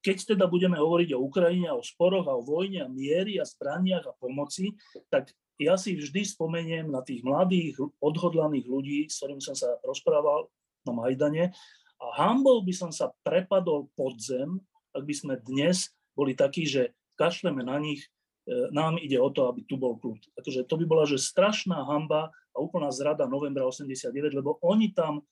keď 0.03 0.35
teda 0.35 0.49
budeme 0.49 0.81
hovoriť 0.81 1.15
o 1.15 1.23
Ukrajine, 1.23 1.71
o 1.71 1.85
sporoch 1.85 2.27
a 2.27 2.35
o 2.35 2.43
vojne 2.43 2.83
a 2.83 2.91
miery 2.91 3.39
a 3.39 3.47
zbraniach 3.47 4.09
a 4.09 4.17
pomoci, 4.19 4.75
tak 5.13 5.31
ja 5.65 5.79
si 5.79 5.95
vždy 5.97 6.23
spomeniem 6.27 6.91
na 6.91 7.01
tých 7.03 7.23
mladých, 7.23 7.79
odhodlaných 8.03 8.67
ľudí, 8.67 8.99
s 9.07 9.23
ktorými 9.23 9.43
som 9.43 9.57
sa 9.57 9.79
rozprával 9.87 10.51
na 10.83 10.93
Majdane 10.93 11.55
a 12.03 12.07
hambou 12.19 12.63
by 12.67 12.75
som 12.75 12.91
sa 12.91 13.15
prepadol 13.23 13.87
pod 13.95 14.19
zem, 14.19 14.59
ak 14.91 15.03
by 15.07 15.15
sme 15.15 15.35
dnes 15.39 15.95
boli 16.19 16.35
takí, 16.35 16.67
že 16.67 16.93
kašleme 17.15 17.63
na 17.63 17.79
nich, 17.79 18.11
e, 18.45 18.69
nám 18.75 18.99
ide 18.99 19.17
o 19.23 19.31
to, 19.31 19.47
aby 19.49 19.63
tu 19.65 19.79
bol 19.79 19.97
kľud. 19.97 20.19
Takže 20.35 20.67
to 20.67 20.75
by 20.83 20.85
bola 20.85 21.05
že 21.07 21.23
strašná 21.23 21.87
hamba 21.87 22.35
a 22.53 22.59
úplná 22.59 22.91
zrada 22.91 23.25
novembra 23.31 23.65
89, 23.65 24.13
lebo 24.35 24.59
oni 24.61 24.91
tam 24.93 25.23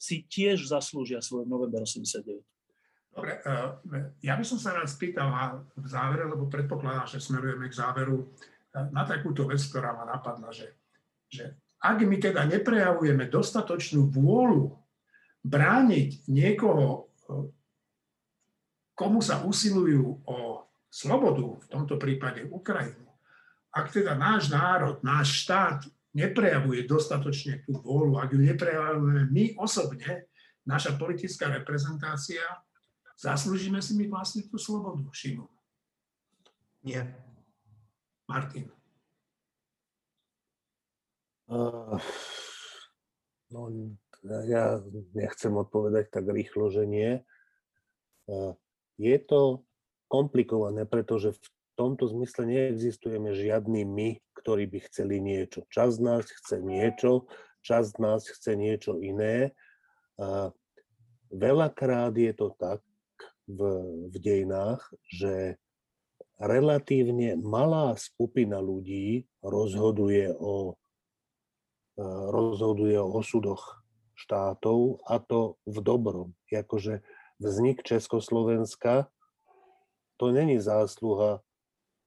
si 0.00 0.24
tiež 0.24 0.64
zaslúžia 0.70 1.20
svoj 1.20 1.44
november 1.44 1.84
89. 1.84 2.40
Dobre, 3.10 3.42
e, 3.42 3.54
ja 4.22 4.38
by 4.38 4.44
som 4.46 4.56
sa 4.56 4.72
rád 4.72 4.86
spýtal 4.86 5.28
v 5.74 5.86
závere, 5.90 6.24
lebo 6.30 6.46
predpokladám, 6.46 7.10
že 7.10 7.18
smerujeme 7.18 7.66
k 7.66 7.74
záveru 7.74 8.30
na 8.74 9.02
takúto 9.02 9.46
vec, 9.50 9.58
ktorá 9.66 9.94
ma 9.94 10.06
napadla, 10.06 10.54
že, 10.54 10.78
že 11.26 11.58
ak 11.80 12.04
my 12.04 12.16
teda 12.20 12.46
neprejavujeme 12.46 13.26
dostatočnú 13.26 14.12
vôľu 14.12 14.76
brániť 15.40 16.28
niekoho, 16.28 17.08
komu 18.92 19.24
sa 19.24 19.40
usilujú 19.42 20.22
o 20.28 20.68
slobodu, 20.92 21.56
v 21.64 21.66
tomto 21.72 21.96
prípade 21.96 22.44
Ukrajinu, 22.44 23.08
ak 23.72 23.88
teda 23.94 24.18
náš 24.18 24.52
národ, 24.52 25.00
náš 25.00 25.46
štát 25.46 25.86
neprejavuje 26.12 26.84
dostatočne 26.84 27.62
tú 27.64 27.78
vôľu, 27.80 28.18
ak 28.18 28.34
ju 28.34 28.40
neprejavujeme 28.42 29.30
my 29.30 29.44
osobne, 29.56 30.26
naša 30.66 30.98
politická 31.00 31.48
reprezentácia, 31.48 32.42
zaslúžime 33.16 33.80
si 33.80 33.96
my 33.96 34.10
vlastne 34.10 34.44
tú 34.50 34.60
slobodu, 34.60 35.06
Šimon? 35.14 35.48
Nie. 36.84 37.29
Martin. 38.30 38.70
Uh, 41.50 41.98
no, 43.50 43.66
ja 44.46 44.78
nechcem 45.18 45.50
odpovedať 45.50 46.14
tak 46.14 46.30
rýchlo, 46.30 46.70
že 46.70 46.86
nie. 46.86 47.18
Uh, 48.30 48.54
je 49.02 49.18
to 49.18 49.66
komplikované, 50.06 50.86
pretože 50.86 51.34
v 51.34 51.46
tomto 51.74 52.06
zmysle 52.06 52.46
neexistujeme 52.46 53.34
žiadny 53.34 53.82
my, 53.82 54.22
ktorí 54.38 54.70
by 54.70 54.78
chceli 54.86 55.18
niečo. 55.18 55.66
Čas 55.66 55.98
nás 55.98 56.30
chce 56.30 56.62
niečo, 56.62 57.26
čas 57.66 57.98
nás 57.98 58.30
chce 58.30 58.54
niečo 58.54 58.94
iné. 59.02 59.50
A 60.22 60.54
veľakrát 61.34 62.14
je 62.14 62.30
to 62.30 62.54
tak 62.54 62.78
v, 63.50 63.58
v 64.06 64.14
dejinách, 64.22 64.86
že 65.10 65.58
relatívne 66.40 67.36
malá 67.36 67.92
skupina 68.00 68.64
ľudí 68.64 69.28
rozhoduje 69.44 70.32
o, 70.32 70.72
e, 72.00 72.04
rozhoduje 72.32 72.96
o 72.96 73.12
osudoch 73.12 73.84
štátov 74.16 75.04
a 75.04 75.20
to 75.20 75.60
v 75.68 75.78
dobrom. 75.84 76.32
Jakože 76.48 77.04
vznik 77.36 77.84
Československa, 77.84 79.12
to 80.16 80.32
není 80.32 80.56
zásluha, 80.56 81.44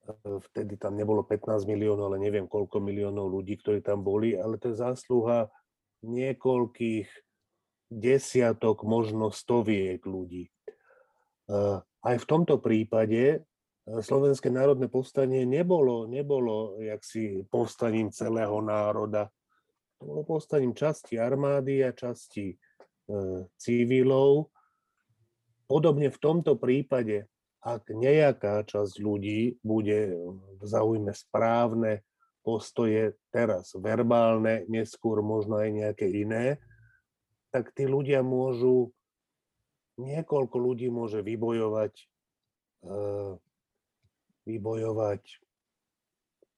e, 0.10 0.42
vtedy 0.50 0.82
tam 0.82 0.98
nebolo 0.98 1.22
15 1.22 1.70
miliónov, 1.70 2.10
ale 2.10 2.18
neviem 2.18 2.50
koľko 2.50 2.82
miliónov 2.82 3.30
ľudí, 3.30 3.62
ktorí 3.62 3.86
tam 3.86 4.02
boli, 4.02 4.34
ale 4.34 4.58
to 4.58 4.74
je 4.74 4.82
zásluha 4.82 5.54
niekoľkých 6.02 7.06
desiatok, 7.94 8.82
možno 8.82 9.30
stoviek 9.30 10.02
ľudí. 10.02 10.50
E, 10.50 10.52
aj 12.02 12.16
v 12.18 12.26
tomto 12.26 12.58
prípade 12.58 13.46
Slovenské 13.84 14.48
národné 14.48 14.88
povstanie 14.88 15.44
nebolo, 15.44 16.08
nebolo 16.08 16.80
jaksi 16.80 17.44
povstaním 17.52 18.16
celého 18.16 18.64
národa. 18.64 19.28
To 20.00 20.08
bolo 20.08 20.24
povstaním 20.24 20.72
časti 20.72 21.20
armády 21.20 21.84
a 21.84 21.92
časti 21.92 22.56
e, 22.56 22.58
civilov. 23.60 24.56
Podobne 25.68 26.08
v 26.08 26.20
tomto 26.20 26.56
prípade, 26.56 27.28
ak 27.60 27.92
nejaká 27.92 28.64
časť 28.64 29.04
ľudí 29.04 29.60
bude 29.60 30.16
v 30.60 30.64
záujme 30.64 31.12
správne 31.12 32.08
postoje, 32.40 33.20
teraz 33.36 33.76
verbálne, 33.76 34.64
neskôr 34.72 35.20
možno 35.20 35.60
aj 35.60 35.70
nejaké 35.72 36.08
iné, 36.08 36.60
tak 37.52 37.76
tí 37.76 37.84
ľudia 37.84 38.24
môžu, 38.24 38.96
niekoľko 40.00 40.56
ľudí 40.56 40.88
môže 40.88 41.20
vybojovať 41.20 41.94
e, 42.00 42.06
vybojovať 44.44 45.22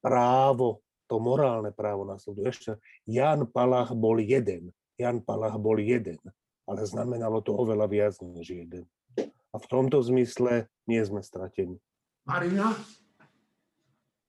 právo, 0.02 0.86
to 1.06 1.22
morálne 1.22 1.70
právo 1.74 2.06
na 2.06 2.18
slobodu. 2.18 2.50
Ešte 2.50 2.72
Jan 3.06 3.46
Palach 3.50 3.94
bol 3.94 4.18
jeden. 4.22 4.74
Jan 4.98 5.22
Palach 5.22 5.58
bol 5.58 5.78
jeden, 5.78 6.22
ale 6.66 6.82
znamenalo 6.86 7.42
to 7.46 7.54
oveľa 7.54 7.88
viac 7.90 8.16
než 8.22 8.54
jeden. 8.54 8.86
a 9.54 9.56
v 9.56 9.70
tomto 9.72 10.04
zmysle 10.04 10.68
nie 10.84 11.00
sme 11.08 11.24
stratení. 11.24 11.80
Marina? 12.28 12.76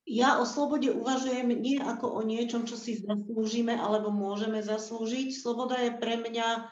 Ja 0.06 0.38
o 0.38 0.46
slobode 0.46 0.86
uvažujem 0.94 1.50
nie 1.50 1.82
ako 1.82 2.06
o 2.14 2.20
niečom, 2.22 2.62
čo 2.62 2.78
si 2.78 3.02
zaslúžime 3.02 3.74
alebo 3.74 4.14
môžeme 4.14 4.62
zaslúžiť. 4.62 5.34
Sloboda 5.34 5.82
je 5.82 5.98
pre 5.98 6.14
mňa 6.22 6.70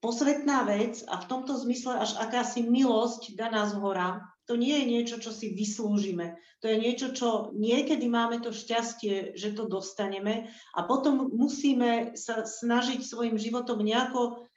posvetná 0.00 0.64
vec 0.64 1.04
a 1.04 1.20
v 1.20 1.28
tomto 1.28 1.60
zmysle 1.60 2.00
až 2.00 2.16
akási 2.16 2.64
milosť 2.64 3.36
daná 3.36 3.68
z 3.68 3.76
hora. 3.76 4.24
To 4.48 4.56
nie 4.56 4.72
je 4.80 4.86
niečo, 4.88 5.16
čo 5.20 5.28
si 5.28 5.52
vyslúžime. 5.52 6.40
To 6.64 6.72
je 6.72 6.80
niečo, 6.80 7.12
čo 7.12 7.52
niekedy 7.52 8.08
máme 8.08 8.40
to 8.40 8.50
šťastie, 8.50 9.36
že 9.36 9.52
to 9.52 9.68
dostaneme 9.68 10.48
a 10.74 10.80
potom 10.88 11.28
musíme 11.30 12.16
sa 12.16 12.48
snažiť 12.48 13.04
svojim 13.04 13.36
životom 13.36 13.84
nejako 13.84 14.48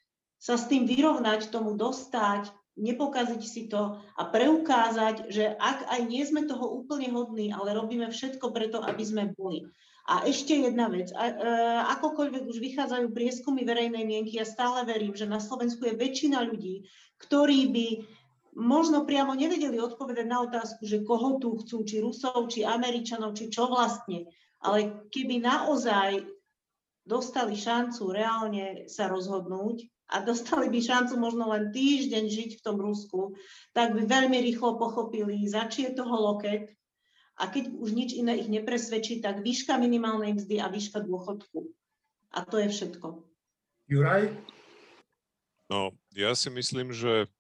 sa 0.42 0.58
s 0.58 0.66
tým 0.66 0.90
vyrovnať, 0.90 1.54
tomu 1.54 1.78
dostať, 1.78 2.50
nepokaziť 2.80 3.42
si 3.46 3.70
to 3.70 4.02
a 4.18 4.24
preukázať, 4.26 5.30
že 5.30 5.54
ak 5.60 5.86
aj 5.86 6.02
nie 6.08 6.24
sme 6.26 6.50
toho 6.50 6.66
úplne 6.82 7.14
hodní, 7.14 7.54
ale 7.54 7.78
robíme 7.78 8.10
všetko 8.10 8.50
preto, 8.50 8.82
aby 8.82 9.04
sme 9.06 9.24
boli. 9.38 9.70
A 10.10 10.26
ešte 10.26 10.58
jedna 10.58 10.90
vec, 10.90 11.14
a, 11.14 11.30
e, 11.30 11.34
akokoľvek 11.94 12.50
už 12.50 12.58
vychádzajú 12.58 13.14
prieskumy 13.14 13.62
verejnej 13.62 14.02
mienky, 14.02 14.42
ja 14.42 14.50
stále 14.50 14.82
verím, 14.82 15.14
že 15.14 15.30
na 15.30 15.38
Slovensku 15.38 15.86
je 15.86 15.94
väčšina 15.94 16.42
ľudí, 16.42 16.90
ktorí 17.22 17.70
by 17.70 17.88
možno 18.56 19.08
priamo 19.08 19.36
nevedeli 19.36 19.80
odpovedať 19.80 20.28
na 20.28 20.44
otázku, 20.44 20.84
že 20.84 21.04
koho 21.04 21.40
tu 21.40 21.56
chcú, 21.64 21.84
či 21.88 22.04
Rusov, 22.04 22.52
či 22.52 22.68
Američanov, 22.68 23.36
či 23.36 23.48
čo 23.48 23.72
vlastne. 23.72 24.28
Ale 24.62 25.08
keby 25.10 25.42
naozaj 25.42 26.28
dostali 27.08 27.58
šancu 27.58 28.14
reálne 28.14 28.86
sa 28.92 29.10
rozhodnúť, 29.10 29.90
a 30.12 30.20
dostali 30.20 30.68
by 30.68 30.80
šancu 30.84 31.16
možno 31.16 31.48
len 31.56 31.72
týždeň 31.72 32.24
žiť 32.28 32.52
v 32.60 32.64
tom 32.68 32.78
Rusku, 32.84 33.32
tak 33.72 33.96
by 33.96 34.04
veľmi 34.04 34.44
rýchlo 34.44 34.76
pochopili, 34.76 35.48
za 35.48 35.72
či 35.72 35.88
je 35.88 35.96
toho 35.96 36.12
loket 36.12 36.76
a 37.40 37.48
keď 37.48 37.72
už 37.80 37.96
nič 37.96 38.12
iné 38.20 38.36
ich 38.38 38.52
nepresvedčí, 38.52 39.24
tak 39.24 39.40
výška 39.40 39.80
minimálnej 39.80 40.36
mzdy 40.36 40.60
a 40.60 40.68
výška 40.68 41.00
dôchodku. 41.08 41.72
A 42.36 42.44
to 42.44 42.60
je 42.60 42.68
všetko. 42.68 43.24
Juraj? 43.88 44.36
No, 45.72 45.96
ja 46.12 46.36
si 46.36 46.52
myslím, 46.52 46.92
že 46.92 47.32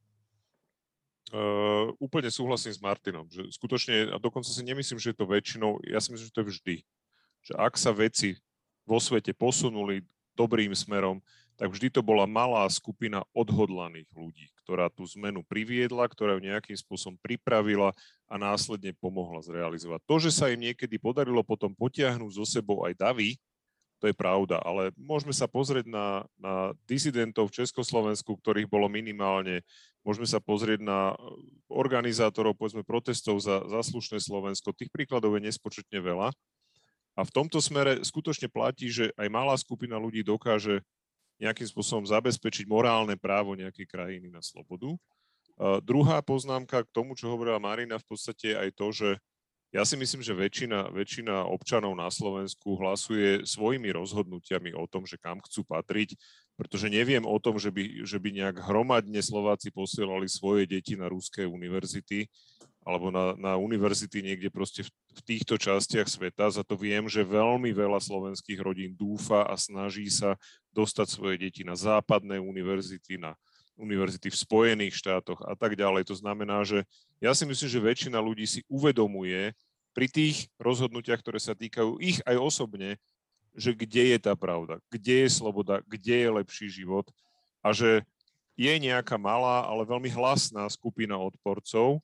uh, 1.31 1.91
úplne 1.97 2.27
súhlasím 2.29 2.75
s 2.75 2.83
Martinom, 2.83 3.27
že 3.27 3.47
skutočne, 3.51 4.11
a 4.11 4.17
dokonca 4.19 4.47
si 4.47 4.61
nemyslím, 4.63 4.99
že 4.99 5.11
je 5.11 5.17
to 5.17 5.27
väčšinou, 5.27 5.79
ja 5.87 5.99
si 5.99 6.11
myslím, 6.11 6.27
že 6.27 6.35
to 6.35 6.41
je 6.43 6.49
vždy. 6.51 6.75
Že 7.41 7.53
ak 7.57 7.73
sa 7.79 7.91
veci 7.95 8.37
vo 8.85 8.99
svete 9.01 9.33
posunuli 9.33 10.03
dobrým 10.35 10.71
smerom, 10.75 11.19
tak 11.59 11.69
vždy 11.69 11.93
to 11.93 12.01
bola 12.01 12.25
malá 12.25 12.65
skupina 12.73 13.21
odhodlaných 13.37 14.09
ľudí, 14.17 14.49
ktorá 14.65 14.89
tú 14.89 15.05
zmenu 15.13 15.45
priviedla, 15.45 16.09
ktorá 16.09 16.33
ju 16.33 16.41
nejakým 16.41 16.73
spôsobom 16.73 17.21
pripravila 17.21 17.93
a 18.25 18.35
následne 18.39 18.97
pomohla 18.97 19.45
zrealizovať. 19.45 20.01
To, 20.09 20.15
že 20.17 20.33
sa 20.33 20.49
im 20.49 20.57
niekedy 20.57 20.97
podarilo 20.97 21.45
potom 21.45 21.69
potiahnuť 21.77 22.31
zo 22.33 22.45
sebou 22.49 22.81
aj 22.87 22.97
davy, 22.97 23.37
to 24.01 24.09
je 24.09 24.17
pravda, 24.17 24.57
ale 24.65 24.89
môžeme 24.97 25.29
sa 25.29 25.45
pozrieť 25.45 25.85
na, 25.85 26.25
na 26.41 26.73
disidentov 26.89 27.53
v 27.53 27.61
Československu, 27.61 28.33
ktorých 28.33 28.65
bolo 28.65 28.89
minimálne, 28.89 29.61
môžeme 30.01 30.25
sa 30.25 30.41
pozrieť 30.41 30.81
na 30.81 31.13
organizátorov, 31.69 32.57
povedzme, 32.57 32.81
protestov 32.81 33.37
za, 33.37 33.61
za 33.69 33.85
slušné 33.85 34.17
Slovensko. 34.17 34.73
Tých 34.73 34.89
príkladov 34.89 35.37
je 35.37 35.45
nespočetne 35.45 36.01
veľa. 36.01 36.33
A 37.13 37.21
v 37.21 37.29
tomto 37.29 37.61
smere 37.61 38.01
skutočne 38.01 38.49
platí, 38.49 38.89
že 38.89 39.13
aj 39.21 39.29
malá 39.29 39.53
skupina 39.53 40.01
ľudí 40.01 40.25
dokáže 40.25 40.81
nejakým 41.37 41.69
spôsobom 41.69 42.05
zabezpečiť 42.09 42.65
morálne 42.65 43.13
právo 43.21 43.53
nejakej 43.53 43.85
krajiny 43.85 44.33
na 44.33 44.41
slobodu. 44.41 44.97
Uh, 45.61 45.77
druhá 45.85 46.17
poznámka 46.25 46.81
k 46.81 46.93
tomu, 46.93 47.13
čo 47.13 47.29
hovorila 47.29 47.61
Marina, 47.61 48.01
v 48.01 48.07
podstate 48.09 48.57
aj 48.57 48.69
to, 48.73 48.89
že 48.89 49.09
ja 49.71 49.87
si 49.87 49.95
myslím, 49.95 50.19
že 50.19 50.35
väčšina, 50.35 50.91
väčšina 50.91 51.47
občanov 51.47 51.95
na 51.95 52.11
Slovensku 52.11 52.75
hlasuje 52.75 53.47
svojimi 53.47 53.87
rozhodnutiami 53.95 54.75
o 54.75 54.83
tom, 54.83 55.07
že 55.07 55.15
kam 55.15 55.39
chcú 55.39 55.63
patriť, 55.63 56.19
pretože 56.59 56.91
neviem 56.91 57.23
o 57.23 57.39
tom, 57.39 57.55
že 57.55 57.71
by, 57.71 58.03
že 58.03 58.19
by 58.19 58.29
nejak 58.35 58.57
hromadne 58.67 59.23
Slováci 59.23 59.71
posielali 59.71 60.27
svoje 60.27 60.67
deti 60.67 60.99
na 60.99 61.07
ruské 61.07 61.47
univerzity 61.47 62.27
alebo 62.83 63.13
na, 63.13 63.37
na 63.37 63.53
univerzity 63.55 64.25
niekde 64.25 64.49
proste 64.51 64.83
v, 64.83 64.91
v 64.91 65.21
týchto 65.23 65.55
častiach 65.55 66.09
sveta. 66.09 66.51
Za 66.51 66.67
to 66.67 66.75
viem, 66.75 67.07
že 67.07 67.23
veľmi 67.23 67.71
veľa 67.71 68.01
slovenských 68.01 68.59
rodín 68.59 68.91
dúfa 68.97 69.47
a 69.47 69.55
snaží 69.55 70.09
sa 70.11 70.35
dostať 70.75 71.07
svoje 71.07 71.35
deti 71.47 71.61
na 71.63 71.77
západné 71.77 72.41
univerzity, 72.41 73.21
na 73.21 73.37
univerzity 73.77 74.33
v 74.33 74.41
Spojených 74.41 74.97
štátoch 74.97 75.39
a 75.45 75.53
tak 75.55 75.77
ďalej. 75.77 76.09
To 76.09 76.15
znamená, 76.17 76.65
že 76.65 76.83
ja 77.21 77.31
si 77.37 77.45
myslím, 77.45 77.69
že 77.69 77.79
väčšina 77.79 78.17
ľudí 78.17 78.43
si 78.49 78.65
uvedomuje 78.67 79.53
pri 79.93 80.07
tých 80.09 80.49
rozhodnutiach, 80.57 81.21
ktoré 81.21 81.37
sa 81.37 81.53
týkajú 81.53 82.01
ich 82.01 82.17
aj 82.25 82.35
osobne, 82.41 82.97
že 83.53 83.75
kde 83.77 84.15
je 84.15 84.19
tá 84.19 84.33
pravda, 84.33 84.81
kde 84.89 85.27
je 85.27 85.29
sloboda, 85.29 85.83
kde 85.85 86.25
je 86.25 86.29
lepší 86.41 86.67
život 86.71 87.05
a 87.61 87.75
že 87.75 88.01
je 88.57 88.73
nejaká 88.79 89.15
malá, 89.15 89.67
ale 89.67 89.87
veľmi 89.87 90.11
hlasná 90.11 90.65
skupina 90.71 91.19
odporcov, 91.19 92.01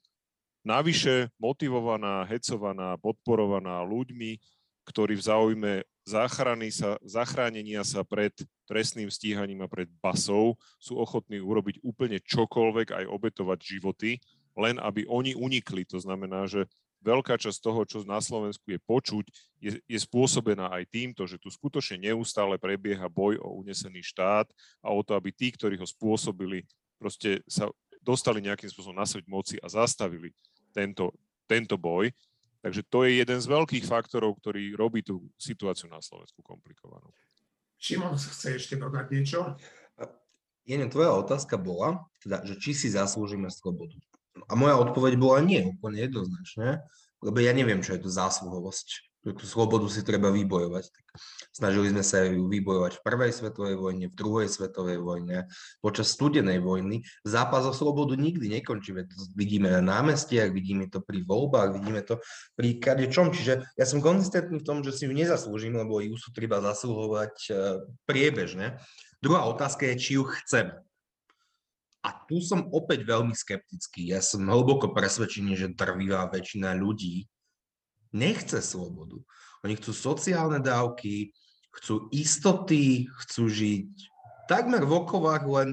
Navyše 0.67 1.31
motivovaná, 1.39 2.27
hecovaná, 2.27 2.99
podporovaná 2.99 3.87
ľuďmi, 3.87 4.35
ktorí 4.83 5.15
v 5.15 5.23
záujme 5.23 5.71
záchrany 6.03 6.67
sa, 6.75 6.99
zachránenia 7.07 7.87
sa 7.87 8.03
pred 8.03 8.35
trestným 8.67 9.07
stíhaním 9.07 9.63
a 9.63 9.71
pred 9.71 9.87
basou 10.03 10.59
sú 10.75 10.99
ochotní 10.99 11.39
urobiť 11.39 11.79
úplne 11.87 12.19
čokoľvek, 12.19 12.99
aj 12.99 13.05
obetovať 13.07 13.59
životy, 13.63 14.19
len 14.57 14.81
aby 14.81 15.05
oni 15.05 15.37
unikli. 15.37 15.85
To 15.93 16.01
znamená, 16.01 16.49
že 16.49 16.65
veľká 17.05 17.37
časť 17.37 17.61
toho, 17.61 17.85
čo 17.85 18.01
na 18.03 18.17
Slovensku 18.17 18.73
je 18.73 18.79
počuť, 18.81 19.25
je, 19.61 19.71
je 19.85 19.99
spôsobená 20.01 20.73
aj 20.73 20.89
týmto, 20.89 21.29
že 21.29 21.37
tu 21.37 21.53
skutočne 21.53 22.09
neustále 22.09 22.57
prebieha 22.57 23.05
boj 23.07 23.37
o 23.37 23.61
unesený 23.61 24.01
štát 24.01 24.49
a 24.81 24.89
o 24.89 25.01
to, 25.05 25.13
aby 25.13 25.29
tí, 25.29 25.53
ktorí 25.53 25.77
ho 25.77 25.85
spôsobili, 25.85 26.65
proste 26.97 27.45
sa 27.45 27.69
dostali 28.01 28.41
nejakým 28.41 28.67
spôsobom 28.67 28.97
na 28.97 29.05
sveť 29.05 29.25
moci 29.29 29.55
a 29.61 29.69
zastavili 29.69 30.33
tento, 30.73 31.13
tento 31.45 31.77
boj. 31.77 32.09
Takže 32.65 32.81
to 32.89 33.05
je 33.05 33.21
jeden 33.21 33.37
z 33.37 33.47
veľkých 33.47 33.85
faktorov, 33.85 34.41
ktorý 34.41 34.73
robí 34.73 35.05
tú 35.05 35.29
situáciu 35.37 35.87
na 35.87 36.01
Slovensku 36.01 36.41
komplikovanú. 36.41 37.13
Šimon 37.77 38.17
chce 38.17 38.57
ešte 38.57 38.73
dodať 38.73 39.05
niečo? 39.13 39.53
Jene, 40.67 40.91
tvoja 40.91 41.15
otázka 41.15 41.55
bola, 41.55 42.03
teda, 42.19 42.43
že 42.43 42.59
či 42.59 42.75
si 42.75 42.91
zaslúžime 42.91 43.47
slobodu. 43.47 43.95
A 44.45 44.53
moja 44.53 44.77
odpoveď 44.77 45.17
bola 45.17 45.41
nie, 45.41 45.73
úplne 45.73 46.05
jednoznačne, 46.05 46.85
lebo 47.25 47.37
ja 47.41 47.51
neviem, 47.57 47.81
čo 47.81 47.97
je 47.97 48.05
to 48.05 48.09
zásluhovosť 48.13 49.07
tú 49.35 49.43
slobodu 49.43 49.89
si 49.91 50.05
treba 50.05 50.31
vybojovať. 50.31 50.85
Tak 50.87 51.05
snažili 51.51 51.91
sme 51.91 52.03
sa 52.05 52.23
ju 52.23 52.47
vybojovať 52.47 53.01
v 53.01 53.03
prvej 53.03 53.31
svetovej 53.33 53.75
vojne, 53.75 54.05
v 54.07 54.15
druhej 54.15 54.47
svetovej 54.47 55.01
vojne, 55.01 55.49
počas 55.83 56.13
studenej 56.13 56.61
vojny. 56.63 57.03
Zápas 57.27 57.67
o 57.67 57.73
slobodu 57.75 58.15
nikdy 58.15 58.61
nekončí. 58.61 58.93
To 58.95 59.17
vidíme 59.35 59.67
na 59.73 59.81
námestiach, 59.81 60.53
vidíme 60.53 60.87
to 60.87 61.03
pri 61.03 61.25
voľbách, 61.25 61.81
vidíme 61.81 62.05
to 62.05 62.21
pri 62.55 62.77
kadečom. 62.79 63.33
Čiže 63.33 63.75
ja 63.75 63.85
som 63.89 63.99
konzistentný 63.99 64.61
v 64.61 64.67
tom, 64.67 64.85
že 64.85 64.95
si 64.95 65.09
ju 65.09 65.11
nezaslúžim, 65.11 65.75
lebo 65.75 65.99
ju 65.99 66.15
sú 66.15 66.31
treba 66.31 66.61
zasluhovať 66.61 67.35
e, 67.49 67.51
priebežne. 68.05 68.79
Druhá 69.19 69.49
otázka 69.49 69.89
je, 69.91 69.95
či 69.97 70.09
ju 70.21 70.29
chceme. 70.29 70.86
A 72.07 72.15
tu 72.23 72.39
som 72.39 72.71
opäť 72.71 73.03
veľmi 73.03 73.35
skeptický. 73.35 74.15
Ja 74.15 74.23
som 74.23 74.47
hlboko 74.47 74.95
presvedčený, 74.95 75.59
že 75.59 75.75
drvivá 75.75 76.31
väčšina 76.31 76.71
ľudí 76.79 77.27
nechce 78.15 78.63
slobodu. 78.63 79.19
Oni 79.67 79.75
chcú 79.75 79.91
sociálne 79.91 80.63
dávky, 80.63 81.35
chcú 81.75 82.07
istoty, 82.15 83.11
chcú 83.11 83.51
žiť 83.51 83.91
takmer 84.47 84.87
v 84.87 84.95
okovách 85.03 85.43
len, 85.43 85.69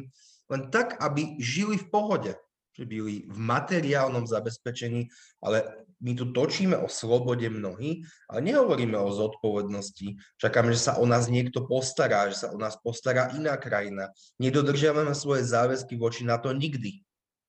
len 0.50 0.62
tak, 0.74 0.98
aby 0.98 1.38
žili 1.38 1.78
v 1.78 1.86
pohode, 1.88 2.32
že 2.74 2.84
byli 2.84 3.30
v 3.30 3.38
materiálnom 3.38 4.26
zabezpečení, 4.26 5.06
ale 5.38 5.86
my 6.02 6.12
tu 6.18 6.34
točíme 6.34 6.76
o 6.76 6.90
slobode 6.90 7.46
mnohí, 7.46 8.02
ale 8.28 8.40
nehovoríme 8.42 8.98
o 8.98 9.14
zodpovednosti. 9.14 10.18
Čakáme, 10.36 10.74
že 10.74 10.90
sa 10.90 10.92
o 10.98 11.06
nás 11.06 11.30
niekto 11.30 11.64
postará, 11.64 12.28
že 12.28 12.44
sa 12.44 12.48
o 12.50 12.58
nás 12.58 12.74
postará 12.82 13.30
iná 13.38 13.54
krajina. 13.56 14.10
Nedodržiavame 14.42 15.14
svoje 15.14 15.46
záväzky 15.46 15.94
voči 15.96 16.26
na 16.26 16.36
to 16.36 16.50
nikdy. 16.50 17.00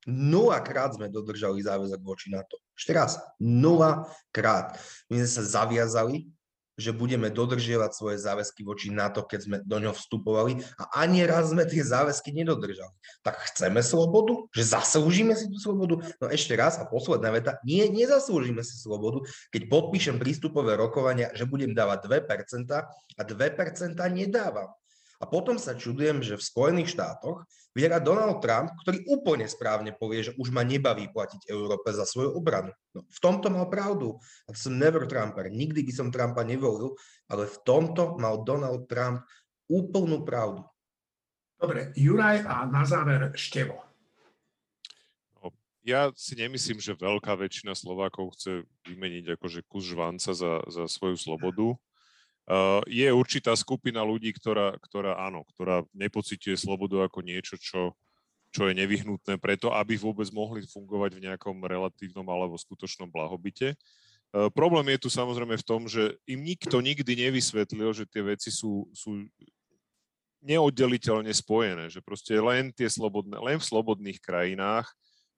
Nula 0.05 0.61
krát 0.61 0.93
sme 0.93 1.09
dodržali 1.09 1.65
záväzok 1.65 2.01
voči 2.05 2.29
NATO. 2.29 2.61
Ešte 2.77 2.93
raz, 2.93 3.17
nula 3.41 4.05
krát. 4.29 4.77
My 5.09 5.17
sme 5.25 5.29
sa 5.29 5.43
zaviazali, 5.65 6.29
že 6.75 6.91
budeme 6.91 7.31
dodržiavať 7.31 7.91
svoje 7.95 8.17
záväzky 8.19 8.67
voči 8.67 8.91
NATO, 8.91 9.23
keď 9.23 9.39
sme 9.41 9.57
do 9.63 9.77
ňoho 9.79 9.95
vstupovali 9.95 10.59
a 10.75 11.03
ani 11.03 11.23
raz 11.23 11.55
sme 11.55 11.63
tie 11.63 11.79
záväzky 11.79 12.35
nedodržali. 12.35 12.91
Tak 13.23 13.39
chceme 13.51 13.79
slobodu? 13.79 14.51
Že 14.51 14.63
zaslúžime 14.75 15.33
si 15.39 15.47
tú 15.47 15.57
slobodu? 15.59 16.03
No 16.19 16.27
ešte 16.27 16.51
raz 16.59 16.75
a 16.75 16.83
posledná 16.83 17.31
veta, 17.31 17.57
nie, 17.63 17.87
nezaslúžime 17.87 18.61
si 18.61 18.75
slobodu, 18.75 19.23
keď 19.55 19.71
podpíšem 19.71 20.19
prístupové 20.19 20.75
rokovania, 20.75 21.31
že 21.31 21.47
budem 21.47 21.71
dávať 21.71 22.11
2% 22.11 22.67
a 23.15 23.21
2% 23.23 23.95
nedávam. 24.11 24.69
A 25.19 25.23
potom 25.23 25.55
sa 25.55 25.79
čudujem, 25.79 26.19
že 26.19 26.35
v 26.35 26.43
Spojených 26.43 26.91
štátoch 26.91 27.47
vyhrá 27.75 27.99
Donald 27.99 28.39
Trump, 28.39 28.71
ktorý 28.81 29.03
úplne 29.11 29.45
správne 29.45 29.91
povie, 29.91 30.31
že 30.31 30.35
už 30.39 30.49
ma 30.49 30.63
nebaví 30.63 31.11
platiť 31.11 31.51
Európe 31.51 31.91
za 31.91 32.07
svoju 32.07 32.31
obranu. 32.31 32.71
No, 32.95 33.03
v 33.03 33.19
tomto 33.19 33.51
mal 33.51 33.67
pravdu. 33.67 34.15
A 34.47 34.55
som 34.55 34.79
never 34.79 35.03
Trumper. 35.03 35.51
Nikdy 35.51 35.83
by 35.83 35.91
som 35.93 36.07
Trumpa 36.09 36.47
nevolil, 36.47 36.95
ale 37.27 37.51
v 37.51 37.57
tomto 37.67 38.15
mal 38.15 38.47
Donald 38.47 38.87
Trump 38.87 39.27
úplnú 39.67 40.23
pravdu. 40.23 40.63
Dobre, 41.59 41.91
Juraj 41.99 42.47
a 42.47 42.63
na 42.63 42.87
záver 42.87 43.35
Števo. 43.35 43.83
No, 45.39 45.51
ja 45.83 46.11
si 46.15 46.39
nemyslím, 46.39 46.79
že 46.79 46.95
veľká 46.95 47.35
väčšina 47.35 47.75
Slovákov 47.75 48.39
chce 48.39 48.63
vymeniť 48.87 49.35
akože 49.35 49.67
kus 49.67 49.87
žvanca 49.91 50.31
za, 50.31 50.63
za 50.67 50.83
svoju 50.87 51.19
slobodu. 51.19 51.75
Uh, 52.45 52.77
je 52.85 53.09
určitá 53.09 53.57
skupina 53.57 54.05
ľudí, 54.05 54.29
ktorá, 54.29 54.77
ktorá 54.77 55.17
áno, 55.17 55.41
ktorá 55.49 55.81
nepociťuje 55.97 56.53
slobodu 56.53 57.09
ako 57.09 57.25
niečo, 57.25 57.57
čo, 57.57 57.97
čo 58.53 58.69
je 58.69 58.77
nevyhnutné 58.77 59.41
preto, 59.41 59.73
aby 59.73 59.97
vôbec 59.97 60.29
mohli 60.29 60.61
fungovať 60.61 61.17
v 61.17 61.23
nejakom 61.25 61.57
relatívnom 61.65 62.25
alebo 62.29 62.53
skutočnom 62.53 63.09
blahobite. 63.09 63.73
Uh, 64.29 64.53
problém 64.53 64.93
je 64.93 65.05
tu 65.05 65.09
samozrejme 65.09 65.57
v 65.57 65.65
tom, 65.65 65.89
že 65.89 66.21
im 66.29 66.45
nikto 66.45 66.77
nikdy 66.85 67.17
nevysvetlil, 67.25 67.97
že 67.97 68.05
tie 68.05 68.21
veci 68.21 68.53
sú, 68.53 68.85
sú 68.93 69.25
neoddeliteľne 70.45 71.33
spojené, 71.33 71.89
že 71.89 72.05
proste 72.05 72.37
len, 72.37 72.69
tie 72.69 72.85
slobodné, 72.85 73.41
len 73.41 73.57
v 73.57 73.65
slobodných 73.65 74.21
krajinách 74.21 74.85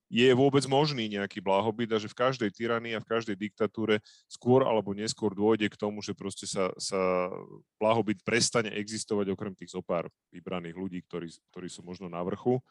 je 0.07 0.31
vôbec 0.31 0.63
možný 0.71 1.11
nejaký 1.11 1.43
blahobyt 1.43 1.91
a 1.91 1.99
že 1.99 2.07
v 2.07 2.15
každej 2.15 2.49
tyranii 2.55 2.95
a 2.95 3.03
v 3.03 3.09
každej 3.11 3.35
diktatúre 3.35 3.99
skôr 4.31 4.63
alebo 4.63 4.95
neskôr 4.95 5.35
dôjde 5.35 5.67
k 5.67 5.79
tomu, 5.79 5.99
že 5.99 6.15
proste 6.15 6.47
sa, 6.47 6.71
sa 6.79 7.27
blahobyt 7.75 8.23
prestane 8.23 8.71
existovať 8.71 9.35
okrem 9.35 9.51
tých 9.51 9.75
zopár 9.75 10.07
vybraných 10.31 10.79
ľudí, 10.79 10.99
ktorí, 11.03 11.27
ktorí 11.51 11.67
sú 11.67 11.83
možno 11.83 12.07
na 12.07 12.23
vrchu. 12.23 12.63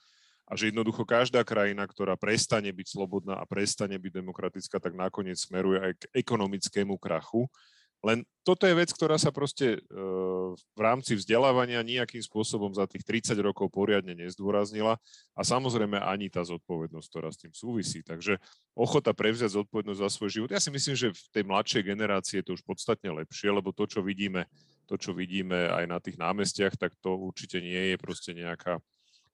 A 0.47 0.55
že 0.55 0.71
jednoducho 0.71 1.03
každá 1.03 1.43
krajina, 1.43 1.85
ktorá 1.85 2.15
prestane 2.15 2.71
byť 2.71 2.87
slobodná 2.87 3.37
a 3.37 3.45
prestane 3.45 3.99
byť 3.99 4.13
demokratická, 4.15 4.79
tak 4.79 4.95
nakoniec 4.95 5.37
smeruje 5.37 5.83
aj 5.83 5.93
k 5.99 6.05
ekonomickému 6.23 6.97
krachu 6.97 7.51
len 8.07 8.23
toto 8.47 8.71
je 8.71 8.79
vec, 8.79 8.87
ktorá 8.95 9.19
sa 9.19 9.35
proste 9.35 9.83
v 10.55 10.79
rámci 10.79 11.19
vzdelávania 11.19 11.83
nejakým 11.83 12.23
spôsobom 12.23 12.71
za 12.71 12.87
tých 12.87 13.03
30 13.03 13.35
rokov 13.43 13.67
poriadne 13.75 14.15
nezdôraznila 14.15 14.95
a 15.35 15.41
samozrejme 15.43 15.99
ani 15.99 16.31
tá 16.31 16.47
zodpovednosť, 16.47 17.07
ktorá 17.11 17.35
s 17.35 17.43
tým 17.43 17.51
súvisí. 17.51 18.07
Takže 18.07 18.39
ochota 18.79 19.11
prevziať 19.11 19.59
zodpovednosť 19.59 19.99
za 19.99 20.11
svoj 20.15 20.31
život. 20.31 20.55
Ja 20.55 20.63
si 20.63 20.71
myslím, 20.71 20.95
že 20.95 21.11
v 21.11 21.29
tej 21.35 21.45
mladšej 21.51 21.83
generácii 21.83 22.39
je 22.39 22.45
to 22.47 22.55
už 22.55 22.63
podstatne 22.63 23.11
lepšie, 23.11 23.51
lebo 23.51 23.75
to, 23.75 23.91
čo 23.91 23.99
vidíme, 24.07 24.47
to, 24.87 24.95
čo 24.95 25.11
vidíme 25.11 25.67
aj 25.67 25.85
na 25.91 25.99
tých 25.99 26.15
námestiach, 26.15 26.79
tak 26.79 26.95
to 27.03 27.19
určite 27.19 27.59
nie 27.59 27.91
je 27.91 27.97
proste 27.99 28.31
nejaká, 28.31 28.79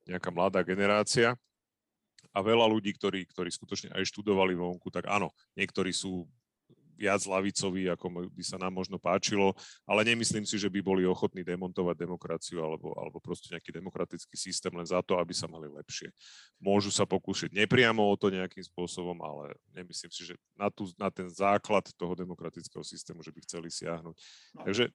nejaká 0.08 0.32
mladá 0.32 0.64
generácia 0.64 1.36
a 2.32 2.38
veľa 2.40 2.64
ľudí, 2.64 2.96
ktorí, 2.96 3.28
ktorí 3.28 3.52
skutočne 3.52 3.92
aj 3.92 4.08
študovali 4.08 4.56
vonku, 4.56 4.88
tak 4.88 5.04
áno, 5.12 5.28
niektorí 5.52 5.92
sú 5.92 6.24
viac 6.97 7.22
lavicoví, 7.26 7.88
ako 7.90 8.30
by 8.30 8.45
sa 8.45 8.57
nám 8.61 8.72
možno 8.76 8.97
páčilo, 9.01 9.57
ale 9.88 10.07
nemyslím 10.07 10.47
si, 10.47 10.57
že 10.61 10.70
by 10.70 10.80
boli 10.84 11.03
ochotní 11.03 11.43
demontovať 11.43 11.97
demokraciu 11.99 12.62
alebo, 12.62 12.95
alebo 12.95 13.18
proste 13.18 13.51
nejaký 13.53 13.74
demokratický 13.74 14.36
systém 14.38 14.72
len 14.72 14.86
za 14.86 15.01
to, 15.03 15.18
aby 15.18 15.32
sa 15.34 15.51
mali 15.51 15.66
lepšie. 15.66 16.12
Môžu 16.62 16.95
sa 16.95 17.09
pokúšať 17.09 17.51
nepriamo 17.53 18.01
o 18.03 18.14
to 18.14 18.30
nejakým 18.30 18.62
spôsobom, 18.62 19.18
ale 19.24 19.57
nemyslím 19.74 20.12
si, 20.12 20.22
že 20.32 20.34
na, 20.55 20.68
tú, 20.68 20.88
na 20.95 21.09
ten 21.09 21.26
základ 21.26 21.88
toho 21.97 22.14
demokratického 22.14 22.84
systému, 22.84 23.24
že 23.24 23.34
by 23.34 23.40
chceli 23.45 23.68
siahnuť. 23.72 24.16
No. 24.59 24.62
Takže 24.68 24.93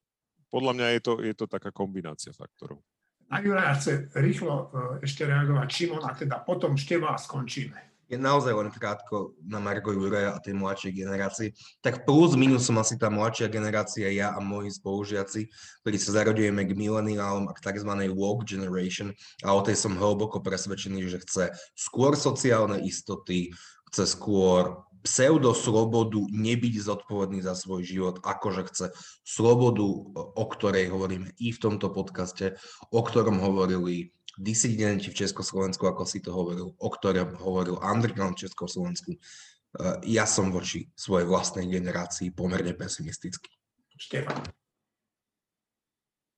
podľa 0.47 0.71
mňa 0.79 0.87
je 0.95 1.01
to, 1.03 1.13
je 1.23 1.33
to 1.35 1.45
taká 1.49 1.75
kombinácia 1.75 2.31
faktorov. 2.31 2.79
Na 3.27 3.43
Juraja 3.43 3.75
chce 3.75 4.07
rýchlo 4.15 4.71
e, 4.71 5.03
ešte 5.03 5.27
reagovať 5.27 5.67
Šimon 5.67 6.03
a 6.07 6.15
teda 6.15 6.39
potom 6.47 6.79
Števa 6.79 7.11
a 7.11 7.19
skončíme 7.19 7.96
je 8.07 8.15
naozaj 8.15 8.55
len 8.55 8.71
krátko 8.71 9.35
na 9.43 9.59
Margo 9.59 9.91
Juraja 9.91 10.35
a 10.35 10.39
tej 10.39 10.55
mladšej 10.55 10.91
generácii, 10.95 11.49
tak 11.83 12.07
plus 12.07 12.39
minus 12.39 12.63
som 12.63 12.79
asi 12.79 12.95
tá 12.95 13.11
mladšia 13.11 13.51
generácia, 13.51 14.07
ja 14.11 14.31
a 14.31 14.39
moji 14.39 14.71
spolužiaci, 14.71 15.51
ktorí 15.83 15.97
sa 15.99 16.23
zarodujeme 16.23 16.63
k 16.63 16.75
mileniálom 16.75 17.51
a 17.51 17.55
k 17.55 17.63
tzv. 17.67 17.91
woke 18.15 18.47
generation 18.47 19.11
a 19.43 19.51
o 19.51 19.59
tej 19.59 19.75
som 19.75 19.99
hlboko 19.99 20.39
presvedčený, 20.39 21.11
že 21.11 21.21
chce 21.27 21.43
skôr 21.75 22.15
sociálne 22.15 22.79
istoty, 22.87 23.51
chce 23.91 24.15
skôr 24.15 24.87
pseudoslobodu 25.07 26.19
nebyť 26.31 26.83
zodpovedný 26.83 27.39
za 27.39 27.55
svoj 27.55 27.87
život, 27.87 28.15
akože 28.23 28.67
chce 28.67 28.85
slobodu, 29.23 29.87
o 30.15 30.45
ktorej 30.51 30.91
hovoríme 30.91 31.31
i 31.39 31.55
v 31.55 31.61
tomto 31.61 31.87
podcaste, 31.93 32.59
o 32.91 32.99
ktorom 32.99 33.39
hovorili 33.39 34.11
disidenti 34.37 35.09
v 35.09 35.17
Československu, 35.25 35.83
ako 35.89 36.05
si 36.05 36.21
to 36.21 36.29
hovoril, 36.29 36.77
o 36.77 36.89
ktorom 36.93 37.35
hovoril 37.41 37.81
underground 37.81 38.37
v 38.37 38.45
Československu. 38.45 39.17
Eh, 39.17 40.13
ja 40.13 40.29
som 40.29 40.53
voči 40.53 40.87
svojej 40.93 41.25
vlastnej 41.25 41.65
generácii 41.65 42.31
pomerne 42.31 42.77
pesimistický. 42.77 43.49
Štefan. 43.97 44.45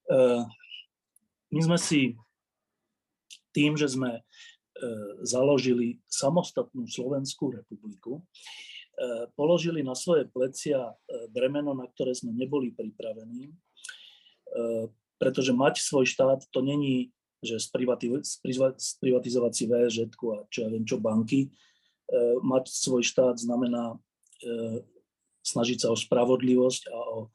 Uh, 0.08 0.48
my 1.52 1.60
sme 1.60 1.78
si 1.78 2.16
tým, 3.52 3.76
že 3.76 3.92
sme 3.92 4.24
uh, 4.24 4.24
založili 5.28 6.00
samostatnú 6.08 6.88
Slovenskú 6.88 7.52
republiku, 7.52 8.24
uh, 8.24 9.28
položili 9.36 9.84
na 9.84 9.94
svoje 9.94 10.24
plecia 10.32 10.96
bremeno, 11.36 11.76
na 11.76 11.86
ktoré 11.92 12.16
sme 12.16 12.32
neboli 12.32 12.72
pripravení, 12.72 13.52
pretože 15.22 15.54
mať 15.54 15.78
svoj 15.78 16.10
štát 16.10 16.42
to 16.50 16.66
není 16.66 17.14
že 17.40 17.56
sprivatizovať 17.60 19.54
si 19.56 19.66
VŽ 19.66 19.96
a 20.12 20.38
čo 20.52 20.60
ja 20.66 20.70
viem 20.70 20.84
čo 20.84 21.00
banky. 21.00 21.48
E, 21.48 21.50
mať 22.44 22.68
svoj 22.68 23.04
štát 23.04 23.40
znamená 23.40 23.96
e, 23.96 23.98
snažiť 25.44 25.88
sa 25.88 25.88
o 25.92 25.98
spravodlivosť 25.98 26.84
a 26.92 27.00
o 27.00 27.18
e, 27.24 27.28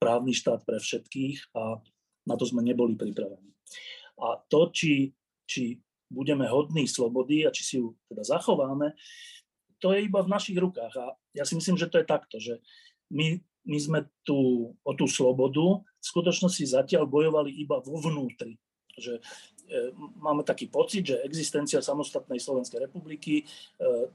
právny 0.00 0.32
štát 0.32 0.64
pre 0.64 0.80
všetkých 0.80 1.52
a 1.56 1.80
na 2.26 2.34
to 2.34 2.48
sme 2.48 2.64
neboli 2.64 2.96
pripravení. 2.96 3.52
A 4.16 4.40
to, 4.48 4.72
či, 4.72 5.12
či 5.44 5.76
budeme 6.08 6.48
hodní 6.48 6.88
slobody 6.88 7.44
a 7.44 7.52
či 7.52 7.62
si 7.62 7.74
ju 7.76 7.92
teda 8.08 8.24
zachováme, 8.24 8.96
to 9.76 9.92
je 9.92 10.08
iba 10.08 10.24
v 10.24 10.32
našich 10.32 10.56
rukách. 10.56 10.94
A 10.96 11.12
ja 11.36 11.44
si 11.44 11.52
myslím, 11.52 11.76
že 11.76 11.92
to 11.92 12.00
je 12.00 12.06
takto, 12.08 12.40
že 12.40 12.64
my 13.12 13.36
my 13.66 13.78
sme 13.82 14.00
tu 14.22 14.70
o 14.72 14.92
tú 14.94 15.10
slobodu 15.10 15.82
v 16.06 16.12
skutočnosti 16.14 16.62
zatiaľ 16.70 17.10
bojovali 17.10 17.50
iba 17.50 17.82
vo 17.82 17.98
vnútri. 17.98 18.54
Že 18.94 19.18
e, 19.18 19.22
máme 20.22 20.46
taký 20.46 20.70
pocit, 20.70 21.10
že 21.10 21.26
existencia 21.26 21.82
samostatnej 21.82 22.38
Slovenskej 22.38 22.86
republiky 22.86 23.42
e, 23.42 23.44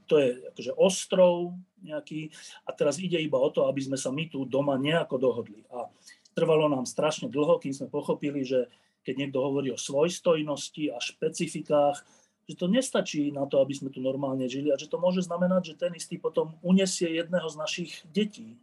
to 0.08 0.16
je 0.16 0.40
akože 0.56 0.72
ostrov 0.80 1.52
nejaký 1.84 2.32
a 2.64 2.72
teraz 2.72 2.96
ide 2.96 3.20
iba 3.20 3.36
o 3.36 3.52
to, 3.52 3.68
aby 3.68 3.84
sme 3.84 4.00
sa 4.00 4.08
my 4.08 4.24
tu 4.32 4.48
doma 4.48 4.80
nejako 4.80 5.20
dohodli. 5.20 5.68
A 5.68 5.92
trvalo 6.32 6.72
nám 6.72 6.88
strašne 6.88 7.28
dlho, 7.28 7.60
kým 7.60 7.76
sme 7.76 7.92
pochopili, 7.92 8.40
že 8.40 8.72
keď 9.04 9.28
niekto 9.28 9.38
hovorí 9.44 9.68
o 9.68 9.76
svojstojnosti 9.76 10.96
a 10.96 10.98
špecifikách, 10.98 12.00
že 12.48 12.54
to 12.56 12.66
nestačí 12.72 13.30
na 13.30 13.44
to, 13.44 13.60
aby 13.60 13.76
sme 13.76 13.92
tu 13.92 14.00
normálne 14.00 14.48
žili 14.48 14.72
a 14.72 14.80
že 14.80 14.88
to 14.88 14.96
môže 14.96 15.28
znamenať, 15.28 15.76
že 15.76 15.78
ten 15.78 15.92
istý 15.94 16.16
potom 16.16 16.56
unesie 16.64 17.06
jedného 17.20 17.46
z 17.52 17.56
našich 17.60 17.92
detí 18.08 18.56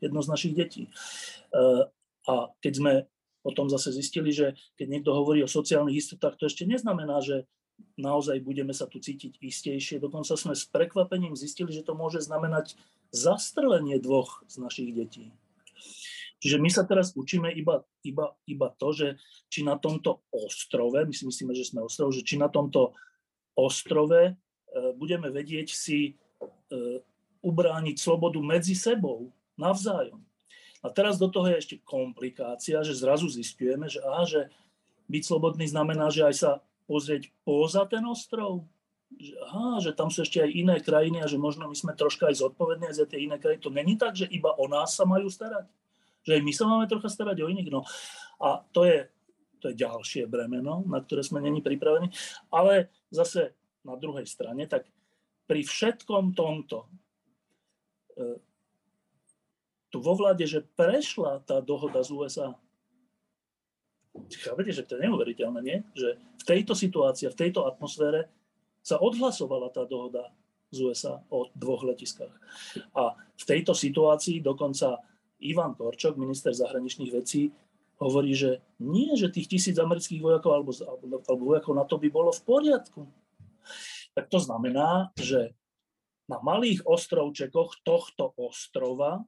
jedno 0.00 0.22
z 0.22 0.28
našich 0.30 0.54
detí. 0.54 0.84
A 2.28 2.52
keď 2.60 2.72
sme 2.76 2.92
potom 3.40 3.72
zase 3.72 3.96
zistili, 3.96 4.28
že 4.28 4.52
keď 4.76 4.86
niekto 4.92 5.10
hovorí 5.16 5.40
o 5.40 5.48
sociálnych 5.48 6.04
istotách, 6.04 6.36
to 6.36 6.44
ešte 6.46 6.68
neznamená, 6.68 7.24
že 7.24 7.48
naozaj 7.96 8.42
budeme 8.44 8.74
sa 8.76 8.84
tu 8.84 9.00
cítiť 9.00 9.40
istejšie. 9.40 10.02
Dokonca 10.02 10.36
sme 10.36 10.52
s 10.52 10.68
prekvapením 10.68 11.38
zistili, 11.38 11.72
že 11.72 11.86
to 11.86 11.96
môže 11.96 12.20
znamenať 12.20 12.76
zastrelenie 13.14 13.96
dvoch 14.02 14.44
z 14.50 14.54
našich 14.60 14.90
detí. 14.92 15.32
Čiže 16.38 16.62
my 16.62 16.70
sa 16.70 16.86
teraz 16.86 17.16
učíme 17.18 17.50
iba, 17.50 17.82
iba, 18.06 18.30
iba 18.46 18.68
to, 18.78 18.94
že 18.94 19.08
či 19.50 19.66
na 19.66 19.74
tomto 19.74 20.22
ostrove, 20.30 20.94
my 20.94 21.10
si 21.10 21.26
myslíme, 21.26 21.50
že 21.50 21.66
sme 21.66 21.82
ostrov, 21.82 22.14
že 22.14 22.22
či 22.22 22.38
na 22.38 22.46
tomto 22.46 22.94
ostrove 23.58 24.22
e, 24.22 24.32
budeme 24.94 25.34
vedieť 25.34 25.74
si 25.74 26.14
e, 26.14 26.82
ubrániť 27.42 27.96
slobodu 27.98 28.38
medzi 28.38 28.78
sebou, 28.78 29.34
navzájom. 29.58 30.27
A 30.82 30.88
teraz 30.94 31.18
do 31.18 31.26
toho 31.26 31.50
je 31.50 31.58
ešte 31.58 31.76
komplikácia, 31.82 32.78
že 32.86 32.94
zrazu 32.94 33.26
zistujeme, 33.26 33.90
že, 33.90 33.98
aha, 34.02 34.24
že 34.24 34.40
byť 35.10 35.22
slobodný 35.24 35.66
znamená, 35.66 36.12
že 36.12 36.22
aj 36.22 36.34
sa 36.34 36.50
pozrieť 36.86 37.32
poza 37.42 37.82
ten 37.90 38.04
ostrov, 38.06 38.64
že, 39.16 39.34
aha, 39.48 39.80
že 39.80 39.90
tam 39.96 40.12
sú 40.12 40.22
ešte 40.22 40.44
aj 40.44 40.50
iné 40.52 40.76
krajiny 40.78 41.24
a 41.24 41.30
že 41.30 41.40
možno 41.40 41.66
my 41.66 41.76
sme 41.76 41.96
troška 41.96 42.28
aj 42.28 42.44
zodpovední 42.44 42.92
aj 42.92 42.96
za 43.02 43.06
tie 43.08 43.24
iné 43.24 43.40
krajiny. 43.40 43.64
To 43.64 43.72
není 43.72 43.94
tak, 43.96 44.14
že 44.14 44.28
iba 44.28 44.54
o 44.54 44.68
nás 44.68 44.94
sa 44.94 45.08
majú 45.08 45.26
starať. 45.32 45.66
Že 46.28 46.32
aj 46.38 46.42
my 46.44 46.52
sa 46.52 46.64
máme 46.68 46.86
trocha 46.86 47.08
starať 47.08 47.36
o 47.42 47.50
iných. 47.50 47.72
No. 47.72 47.82
A 48.38 48.62
to 48.70 48.84
je, 48.84 49.08
to 49.58 49.72
je 49.72 49.80
ďalšie 49.80 50.28
bremeno, 50.28 50.84
na 50.86 51.00
ktoré 51.00 51.24
sme 51.24 51.40
není 51.40 51.64
pripravení. 51.64 52.12
Ale 52.52 52.92
zase 53.08 53.56
na 53.82 53.96
druhej 53.96 54.28
strane, 54.28 54.68
tak 54.68 54.84
pri 55.48 55.64
všetkom 55.64 56.36
tomto 56.36 56.84
e, 56.84 56.88
tu 59.88 60.04
vo 60.04 60.12
vláde, 60.16 60.44
že 60.44 60.64
prešla 60.76 61.40
tá 61.44 61.64
dohoda 61.64 62.04
z 62.04 62.12
USA. 62.12 62.48
Chápete, 64.42 64.72
že 64.74 64.84
to 64.84 64.98
je 64.98 65.04
neuveriteľné, 65.08 65.60
nie? 65.64 65.78
Že 65.94 66.18
v 66.18 66.44
tejto 66.44 66.72
situácii, 66.76 67.30
v 67.30 67.40
tejto 67.40 67.64
atmosfére 67.64 68.28
sa 68.84 69.00
odhlasovala 69.00 69.72
tá 69.72 69.88
dohoda 69.88 70.32
z 70.68 70.84
USA 70.84 71.24
o 71.32 71.48
dvoch 71.56 71.84
letiskách. 71.84 72.32
A 72.92 73.16
v 73.16 73.44
tejto 73.44 73.72
situácii 73.72 74.44
dokonca 74.44 75.00
Ivan 75.40 75.72
Korčok, 75.78 76.18
minister 76.18 76.52
zahraničných 76.52 77.14
vecí, 77.14 77.48
hovorí, 77.98 78.34
že 78.34 78.62
nie, 78.78 79.14
že 79.18 79.32
tých 79.32 79.50
tisíc 79.50 79.76
amerických 79.78 80.22
vojakov 80.22 80.50
alebo, 80.54 80.70
alebo, 81.26 81.42
vojakov 81.42 81.72
na 81.74 81.86
to 81.86 81.98
by 81.98 82.08
bolo 82.10 82.30
v 82.30 82.42
poriadku. 82.46 83.02
Tak 84.14 84.30
to 84.30 84.38
znamená, 84.38 85.10
že 85.18 85.54
na 86.28 86.38
malých 86.44 86.84
ostrovčekoch 86.84 87.82
tohto 87.82 88.36
ostrova 88.36 89.24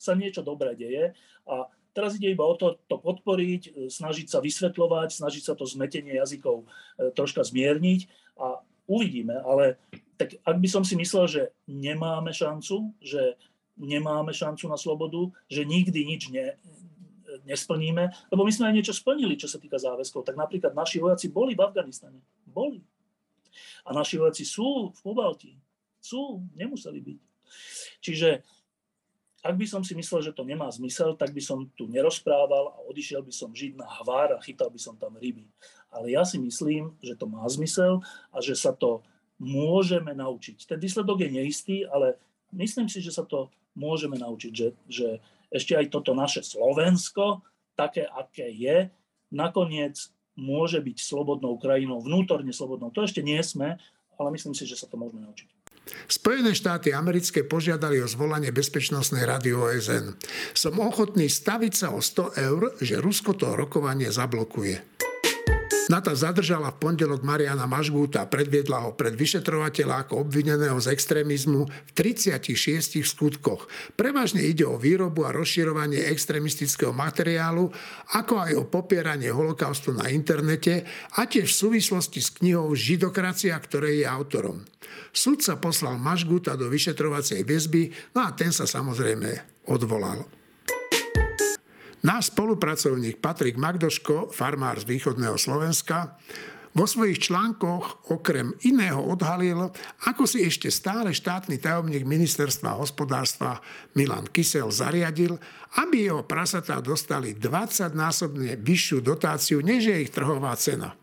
sa 0.00 0.16
niečo 0.16 0.40
dobré 0.40 0.72
deje 0.72 1.12
a 1.44 1.68
teraz 1.92 2.16
ide 2.16 2.32
iba 2.32 2.48
o 2.48 2.56
to, 2.56 2.80
to 2.88 2.96
podporiť, 2.96 3.92
snažiť 3.92 4.26
sa 4.32 4.40
vysvetľovať, 4.40 5.12
snažiť 5.12 5.42
sa 5.44 5.52
to 5.52 5.68
zmetenie 5.68 6.16
jazykov 6.16 6.64
e, 6.64 7.12
troška 7.12 7.44
zmierniť 7.44 8.08
a 8.40 8.64
uvidíme. 8.88 9.36
Ale 9.44 9.76
tak 10.16 10.40
ak 10.40 10.56
by 10.56 10.68
som 10.72 10.82
si 10.88 10.96
myslel, 10.96 11.26
že 11.28 11.42
nemáme 11.68 12.32
šancu, 12.32 12.96
že 13.04 13.36
nemáme 13.76 14.32
šancu 14.32 14.68
na 14.68 14.80
slobodu, 14.80 15.28
že 15.52 15.68
nikdy 15.68 16.00
nič 16.04 16.22
ne, 16.32 16.56
nesplníme, 17.48 18.10
lebo 18.32 18.42
my 18.44 18.52
sme 18.52 18.68
aj 18.70 18.74
niečo 18.76 18.94
splnili, 18.94 19.38
čo 19.38 19.48
sa 19.48 19.56
týka 19.56 19.80
záväzkov. 19.80 20.26
Tak 20.26 20.36
napríklad 20.36 20.72
naši 20.76 21.00
vojaci 21.00 21.32
boli 21.32 21.56
v 21.56 21.64
Afganistane. 21.64 22.20
Boli. 22.44 22.82
A 23.86 23.96
naši 23.96 24.20
vojaci 24.20 24.44
sú 24.44 24.92
v 24.92 25.00
Pobalti. 25.00 25.56
Sú, 26.00 26.44
nemuseli 26.56 27.00
byť. 27.00 27.20
Čiže 28.00 28.28
ak 29.40 29.56
by 29.56 29.64
som 29.64 29.80
si 29.80 29.96
myslel, 29.96 30.20
že 30.20 30.36
to 30.36 30.44
nemá 30.44 30.68
zmysel, 30.68 31.16
tak 31.16 31.32
by 31.32 31.40
som 31.40 31.64
tu 31.72 31.88
nerozprával 31.88 32.76
a 32.76 32.80
odišiel 32.92 33.24
by 33.24 33.32
som 33.32 33.56
žiť 33.56 33.72
na 33.72 33.88
hvár 33.88 34.36
a 34.36 34.42
chytal 34.44 34.68
by 34.68 34.76
som 34.76 35.00
tam 35.00 35.16
ryby. 35.16 35.48
Ale 35.88 36.12
ja 36.12 36.28
si 36.28 36.36
myslím, 36.36 36.92
že 37.00 37.16
to 37.16 37.24
má 37.24 37.40
zmysel 37.48 38.04
a 38.30 38.38
že 38.44 38.52
sa 38.52 38.76
to 38.76 39.00
môžeme 39.40 40.12
naučiť. 40.12 40.68
Ten 40.68 40.76
výsledok 40.76 41.24
je 41.24 41.30
neistý, 41.32 41.76
ale 41.88 42.20
myslím 42.52 42.92
si, 42.92 43.00
že 43.00 43.16
sa 43.16 43.24
to 43.24 43.48
môžeme 43.72 44.20
naučiť, 44.20 44.52
že, 44.52 44.68
že 44.84 45.08
ešte 45.48 45.72
aj 45.72 45.88
toto 45.88 46.12
naše 46.12 46.44
Slovensko, 46.44 47.40
také, 47.72 48.04
aké 48.04 48.52
je, 48.52 48.92
nakoniec 49.32 49.96
môže 50.36 50.78
byť 50.84 51.00
slobodnou 51.00 51.56
krajinou, 51.56 52.04
vnútorne 52.04 52.52
slobodnou. 52.52 52.92
To 52.92 53.08
ešte 53.08 53.24
nie 53.24 53.40
sme, 53.40 53.80
ale 54.20 54.28
myslím 54.36 54.52
si, 54.52 54.68
že 54.68 54.76
sa 54.76 54.84
to 54.84 55.00
môžeme 55.00 55.24
naučiť. 55.24 55.59
Spojené 56.10 56.54
štáty 56.54 56.94
americké 56.94 57.42
požiadali 57.46 58.02
o 58.02 58.10
zvolanie 58.10 58.50
Bezpečnostnej 58.54 59.26
rady 59.26 59.54
OSN. 59.54 60.14
Som 60.54 60.78
ochotný 60.82 61.26
staviť 61.26 61.72
sa 61.74 61.88
o 61.94 62.02
100 62.02 62.36
eur, 62.50 62.62
že 62.78 63.02
Rusko 63.02 63.34
to 63.34 63.54
rokovanie 63.54 64.10
zablokuje. 64.10 64.99
NATO 65.90 66.14
zadržala 66.14 66.70
v 66.70 66.86
pondelok 66.86 67.26
Mariana 67.26 67.66
Mažgúta 67.66 68.22
a 68.22 68.30
predviedla 68.30 68.86
ho 68.86 68.94
pred 68.94 69.18
vyšetrovateľa 69.18 70.06
ako 70.06 70.22
obvineného 70.22 70.78
z 70.78 70.94
extrémizmu 70.94 71.66
v 71.66 71.90
36 71.98 73.02
skutkoch. 73.02 73.66
Prevažne 73.98 74.46
ide 74.46 74.62
o 74.62 74.78
výrobu 74.78 75.26
a 75.26 75.34
rozširovanie 75.34 76.06
extrémistického 76.14 76.94
materiálu, 76.94 77.74
ako 78.14 78.34
aj 78.38 78.52
o 78.54 78.70
popieranie 78.70 79.34
holokaustu 79.34 79.90
na 79.90 80.06
internete 80.14 80.86
a 81.18 81.26
tiež 81.26 81.50
v 81.50 81.58
súvislosti 81.66 82.22
s 82.22 82.38
knihou 82.38 82.70
Židokracia, 82.70 83.58
ktorej 83.58 84.06
je 84.06 84.06
autorom. 84.06 84.62
Súd 85.10 85.42
sa 85.42 85.58
poslal 85.58 85.98
Mažgúta 85.98 86.54
do 86.54 86.70
vyšetrovacej 86.70 87.42
väzby, 87.42 88.14
no 88.14 88.22
a 88.22 88.30
ten 88.30 88.54
sa 88.54 88.62
samozrejme 88.62 89.66
odvolal. 89.66 90.39
Náš 92.00 92.32
spolupracovník 92.32 93.20
Patrik 93.20 93.60
Magdoško, 93.60 94.32
farmár 94.32 94.80
z 94.80 94.88
východného 94.88 95.36
Slovenska, 95.36 96.16
vo 96.72 96.88
svojich 96.88 97.28
článkoch 97.28 98.08
okrem 98.08 98.56
iného 98.64 99.04
odhalil, 99.04 99.68
ako 100.08 100.24
si 100.24 100.40
ešte 100.40 100.72
stále 100.72 101.12
štátny 101.12 101.60
tajomník 101.60 102.08
ministerstva 102.08 102.80
hospodárstva 102.80 103.60
Milan 103.92 104.32
Kysel 104.32 104.72
zariadil, 104.72 105.36
aby 105.76 106.08
jeho 106.08 106.24
prasatá 106.24 106.80
dostali 106.80 107.36
20-násobne 107.36 108.56
vyššiu 108.56 109.04
dotáciu, 109.04 109.60
než 109.60 109.92
je 109.92 109.96
ich 110.00 110.14
trhová 110.14 110.56
cena. 110.56 110.96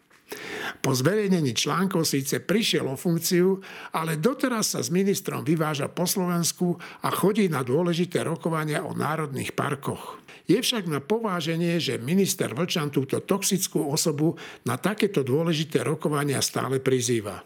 Po 0.82 0.98
zverejnení 0.98 1.54
článkov 1.54 2.10
síce 2.10 2.42
prišiel 2.42 2.90
o 2.90 2.98
funkciu, 2.98 3.62
ale 3.94 4.18
doteraz 4.18 4.74
sa 4.74 4.82
s 4.82 4.90
ministrom 4.90 5.46
vyváža 5.46 5.94
po 5.94 6.10
Slovensku 6.10 6.74
a 7.06 7.14
chodí 7.14 7.46
na 7.54 7.62
dôležité 7.62 8.26
rokovania 8.26 8.82
o 8.82 8.98
národných 8.98 9.54
parkoch. 9.54 10.27
Je 10.48 10.60
však 10.64 10.88
na 10.88 11.04
pováženie, 11.04 11.76
že 11.84 12.00
minister 12.00 12.56
Vlčan 12.56 12.88
túto 12.88 13.20
toxickú 13.20 13.84
osobu 13.92 14.40
na 14.64 14.80
takéto 14.80 15.22
dôležité 15.22 15.84
rokovania 15.84 16.40
stále 16.40 16.80
prizýva. 16.80 17.44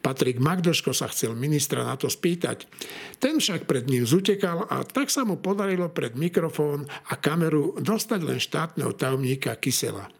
Patrik 0.00 0.42
Magdoško 0.42 0.90
sa 0.90 1.06
chcel 1.12 1.38
ministra 1.38 1.86
na 1.86 1.94
to 1.94 2.10
spýtať. 2.10 2.66
Ten 3.22 3.38
však 3.38 3.70
pred 3.70 3.86
ním 3.86 4.02
zutekal 4.02 4.66
a 4.66 4.82
tak 4.82 5.12
sa 5.12 5.22
mu 5.22 5.38
podarilo 5.38 5.92
pred 5.92 6.18
mikrofón 6.18 6.88
a 7.06 7.14
kameru 7.14 7.78
dostať 7.78 8.20
len 8.24 8.40
štátneho 8.42 8.96
tajomníka 8.98 9.54
Kysela. 9.60 10.10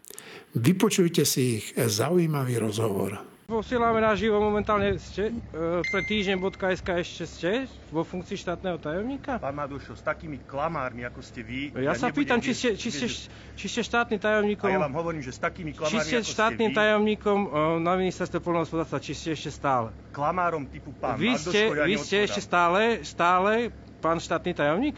Vypočujte 0.55 1.23
si 1.27 1.59
ich 1.59 1.65
zaujímavý 1.75 2.59
rozhovor. 2.59 3.30
Posielame 3.51 3.99
na 3.99 4.15
živo 4.15 4.39
momentálne 4.39 4.95
ste, 4.95 5.27
e, 5.27 5.83
pre 5.83 6.01
týždeň.sk 6.07 6.87
ešte 7.03 7.23
ste 7.27 7.51
vo 7.91 8.07
funkcii 8.07 8.39
štátneho 8.39 8.79
tajomníka? 8.79 9.43
Pán 9.43 9.59
Madušo, 9.59 9.99
s 9.99 10.07
takými 10.07 10.39
klamármi, 10.39 11.03
ako 11.03 11.19
ste 11.19 11.43
vy... 11.43 11.75
Ja, 11.75 11.91
ja 11.91 11.93
sa 11.99 12.15
pýtam, 12.15 12.39
či 12.39 12.55
ste, 12.55 12.79
či, 12.79 12.87
ste, 12.87 13.11
či 13.59 13.65
ste 13.67 13.83
štátnym 13.83 14.23
tajomníkom... 14.23 14.71
A 14.71 14.79
ja 14.79 14.79
vám 14.79 14.95
hovorím, 14.95 15.19
že 15.19 15.35
s 15.35 15.43
takými 15.43 15.75
klamármi, 15.75 15.99
či 15.99 16.23
ste 16.23 16.31
štátnym 16.31 16.71
ste 16.71 16.79
tajomníkom 16.79 17.39
e, 17.43 17.47
na 17.83 17.93
ministerstve 17.99 18.39
poľnohospodárstva, 18.39 19.03
či 19.03 19.11
ste 19.19 19.35
ešte 19.35 19.51
stále? 19.51 19.91
Klamárom 20.15 20.71
typu 20.71 20.95
pán 20.95 21.19
vy 21.19 21.35
Maduško, 21.35 21.51
ste, 21.51 21.61
ja 21.75 21.83
Vy 21.83 21.95
ste 21.99 22.15
ešte 22.23 22.39
stále, 22.39 23.03
stále 23.03 23.75
pán 23.99 24.23
štátny 24.23 24.55
tajomník? 24.55 24.95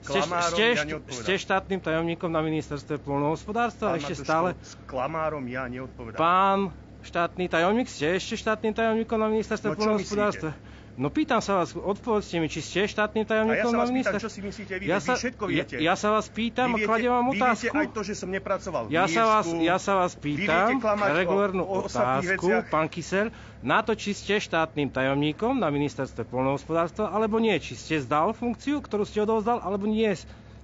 Ste, 0.00 0.24
ste, 0.24 0.66
ja 0.72 0.84
ste 1.04 1.32
štátnym 1.36 1.84
tajomníkom 1.84 2.32
na 2.32 2.40
ministerstve 2.40 2.96
poľnohospodárstva? 3.04 4.00
Ešte 4.00 4.16
Maduško, 4.16 4.24
stále? 4.24 4.48
S 4.56 4.72
klamárom 4.88 5.44
ja 5.44 5.68
neodpovedám. 5.68 6.16
Pán 6.16 6.72
štátny 7.02 7.46
tajomník? 7.46 7.88
Ste 7.88 8.18
ešte 8.18 8.34
štátnym 8.38 8.74
tajomníkom 8.74 9.18
na 9.18 9.28
ministerstve 9.30 9.72
no, 9.72 9.76
poľnohospodárstva? 9.78 10.50
No 10.98 11.14
pýtam 11.14 11.38
sa 11.38 11.62
vás, 11.62 11.78
odpovedzte 11.78 12.42
mi, 12.42 12.50
či 12.50 12.58
ste 12.58 12.90
štátnym 12.90 13.22
tajomníkom 13.22 13.70
na 13.70 13.86
ministerstve? 13.86 14.18
čo 14.18 14.34
si 14.34 14.42
myslíte 14.42 14.82
vy, 14.82 14.90
ja 14.90 14.98
sa, 14.98 15.14
vy 15.14 15.22
všetko 15.22 15.44
viete. 15.46 15.74
Ja, 15.78 15.94
ja 15.94 15.94
sa 15.94 16.10
vás 16.10 16.26
pýtam 16.26 16.74
a 16.74 16.76
kladiem 16.82 17.14
vám 17.14 17.30
otázku. 17.30 17.70
Vy 17.70 17.70
viete 17.70 17.78
aj 17.78 17.88
to, 17.94 18.02
že 18.02 18.14
som 18.18 18.28
nepracoval 18.34 18.90
ja 18.90 19.06
sa 19.06 19.22
vás, 19.30 19.46
ja 19.46 19.78
sa 19.78 19.94
vás 19.94 20.18
pýtam, 20.18 20.82
regulárnu 21.14 21.62
otázku, 21.62 22.66
pán 22.66 22.90
Kysel, 22.90 23.30
na 23.62 23.86
to, 23.86 23.94
či 23.94 24.10
ste 24.10 24.42
štátnym 24.42 24.90
tajomníkom 24.90 25.62
na 25.62 25.70
ministerstve 25.70 26.26
poľnohospodárstva, 26.26 27.14
alebo 27.14 27.38
nie. 27.38 27.54
Či 27.62 27.78
ste 27.78 27.94
zdal 28.02 28.34
funkciu, 28.34 28.82
ktorú 28.82 29.06
ste 29.06 29.22
odovzdal, 29.22 29.62
alebo 29.62 29.86
nie. 29.86 30.18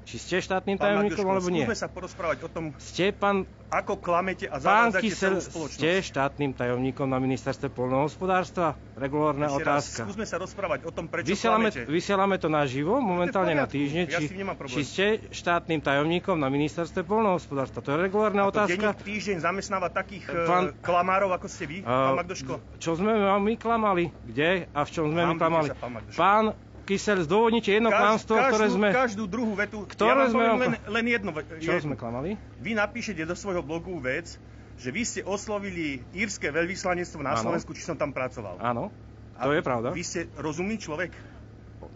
Či 0.04 0.16
ste 0.20 0.36
štátnym 0.44 0.76
tajomníkom, 0.76 1.24
alebo 1.24 1.48
nie? 1.48 1.64
Skúsme 1.64 1.78
sa 1.80 1.88
porozprávať 1.88 2.38
o 2.44 2.48
tom, 2.52 2.64
ste 2.76 3.08
pán, 3.16 3.48
ako 3.72 3.98
klamete 3.98 4.46
a 4.46 4.60
zavádzate 4.60 5.10
celú 5.16 5.40
spoločnosť. 5.40 5.80
ste 5.80 5.90
štátnym 6.04 6.52
tajomníkom 6.52 7.08
na 7.08 7.18
ministerstve 7.18 7.72
poľnohospodárstva? 7.72 8.76
Regulárna 8.94 9.48
Ešte 9.50 9.64
otázka. 9.64 9.98
Raz, 10.04 10.06
skúsme 10.06 10.26
sa 10.28 10.36
rozprávať 10.38 10.86
o 10.86 10.92
tom, 10.92 11.08
prečo 11.08 11.32
vysielame, 11.32 11.72
klamete. 11.72 11.90
vysielame 11.90 12.36
to 12.36 12.48
naživo, 12.52 13.00
momentálne 13.00 13.56
na 13.56 13.66
týždne. 13.66 14.06
Ja 14.06 14.20
či, 14.20 14.84
ste 14.84 15.06
štátnym 15.32 15.80
tajomníkom 15.80 16.36
na 16.36 16.52
ministerstve 16.52 17.02
poľnohospodárstva? 17.08 17.80
To 17.82 17.88
je 17.96 17.98
regulárna 17.98 18.44
a 18.44 18.52
to 18.52 18.60
otázka. 18.60 18.76
denník 18.76 19.02
týždeň 19.02 19.36
zamestnáva 19.40 19.88
takých 19.88 20.28
Pán- 20.28 20.46
pán, 20.46 20.64
klamárov, 20.84 21.32
ako 21.32 21.48
ste 21.48 21.64
vy, 21.64 21.76
pán 21.82 22.14
Magdoško? 22.20 22.54
Čo 22.78 23.00
sme 23.00 23.16
my 23.16 23.54
klamali? 23.56 24.12
Kde 24.22 24.68
a 24.70 24.80
v 24.84 24.90
čom 24.92 25.10
sme 25.10 25.24
my 25.24 25.34
Hambite 25.34 25.40
klamali? 25.40 25.68
pán. 25.80 25.92
Pán 26.14 26.44
Kysel, 26.84 27.24
zdôvodnite 27.24 27.72
jedno 27.72 27.88
klamstvo, 27.88 28.36
ktoré 28.36 28.68
sme... 28.68 28.88
Každú 28.92 29.24
druhú 29.24 29.56
vetu, 29.56 29.88
Ktoré 29.88 30.28
ja 30.28 30.32
sme 30.32 30.44
len, 30.60 30.72
len 30.76 31.04
jedno. 31.08 31.32
Čo 31.32 31.80
jedno. 31.80 31.84
sme 31.88 31.94
klamali? 31.96 32.36
Vy 32.60 32.76
napíšete 32.76 33.24
do 33.24 33.32
svojho 33.32 33.64
blogu 33.64 33.96
vec, 34.04 34.36
že 34.76 34.88
vy 34.92 35.02
ste 35.08 35.20
oslovili 35.24 36.04
írske 36.12 36.52
veľvyslanectvo 36.52 37.24
na 37.24 37.40
Slovensku, 37.40 37.72
či 37.72 37.80
som 37.80 37.96
tam 37.96 38.12
pracoval. 38.12 38.60
Áno, 38.60 38.92
A 39.40 39.48
to 39.48 39.56
je 39.56 39.62
pravda. 39.64 39.96
Vy 39.96 40.04
ste 40.04 40.28
rozumný 40.36 40.76
človek. 40.76 41.16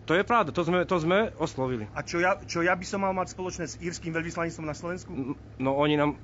To 0.09 0.17
je 0.17 0.25
pravda, 0.25 0.57
to 0.57 0.65
sme, 0.65 0.89
to 0.89 0.97
sme 1.01 1.33
oslovili. 1.37 1.85
A 1.93 2.01
čo 2.01 2.17
ja, 2.21 2.41
čo 2.49 2.65
ja 2.65 2.73
by 2.73 2.85
som 2.89 3.05
mal 3.05 3.13
mať 3.13 3.37
spoločné 3.37 3.65
s 3.69 3.77
írským 3.77 4.13
veľvyslanectvom 4.17 4.65
na 4.65 4.77
Slovensku? 4.77 5.37
No 5.61 5.77
oni 5.77 6.01
nám... 6.01 6.17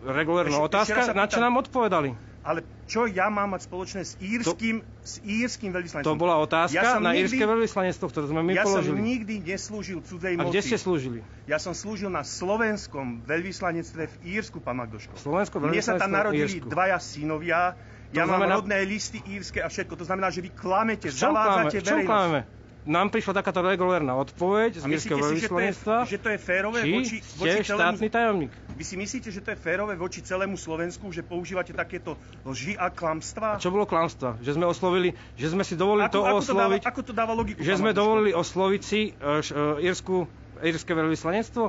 Regulárna 0.00 0.64
otázka, 0.64 0.96
ešte 0.96 1.12
na 1.12 1.28
čo 1.28 1.44
nám 1.44 1.60
odpovedali? 1.60 2.16
Ale 2.44 2.60
čo 2.84 3.08
ja 3.08 3.26
mám 3.26 3.56
mať 3.56 3.64
spoločné 3.64 4.04
s 4.04 4.12
írským, 4.14 4.84
s 5.00 5.16
írským 5.18 5.72
veľvyslanectvom? 5.72 6.04
To 6.06 6.20
bola 6.20 6.36
otázka 6.38 6.76
Ja 6.76 6.92
som 6.92 7.00
na 7.00 7.16
nikdy- 7.16 7.32
írske 7.32 7.44
veľvyslanectvo, 7.46 8.04
ktoré 8.04 8.26
sme 8.28 8.40
my 8.42 8.52
ja 8.52 8.62
som 8.62 8.84
položili. 8.84 8.98
nikdy 9.00 9.34
neslúžil 9.42 9.98
cudzej 9.98 10.36
A 10.36 10.44
moci. 10.44 10.52
kde 10.52 10.60
ste 10.62 10.76
slúžili? 10.76 11.18
Ja 11.44 11.56
som 11.56 11.72
slúžil 11.72 12.06
na 12.06 12.20
slovenskom 12.20 13.24
veľvyslanectve 13.24 14.02
v 14.06 14.16
Írsku, 14.30 14.60
pán 14.60 14.76
Magdoško. 14.76 15.16
Slovensko 15.16 15.56
Mne 15.58 15.80
sa 15.80 15.96
tam 15.96 16.12
narodili 16.12 16.60
Írsku. 16.60 16.68
dvaja 16.68 17.00
synovia, 17.00 17.80
To 18.06 18.12
ja 18.12 18.24
mám 18.24 18.36
znamená- 18.38 18.54
rodné 18.54 18.76
listy 18.84 19.18
írske 19.18 19.58
a 19.58 19.66
všetko. 19.66 19.96
To 19.96 20.04
znamená, 20.04 20.28
že 20.28 20.38
vy 20.38 20.50
klamete, 20.50 21.08
zavádzate 21.08 21.80
verejnosť. 21.80 22.52
nám 22.84 23.08
prišla 23.08 23.32
takáto 23.34 23.64
regulárna 23.64 24.12
odpoveď 24.14 24.76
z 24.76 24.84
Írskeho 24.86 25.16
veľvyslanectva. 25.18 26.04
Že 26.04 26.18
to 26.20 26.28
je 26.28 26.38
férové 26.38 26.78
či 26.78 26.92
voči, 26.92 27.16
voči 27.40 27.60
štátny 27.64 28.06
tajomník. 28.06 28.52
Vy 28.74 28.82
si 28.82 28.98
myslíte, 28.98 29.30
že 29.30 29.38
to 29.38 29.54
je 29.54 29.58
férové 29.58 29.94
voči 29.94 30.18
celému 30.18 30.58
Slovensku, 30.58 31.06
že 31.14 31.22
používate 31.22 31.70
takéto 31.70 32.18
lži 32.42 32.74
a 32.74 32.90
klamstva? 32.90 33.56
A 33.56 33.62
čo 33.62 33.70
bolo 33.70 33.86
klamstva? 33.86 34.34
Že 34.42 34.58
sme 34.58 34.66
oslovili, 34.66 35.14
že 35.38 35.54
sme 35.54 35.62
si 35.62 35.78
dovolili 35.78 36.10
ako, 36.10 36.14
to 36.14 36.20
ako 36.26 36.36
osloviť... 36.42 36.80
To 36.82 36.86
dáva, 36.86 36.90
ako 36.90 37.00
to 37.06 37.12
dáva 37.14 37.32
logiku? 37.38 37.58
Že 37.62 37.74
sme 37.78 37.90
dovolili 37.94 38.30
osloviť 38.34 38.82
si 38.82 39.14
uh, 39.14 39.38
uh, 39.78 40.90
veľvyslanectvo? 40.90 41.64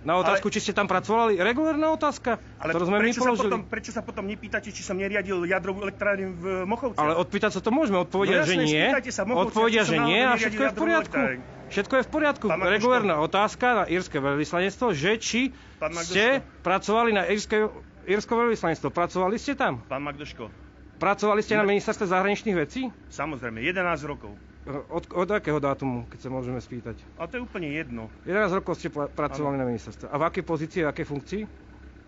Na 0.00 0.16
otázku, 0.16 0.48
ale, 0.48 0.54
či 0.56 0.60
ste 0.64 0.72
tam 0.72 0.88
pracovali? 0.88 1.36
Regulárna 1.44 1.92
otázka, 1.92 2.40
ale 2.56 2.72
ktorú 2.72 2.84
sme 2.88 2.98
prečo 3.04 3.20
my 3.20 3.36
položili. 3.36 3.36
Sa 3.36 3.44
potom, 3.44 3.62
prečo 3.68 3.90
sa 3.92 4.00
potom 4.00 4.24
nepýtate, 4.24 4.72
či 4.72 4.80
som 4.80 4.96
neriadil 4.96 5.44
jadrovú 5.44 5.84
elektrárnu 5.84 6.32
v 6.40 6.44
Mochovci? 6.64 6.96
Ale 6.96 7.20
odpýtať 7.20 7.50
sa 7.52 7.60
to 7.60 7.68
môžeme, 7.68 8.00
odpovedia, 8.00 8.40
no, 8.40 8.48
jasne, 8.48 8.64
že 8.64 8.80
nie. 8.80 8.84
Sa 9.12 9.28
Mochovci, 9.28 9.44
odpovedia, 9.52 9.82
že 9.84 9.96
nie 10.00 10.20
a 10.24 10.32
všetko 10.40 10.60
je 10.64 10.70
v 10.72 10.76
poriadku. 10.80 11.18
Všetko 11.70 11.94
je 11.96 12.04
v 12.04 12.10
poriadku. 12.10 12.46
Regulárna 12.50 13.22
otázka 13.22 13.66
na 13.72 13.84
írske 13.86 14.18
veľvyslanectvo, 14.18 14.90
že 14.90 15.12
či 15.22 15.40
ste 16.02 16.42
pracovali 16.66 17.14
na 17.14 17.30
írske, 17.30 17.70
írske 18.04 18.32
veľvyslanectvo. 18.34 18.90
Pracovali 18.90 19.38
ste 19.38 19.54
tam? 19.54 19.86
Pán 19.86 20.02
Magdoško. 20.02 20.50
Pracovali 21.00 21.40
ste 21.40 21.56
na 21.56 21.64
ministerstve 21.64 22.12
zahraničných 22.12 22.56
vecí? 22.58 22.90
Samozrejme, 23.08 23.64
11 23.64 24.04
rokov. 24.04 24.36
Od, 24.68 25.08
od 25.16 25.28
akého 25.32 25.56
dátumu, 25.56 26.04
keď 26.12 26.18
sa 26.20 26.28
môžeme 26.28 26.60
spýtať? 26.60 27.00
A 27.16 27.24
to 27.24 27.40
je 27.40 27.42
úplne 27.42 27.72
jedno. 27.72 28.12
11 28.28 28.60
rokov 28.60 28.76
ste 28.76 28.92
pracovali 28.92 29.56
ano. 29.56 29.62
na 29.64 29.66
ministerstve. 29.72 30.12
A 30.12 30.14
v 30.20 30.24
akej 30.28 30.44
pozícii, 30.44 30.80
v 30.84 30.88
akej 30.92 31.06
funkcii? 31.08 31.42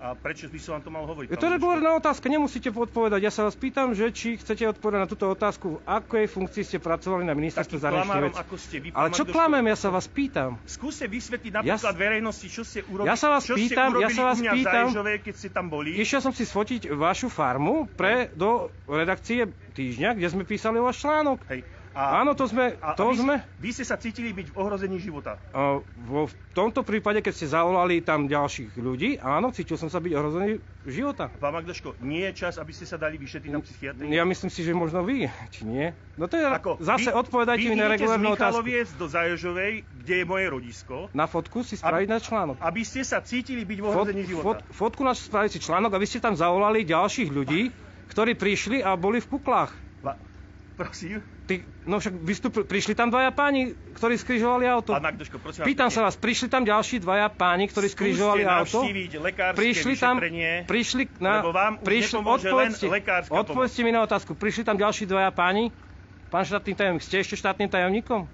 A 0.03 0.18
prečo 0.18 0.50
by 0.50 0.59
som 0.59 0.70
vám 0.74 0.82
to 0.82 0.90
mal 0.90 1.07
hovoriť? 1.07 1.30
Je 1.30 1.38
to 1.38 1.46
regulárna 1.46 1.94
otázka, 1.94 2.26
nemusíte 2.26 2.74
odpovedať. 2.74 3.22
Ja 3.22 3.30
sa 3.30 3.46
vás 3.46 3.55
pýtam, 3.55 3.94
že 3.94 4.11
či 4.11 4.34
chcete 4.34 4.66
odpovedať 4.74 4.98
na 4.98 5.07
túto 5.07 5.30
otázku, 5.30 5.78
v 5.78 5.80
akej 5.86 6.26
funkcii 6.26 6.62
ste 6.66 6.78
pracovali 6.82 7.22
na 7.22 7.38
ministerstve 7.38 7.78
zahraničných 7.78 8.34
vecí. 8.34 8.42
ako 8.42 8.57
ste 8.59 8.76
vy, 8.82 8.88
Ale 8.90 9.14
čo 9.14 9.22
klamem, 9.22 9.62
ja 9.70 9.78
sa 9.78 9.94
vás 9.94 10.11
pýtam. 10.11 10.59
Skúste 10.66 11.07
vysvetliť 11.07 11.55
napríklad 11.55 11.94
ja, 11.94 12.03
verejnosti, 12.03 12.46
čo 12.50 12.66
ste 12.66 12.82
urobili, 12.90 13.14
ja 13.14 13.14
sa 13.14 13.30
vás 13.30 13.46
pýtam, 13.46 13.90
ja 14.03 14.11
sa 14.11 14.22
vás 14.26 14.38
pýtam, 14.42 14.86
Zaježové, 14.90 15.14
keď 15.22 15.34
ste 15.38 15.48
tam 15.55 15.70
boli. 15.70 15.94
Išiel 15.94 16.18
som 16.18 16.34
si 16.34 16.42
sfotiť 16.50 16.90
vašu 16.98 17.30
farmu 17.30 17.86
pre, 17.94 18.34
do 18.34 18.74
redakcie 18.90 19.55
týždňa, 19.70 20.18
kde 20.18 20.26
sme 20.26 20.42
písali 20.42 20.82
o 20.82 20.90
váš 20.90 20.98
článok. 20.98 21.46
Hej. 21.46 21.62
A, 21.93 22.24
Áno, 22.24 22.32
to 22.32 22.49
sme. 22.49 22.80
A, 22.80 22.97
to 22.97 23.12
vy, 23.12 23.20
sme 23.20 23.34
vy 23.61 23.70
ste 23.70 23.84
sa 23.84 24.01
cítili 24.01 24.32
byť 24.32 24.53
v 24.53 24.55
ohrození 24.57 24.97
života? 24.97 25.36
A, 25.53 25.84
vo, 25.84 26.24
v 26.24 26.34
tomto 26.57 26.80
prípade, 26.80 27.20
keď 27.20 27.32
ste 27.36 27.47
zavolali 27.53 28.01
tam 28.01 28.24
ďalších 28.24 28.72
ľudí, 28.80 29.20
áno, 29.20 29.53
cítil 29.53 29.76
som 29.76 29.93
sa 29.93 30.01
byť 30.01 30.12
ohrozený 30.16 30.64
života. 30.88 31.28
Pán 31.36 31.53
Magdoško, 31.53 32.01
nie 32.01 32.24
je 32.32 32.32
čas, 32.32 32.57
aby 32.57 32.72
ste 32.72 32.88
sa 32.88 32.97
dali 32.97 33.20
vyšetriť 33.20 33.53
na 33.53 33.61
psychiatrii? 33.61 34.09
Ja 34.09 34.24
myslím 34.24 34.49
si, 34.49 34.64
že 34.64 34.72
možno 34.72 35.05
vy, 35.05 35.28
či 35.53 35.68
nie. 35.68 35.93
No 36.16 36.32
to 36.32 36.40
je, 36.40 36.45
Ako, 36.49 36.80
zase 36.80 37.12
vy, 37.12 37.16
odpovedajte 37.16 37.66
mi 37.68 37.76
na 37.76 37.88
regulárnu 37.93 38.36
otázku. 38.36 38.64
Vy 38.64 38.88
do 38.97 39.07
Zajožovej, 39.09 39.72
kde 39.93 40.14
je 40.20 40.24
moje 40.24 40.47
rodisko. 40.49 40.95
Na 41.12 41.28
fotku 41.28 41.61
si 41.61 41.76
spraviť 41.76 42.09
na 42.09 42.18
článok. 42.20 42.57
Aby 42.61 42.82
ste 42.88 43.05
sa 43.05 43.20
cítili 43.20 43.68
byť 43.68 43.78
v 43.80 43.84
ohrození 43.84 44.22
Fot, 44.24 44.28
života. 44.28 44.45
Fot, 44.45 44.61
fotku 44.72 45.03
na 45.05 45.12
spraviť 45.12 45.51
si 45.57 45.61
článok 45.61 45.93
a 45.93 45.99
vy 46.01 46.07
ste 46.09 46.20
tam 46.24 46.34
zavolali 46.36 46.88
ďalších 46.88 47.28
ľudí, 47.28 47.72
ktorí 48.09 48.36
prišli 48.36 48.84
a 48.84 48.97
boli 48.97 49.24
v 49.24 49.28
kuklách. 49.28 49.72
Va, 50.05 50.20
prosím? 50.76 51.24
Ty, 51.43 51.59
no 51.90 51.99
však 51.99 52.14
vystúpil, 52.22 52.62
prišli 52.62 52.95
tam 52.95 53.11
dvaja 53.11 53.34
páni, 53.34 53.74
ktorí 53.99 54.14
skrižovali 54.14 54.62
auto. 54.70 54.95
Pán 54.95 55.03
Magdoško, 55.03 55.43
prosím 55.43 55.66
Pýtam 55.66 55.90
vás, 55.90 55.95
sa 55.99 56.07
vás, 56.07 56.14
prišli 56.14 56.47
tam 56.47 56.62
ďalší 56.62 57.03
dvaja 57.03 57.34
páni, 57.34 57.66
ktorí 57.66 57.90
skrižovali 57.90 58.47
auto? 58.47 58.86
prišli 59.59 59.99
tam, 59.99 60.22
prišli 60.70 61.03
na, 61.18 61.43
lebo 61.43 61.51
vám 61.51 61.82
prišli, 61.82 62.22
odpovedzte, 62.22 62.86
odpovedzte 63.26 63.80
mi 63.82 63.90
na 63.90 64.07
otázku, 64.07 64.38
prišli 64.38 64.62
tam 64.62 64.78
ďalší 64.78 65.11
dvaja 65.11 65.34
páni? 65.34 65.74
Pán 66.30 66.47
štátny 66.47 66.78
tajomník, 66.78 67.03
ste 67.03 67.18
ešte 67.18 67.34
štátnym 67.34 67.66
tajomníkom? 67.66 68.30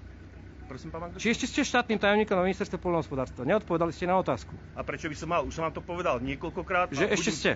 Prosím, 0.69 0.93
pán 0.93 1.09
Magdoško? 1.09 1.25
Či 1.25 1.33
ešte 1.33 1.45
ste 1.49 1.61
štátnym 1.65 1.97
tajomníkom 1.97 2.37
na 2.37 2.45
ministerstve 2.45 2.77
poľnohospodárstva? 2.77 3.41
Neodpovedali 3.41 3.89
ste 3.89 4.05
na 4.05 4.21
otázku. 4.21 4.61
A 4.77 4.85
prečo 4.85 5.09
by 5.09 5.17
som 5.17 5.33
mal? 5.33 5.41
Už 5.41 5.57
som 5.57 5.65
vám 5.65 5.73
to 5.73 5.81
povedal 5.81 6.21
niekoľkokrát. 6.21 6.93
Že 6.93 7.09
ešte 7.09 7.33
budem... 7.33 7.41
ste? 7.41 7.51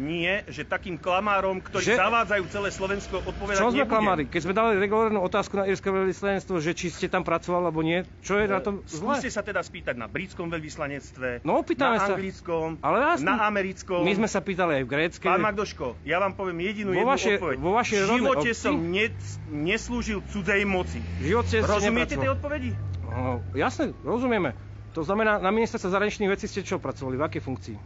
Nie, 0.00 0.48
že 0.48 0.64
takým 0.64 0.96
klamárom, 0.96 1.60
ktorí 1.60 1.84
že... 1.84 2.00
zavádzajú 2.00 2.44
celé 2.48 2.68
Slovensko, 2.72 3.20
odpovedať 3.20 3.60
Čo 3.60 3.76
sme 3.76 3.84
nebudem. 3.84 3.92
klamári? 3.92 4.24
Keď 4.24 4.40
sme 4.40 4.54
dali 4.56 4.80
regulárnu 4.80 5.20
otázku 5.20 5.60
na 5.60 5.68
írske 5.68 5.92
veľvyslanectvo, 5.92 6.56
že 6.64 6.72
či 6.72 6.88
ste 6.88 7.12
tam 7.12 7.20
pracovali 7.28 7.60
alebo 7.68 7.84
nie, 7.84 8.08
čo 8.24 8.40
je 8.40 8.48
na 8.48 8.64
tom 8.64 8.80
zle? 8.88 9.20
Skúste 9.20 9.28
sa 9.28 9.44
teda 9.44 9.60
spýtať 9.60 10.00
na 10.00 10.08
britskom 10.08 10.48
veľvyslanectve, 10.48 11.44
no, 11.44 11.60
na 11.60 12.00
sa. 12.00 12.16
anglickom, 12.16 12.80
Ale 12.80 12.96
jasný. 13.04 13.28
na 13.28 13.44
americkom. 13.44 14.00
My 14.00 14.12
sme 14.16 14.28
sa 14.32 14.40
pýtali 14.40 14.80
aj 14.80 14.82
v 14.84 14.88
gréckej. 14.88 15.28
Pán 15.28 15.44
Magdoško, 15.44 16.00
ja 16.08 16.16
vám 16.24 16.32
poviem 16.40 16.64
jedinú 16.64 16.96
vo 16.96 17.04
jednu 17.04 17.12
vaše, 17.12 17.32
odpoveď. 17.36 17.56
Vo 17.60 17.72
vašej 17.76 17.98
v 18.00 18.08
živote 18.16 18.50
obci? 18.56 18.62
som 18.64 18.74
ne, 18.80 19.06
neslúžil 19.52 20.18
cudzej 20.24 20.64
moci. 20.64 21.04
Živote 21.20 21.60
Rozumiete 21.60 22.16
tej 22.16 22.32
odpovedi? 22.32 22.72
No, 23.04 23.44
jasne, 23.52 23.92
rozumieme. 24.00 24.56
To 24.96 25.04
znamená, 25.04 25.40
na 25.40 25.52
ministerstve 25.52 25.88
zahraničných 25.88 26.32
vecí 26.32 26.48
ste 26.48 26.64
čo 26.64 26.80
pracovali? 26.80 27.16
V 27.16 27.24
akej 27.24 27.42
funkcii? 27.44 27.76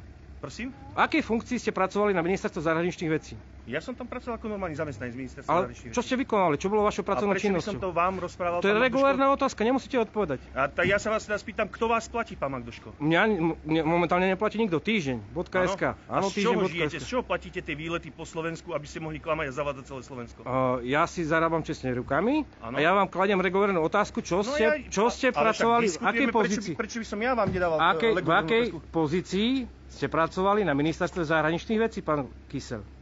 Prosím? 0.46 0.70
V 0.94 0.98
akej 1.02 1.26
funkcii 1.26 1.58
ste 1.58 1.74
pracovali 1.74 2.14
na 2.14 2.22
ministerstve 2.22 2.62
zahraničných 2.62 3.10
vecí? 3.10 3.34
Ja 3.66 3.82
som 3.82 3.98
tam 3.98 4.06
pracoval 4.06 4.38
ako 4.38 4.46
normálny 4.46 4.78
zamestnanec 4.78 5.18
ministerstva 5.18 5.50
Ale 5.50 5.74
čo 5.74 5.98
ste 5.98 6.14
vykonali? 6.14 6.54
Čo 6.54 6.70
bolo 6.70 6.86
vašou 6.86 7.02
pracovnou 7.02 7.34
činnosťou? 7.34 7.74
A 7.74 7.74
by 7.74 7.82
som 7.82 7.82
to 7.82 7.90
vám 7.90 8.14
rozprával? 8.22 8.62
To 8.62 8.70
je 8.70 8.78
regulárna 8.78 9.26
otázka, 9.34 9.66
nemusíte 9.66 9.98
odpovedať. 9.98 10.38
A 10.54 10.70
ta, 10.70 10.86
ja 10.86 11.02
sa 11.02 11.10
vás 11.10 11.26
teda 11.26 11.34
spýtam, 11.34 11.66
kto 11.66 11.90
vás 11.90 12.06
platí, 12.06 12.38
pán 12.38 12.54
Magdoško? 12.54 12.94
Mňa 13.02 13.20
mne, 13.66 13.82
momentálne 13.82 14.30
neplatí 14.30 14.62
nikto. 14.62 14.78
Týždeň. 14.78 15.34
.sk. 15.34 15.98
Áno, 16.06 16.30
z 16.30 16.46
čoho 16.46 16.62
žijete? 16.70 17.02
Z 17.02 17.10
čoho 17.10 17.22
platíte 17.26 17.58
tie 17.58 17.74
výlety 17.74 18.14
po 18.14 18.22
Slovensku, 18.22 18.70
aby 18.70 18.86
ste 18.86 19.02
mohli 19.02 19.18
klamať 19.18 19.50
a 19.50 19.52
zavádzať 19.58 19.84
celé 19.90 20.00
Slovensko? 20.06 20.40
Uh, 20.46 20.78
ja 20.86 21.02
si 21.10 21.26
zarábam 21.26 21.66
čestne 21.66 21.90
rukami 21.90 22.46
ano. 22.62 22.78
a 22.78 22.78
ja 22.78 22.94
vám 22.94 23.10
kladiem 23.10 23.42
regulárnu 23.42 23.82
otázku, 23.82 24.22
čo 24.22 24.46
no 24.46 24.46
ste, 24.46 24.62
ja, 24.62 24.72
čo 24.86 25.10
ste 25.10 25.34
pracovali, 25.34 25.90
v 25.90 25.98
akej 26.06 26.26
pozícii? 26.30 26.72
Prečo, 26.78 26.78
prečo 26.78 26.96
by 27.02 27.06
som 27.10 27.18
ja 27.18 27.34
vám 27.34 27.50
nedával 27.50 27.78
akej, 27.82 28.12
V 28.22 28.30
akej 28.30 28.62
pozícii 28.94 29.50
ste 29.90 30.06
pracovali 30.06 30.62
na 30.62 30.74
ministerstve 30.78 31.26
zahraničných 31.26 31.80
vecí, 31.82 31.98
pán 32.06 32.30
Kysel? 32.46 32.95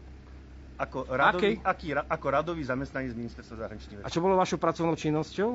Ako 0.75 1.07
radový, 1.07 1.63
aký, 1.63 1.95
ako 1.95 2.27
radový 2.27 2.63
zamestnanec 2.67 3.15
ministerstva 3.15 3.57
zahraničných 3.63 3.97
vecí. 4.03 4.07
A 4.07 4.11
čo 4.11 4.19
bolo 4.19 4.35
vašou 4.35 4.59
pracovnou 4.59 4.99
činnosťou? 4.99 5.55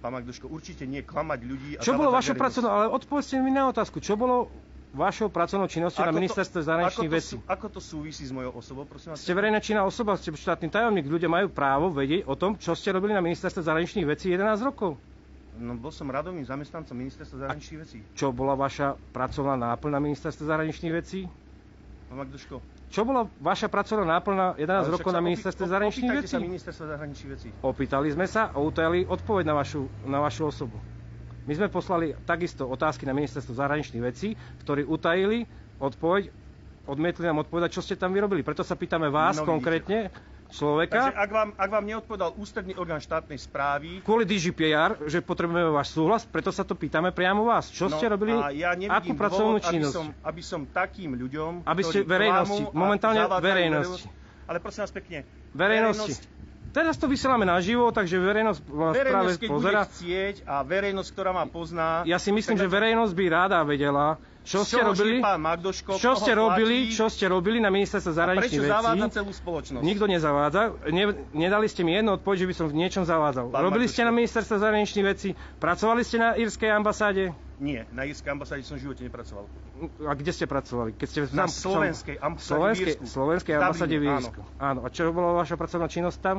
Pán 0.00 0.16
Magduško, 0.16 0.48
určite 0.48 0.88
nie 0.88 1.04
klamať 1.04 1.40
ľudí 1.44 1.70
a 1.76 1.84
Čo 1.84 1.92
bolo 1.92 2.08
vašou 2.08 2.32
pracovnou, 2.32 2.72
ale 2.72 2.86
odpovedzte 2.88 3.36
mi 3.36 3.52
na 3.52 3.68
otázku, 3.68 4.00
čo 4.00 4.16
bolo 4.16 4.48
vašou 4.96 5.28
pracovnou 5.28 5.68
činnosťou 5.68 6.08
na 6.08 6.14
ministerstve 6.16 6.64
zahraničných 6.64 7.12
vecí? 7.12 7.36
Ako 7.44 7.68
to 7.68 7.84
súvisí 7.84 8.24
s 8.24 8.32
mojou 8.32 8.56
osobou, 8.56 8.88
prosím 8.88 9.12
vás? 9.12 9.20
Ste 9.20 9.36
verejná 9.36 9.60
činná 9.60 9.84
osoba, 9.84 10.16
ste 10.16 10.32
štátny 10.32 10.72
tajomník, 10.72 11.04
ľudia 11.04 11.28
majú 11.28 11.52
právo 11.52 11.92
vedieť 11.92 12.24
o 12.24 12.32
tom, 12.32 12.56
čo 12.56 12.72
ste 12.72 12.96
robili 12.96 13.12
na 13.12 13.20
ministerstve 13.20 13.60
zahraničných 13.60 14.08
vecí 14.08 14.32
11 14.32 14.64
rokov. 14.64 14.96
No, 15.60 15.76
bol 15.76 15.92
som 15.92 16.08
radovým 16.08 16.48
zamestnancom 16.48 16.96
ministerstva 16.96 17.44
zahraničných 17.44 17.80
vecí. 17.84 17.98
Čo 18.16 18.32
bola 18.32 18.56
vaša 18.56 18.96
pracovná 19.12 19.58
náplň 19.58 19.90
na 19.92 20.00
ministerstve 20.00 20.48
zahraničných 20.48 20.94
vecí? 20.96 21.28
Pán 22.08 22.24
Magduško, 22.24 22.64
čo 22.90 23.06
bola 23.06 23.30
vaša 23.38 23.70
pracovná 23.70 24.18
náplň 24.18 24.58
11 24.58 24.90
rokov 24.90 25.14
na 25.14 25.22
ministerstve 25.22 25.64
zahraničných 25.64 26.10
vecí? 26.12 26.34
sa 26.34 26.42
ministerstva 26.42 26.84
zahraničných 26.90 27.30
vecí. 27.30 27.48
Opýtali 27.62 28.10
sme 28.10 28.26
sa 28.26 28.50
a 28.50 28.58
utajali 28.58 29.06
odpoveď 29.06 29.44
na 29.46 29.54
vašu, 29.54 29.86
na 30.02 30.18
vašu 30.18 30.50
osobu. 30.50 30.82
My 31.46 31.54
sme 31.54 31.70
poslali 31.70 32.18
takisto 32.26 32.66
otázky 32.66 33.06
na 33.06 33.14
ministerstvo 33.14 33.54
zahraničných 33.54 34.02
vecí, 34.02 34.34
ktorí 34.60 34.82
utajili 34.82 35.46
odpoveď, 35.78 36.34
odmietli 36.84 37.24
nám 37.24 37.46
odpovedať, 37.46 37.78
čo 37.78 37.82
ste 37.82 37.94
tam 37.94 38.10
vyrobili. 38.10 38.42
Preto 38.42 38.66
sa 38.66 38.74
pýtame 38.74 39.06
vás 39.06 39.38
no, 39.38 39.46
konkrétne, 39.46 40.10
človeka. 40.52 41.10
Takže 41.10 41.12
ak 41.16 41.30
vám, 41.30 41.48
ak 41.54 41.70
vám 41.70 41.84
neodpovedal 41.86 42.30
ústredný 42.36 42.74
orgán 42.76 42.98
štátnej 42.98 43.38
správy... 43.38 44.02
Kvôli 44.02 44.26
DGPR, 44.26 45.06
že 45.06 45.22
potrebujeme 45.22 45.70
váš 45.70 45.94
súhlas, 45.94 46.26
preto 46.26 46.50
sa 46.50 46.66
to 46.66 46.74
pýtame 46.74 47.14
priamo 47.14 47.46
vás. 47.46 47.70
Čo 47.70 47.88
no, 47.88 47.96
ste 47.96 48.10
robili, 48.10 48.34
a 48.34 48.50
ja 48.50 48.74
akú 48.74 49.14
pracovnú 49.14 49.62
dôvod, 49.62 49.70
činnosť? 49.70 49.94
Aby 49.94 49.96
som, 49.96 50.06
aby 50.26 50.42
som 50.42 50.60
takým 50.68 51.10
ľuďom, 51.16 51.50
Aby 51.64 51.82
ste 51.86 51.98
verejnosti, 52.02 52.62
momentálne 52.74 53.22
verejnosti. 53.40 54.06
Ale 54.50 54.58
prosím 54.58 54.80
vás 54.86 54.92
pekne. 54.92 55.18
Verejnosti. 55.54 56.14
verejnosť 56.18 56.40
Teraz 56.70 56.94
to 57.02 57.10
vysielame 57.10 57.42
naživo, 57.42 57.90
takže 57.90 58.14
verejnosť 58.14 58.60
vás 58.70 58.94
verejnosť, 58.94 59.38
práve 59.42 59.50
pozera. 59.50 59.82
chcieť 59.90 60.46
a 60.46 60.62
verejnosť, 60.62 61.08
ktorá 61.10 61.34
ma 61.34 61.42
pozná... 61.50 62.06
Ja 62.06 62.22
si 62.22 62.30
myslím, 62.30 62.62
že 62.62 62.70
verejnosť 62.70 63.10
by 63.10 63.24
ráda 63.26 63.58
vedela, 63.66 64.22
čo 64.40 64.64
ste 64.64 64.80
robili, 64.80 65.20
pán 65.20 65.40
Magdoško, 65.44 66.00
čo 66.00 66.16
ste 66.16 66.32
robili, 66.32 66.88
čo 66.88 67.12
ste 67.12 67.28
robili 67.28 67.60
na 67.60 67.68
ministerstve 67.68 68.12
zahraničných 68.16 68.60
vecí. 68.60 68.72
Prečo 68.72 68.80
zavádza 68.80 69.06
celú 69.20 69.32
spoločnosť? 69.36 69.84
Nikto 69.84 70.04
nezavádza. 70.08 70.60
Ne, 70.88 71.04
nedali 71.36 71.66
ste 71.68 71.84
mi 71.84 71.92
jednu 71.92 72.16
odpoveď, 72.16 72.36
že 72.44 72.46
by 72.48 72.54
som 72.56 72.66
v 72.72 72.74
niečom 72.80 73.04
zavádzal. 73.04 73.52
Pán 73.52 73.60
robili 73.60 73.84
Magdoško. 73.84 74.00
ste 74.00 74.08
na 74.08 74.12
ministerstve 74.16 74.56
zahraničných 74.56 75.06
vecí? 75.06 75.28
Pracovali 75.60 76.02
ste 76.02 76.16
na 76.16 76.28
írskej 76.40 76.70
ambasáde? 76.72 77.36
Nie, 77.60 77.84
na 77.92 78.08
írskej 78.08 78.32
ambasáde 78.32 78.64
som 78.64 78.80
v 78.80 78.88
živote 78.88 79.04
nepracoval. 79.04 79.44
A 80.08 80.12
kde 80.16 80.32
ste 80.32 80.48
pracovali? 80.48 80.96
Keď 80.96 81.06
ste 81.12 81.20
na 81.36 81.44
slovenskej 81.44 82.16
ambasáde 82.16 82.56
slovenskej, 82.56 82.92
slovenskej 83.04 83.54
ambasáde 83.60 83.96
v 84.00 84.04
Írsku. 84.08 84.40
Áno. 84.56 84.80
áno. 84.80 84.80
A 84.84 84.88
čo 84.88 85.12
bola 85.12 85.36
vaša 85.36 85.60
pracovná 85.60 85.84
činnosť 85.84 86.18
tam? 86.24 86.36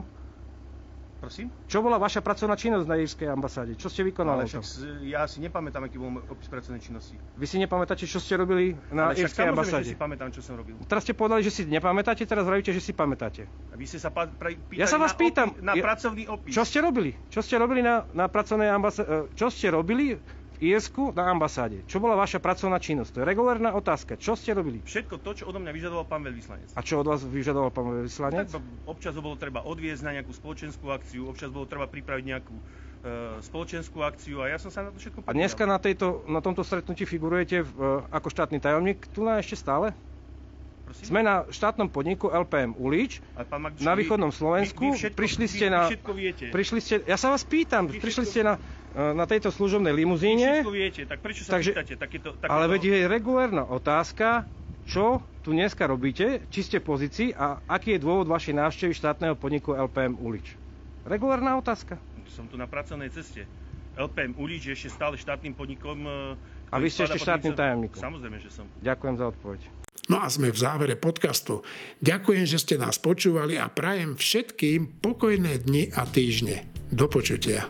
Prosím? 1.22 1.54
Čo 1.70 1.80
bola 1.80 1.96
vaša 1.96 2.18
pracovná 2.20 2.58
činnosť 2.58 2.88
na 2.90 2.98
írskej 2.98 3.30
ambasáde? 3.30 3.78
Čo 3.78 3.88
ste 3.88 4.02
vykonali? 4.02 4.42
Ale 4.42 4.50
však 4.50 4.66
ja 5.06 5.22
si 5.24 5.38
nepamätám, 5.38 5.86
aký 5.86 5.96
bol 5.96 6.18
opis 6.26 6.50
pracovnej 6.50 6.82
činnosti. 6.82 7.22
Vy 7.38 7.46
si 7.46 7.56
nepamätáte, 7.56 8.04
čo 8.04 8.18
ste 8.18 8.34
robili 8.34 8.74
na 8.90 9.14
Ale 9.14 9.22
samozrejme, 9.22 9.54
ambasáde? 9.54 9.86
že 9.86 9.94
si 9.94 10.02
pamätám, 10.02 10.34
čo 10.34 10.42
som 10.42 10.58
robil. 10.58 10.82
Teraz 10.82 11.06
ste 11.06 11.14
povedali, 11.14 11.46
že 11.46 11.54
si 11.54 11.62
nepamätáte, 11.64 12.26
teraz 12.26 12.42
vravíte, 12.42 12.74
že 12.74 12.82
si 12.82 12.90
pamätáte. 12.92 13.46
A 13.70 13.78
vy 13.78 13.86
ste 13.86 14.02
sa 14.02 14.10
pa, 14.10 14.26
pýtali 14.26 14.74
Ja 14.74 14.90
sa 14.90 14.98
vás 14.98 15.14
na, 15.14 15.20
pýtam, 15.22 15.48
opi- 15.48 15.62
na 15.62 15.74
ja- 15.78 15.84
pracovný 15.84 16.24
opis. 16.26 16.52
Čo 16.52 16.66
ste 16.66 16.82
robili? 16.82 17.14
Čo 17.30 17.40
ste 17.40 17.56
robili 17.56 17.86
na, 17.86 18.02
na 18.10 18.26
pracovnej 18.26 18.68
ambasáde? 18.68 19.30
Čo 19.32 19.48
ste 19.48 19.70
robili 19.70 20.18
v 20.62 20.70
Írsku 20.70 21.10
na 21.10 21.26
ambasáde? 21.26 21.82
Čo 21.90 21.98
bola 21.98 22.14
vaša 22.14 22.38
pracovná 22.38 22.78
činnosť? 22.78 23.10
To 23.12 23.20
je 23.20 23.26
regulárna 23.26 23.74
otázka. 23.74 24.14
Čo 24.14 24.38
ste 24.38 24.54
robili? 24.54 24.86
Všetko 24.86 25.18
to, 25.18 25.34
čo 25.34 25.44
odo 25.50 25.58
mňa 25.58 25.74
vyžadoval 25.74 26.06
pán 26.06 26.22
veľvyslanec. 26.22 26.70
A 26.72 26.86
čo 26.86 27.02
od 27.02 27.10
vás 27.10 27.26
vyžadoval 27.26 27.74
pán 27.74 27.90
veľvyslanec? 27.90 28.54
Tak 28.54 28.62
občas 28.86 29.18
ho 29.18 29.26
bolo 29.26 29.34
treba 29.36 29.66
odviezť 29.66 30.06
na 30.06 30.22
nejakú 30.22 30.30
spoločenskú 30.30 30.94
akciu, 30.94 31.26
občas 31.26 31.50
bolo 31.50 31.66
treba 31.66 31.90
pripraviť 31.90 32.26
nejakú 32.30 32.54
e, 32.54 32.64
spoločenskú 33.42 34.06
akciu 34.06 34.46
a 34.46 34.54
ja 34.54 34.62
som 34.62 34.70
sa 34.70 34.86
na 34.86 34.94
to 34.94 35.02
všetko 35.02 35.26
A 35.26 35.34
dneska 35.34 35.66
na, 35.66 35.82
tejto, 35.82 36.22
na 36.30 36.46
tomto 36.46 36.62
stretnutí 36.62 37.10
figurujete 37.10 37.66
v, 37.66 37.74
ako 38.14 38.30
štátny 38.30 38.62
tajomník. 38.62 39.10
Tu 39.10 39.26
na 39.26 39.42
ešte 39.42 39.58
stále? 39.58 39.98
Prosím? 40.82 41.06
Sme 41.08 41.22
na 41.22 41.46
štátnom 41.48 41.88
podniku 41.88 42.28
LPM 42.28 42.74
Ulič. 42.76 43.22
Magduš, 43.38 43.82
na 43.82 43.94
vy- 43.94 44.04
východnom 44.04 44.30
Slovensku. 44.30 44.82
Vy, 44.82 44.92
vy 44.92 45.00
všetko, 45.00 45.18
prišli 45.18 45.46
vy, 45.46 45.50
ste 45.50 45.66
vy 45.66 45.72
na... 45.72 45.82
všetko 45.88 46.12
viete. 46.12 46.44
Prišli 46.50 46.80
ste, 46.82 46.96
ja 47.06 47.18
sa 47.18 47.30
vás 47.30 47.42
pýtam, 47.42 47.86
Vy 47.88 48.02
prišli 48.02 48.26
všetko- 48.26 48.34
ste 48.34 48.42
na, 48.44 48.54
e, 48.58 48.60
na 48.94 49.24
tejto 49.24 49.50
služobnej 49.50 49.96
limuzíne, 49.96 50.62
všetko 50.62 50.74
viete, 50.76 51.02
tak 51.08 51.20
prečo 51.24 51.48
sa 51.48 51.58
Takže- 51.58 51.72
pýtate? 51.72 51.94
Takéto, 51.96 52.30
takéto... 52.36 52.52
ale 52.52 52.66
veď 52.68 52.82
je 52.92 52.98
regulárna 53.08 53.64
otázka, 53.64 54.44
čo 54.84 55.24
tu 55.42 55.56
dneska 55.56 55.88
robíte, 55.88 56.44
či 56.52 56.60
ste 56.62 56.78
v 56.78 56.86
pozícii 56.86 57.30
a 57.34 57.64
aký 57.66 57.98
je 57.98 58.04
dôvod 58.04 58.28
vašej 58.28 58.54
návštevy 58.58 58.94
štátneho 58.94 59.34
podniku 59.40 59.74
LPM 59.74 60.20
Ulič. 60.20 60.54
Regulárna 61.08 61.58
otázka. 61.58 61.98
Som 62.30 62.48
tu 62.48 62.56
na 62.56 62.70
pracovnej 62.70 63.12
ceste. 63.12 63.44
LPM 64.00 64.40
Ulič 64.40 64.72
je 64.72 64.74
ešte 64.74 64.90
stále 64.92 65.20
štátnym 65.20 65.52
podnikom. 65.52 66.08
e, 66.08 66.72
A 66.72 66.80
vy 66.80 66.88
ste 66.88 67.04
ešte 67.04 67.20
štátnym 67.20 67.52
tajomníkom. 67.52 68.00
Samozrejme, 68.00 68.40
že 68.40 68.48
som. 68.48 68.66
Ďakujem 68.80 69.16
za 69.20 69.26
odpoveď. 69.36 69.62
No 70.08 70.24
a 70.24 70.28
sme 70.32 70.48
v 70.48 70.58
závere 70.58 70.96
podcastu. 70.96 71.60
Ďakujem, 72.00 72.46
že 72.48 72.58
ste 72.58 72.76
nás 72.80 72.96
počúvali 72.98 73.60
a 73.60 73.68
prajem 73.68 74.16
všetkým 74.16 75.04
pokojné 75.04 75.60
dni 75.68 75.92
a 75.92 76.08
týždne. 76.08 76.64
Do 76.88 77.12
počutia. 77.12 77.68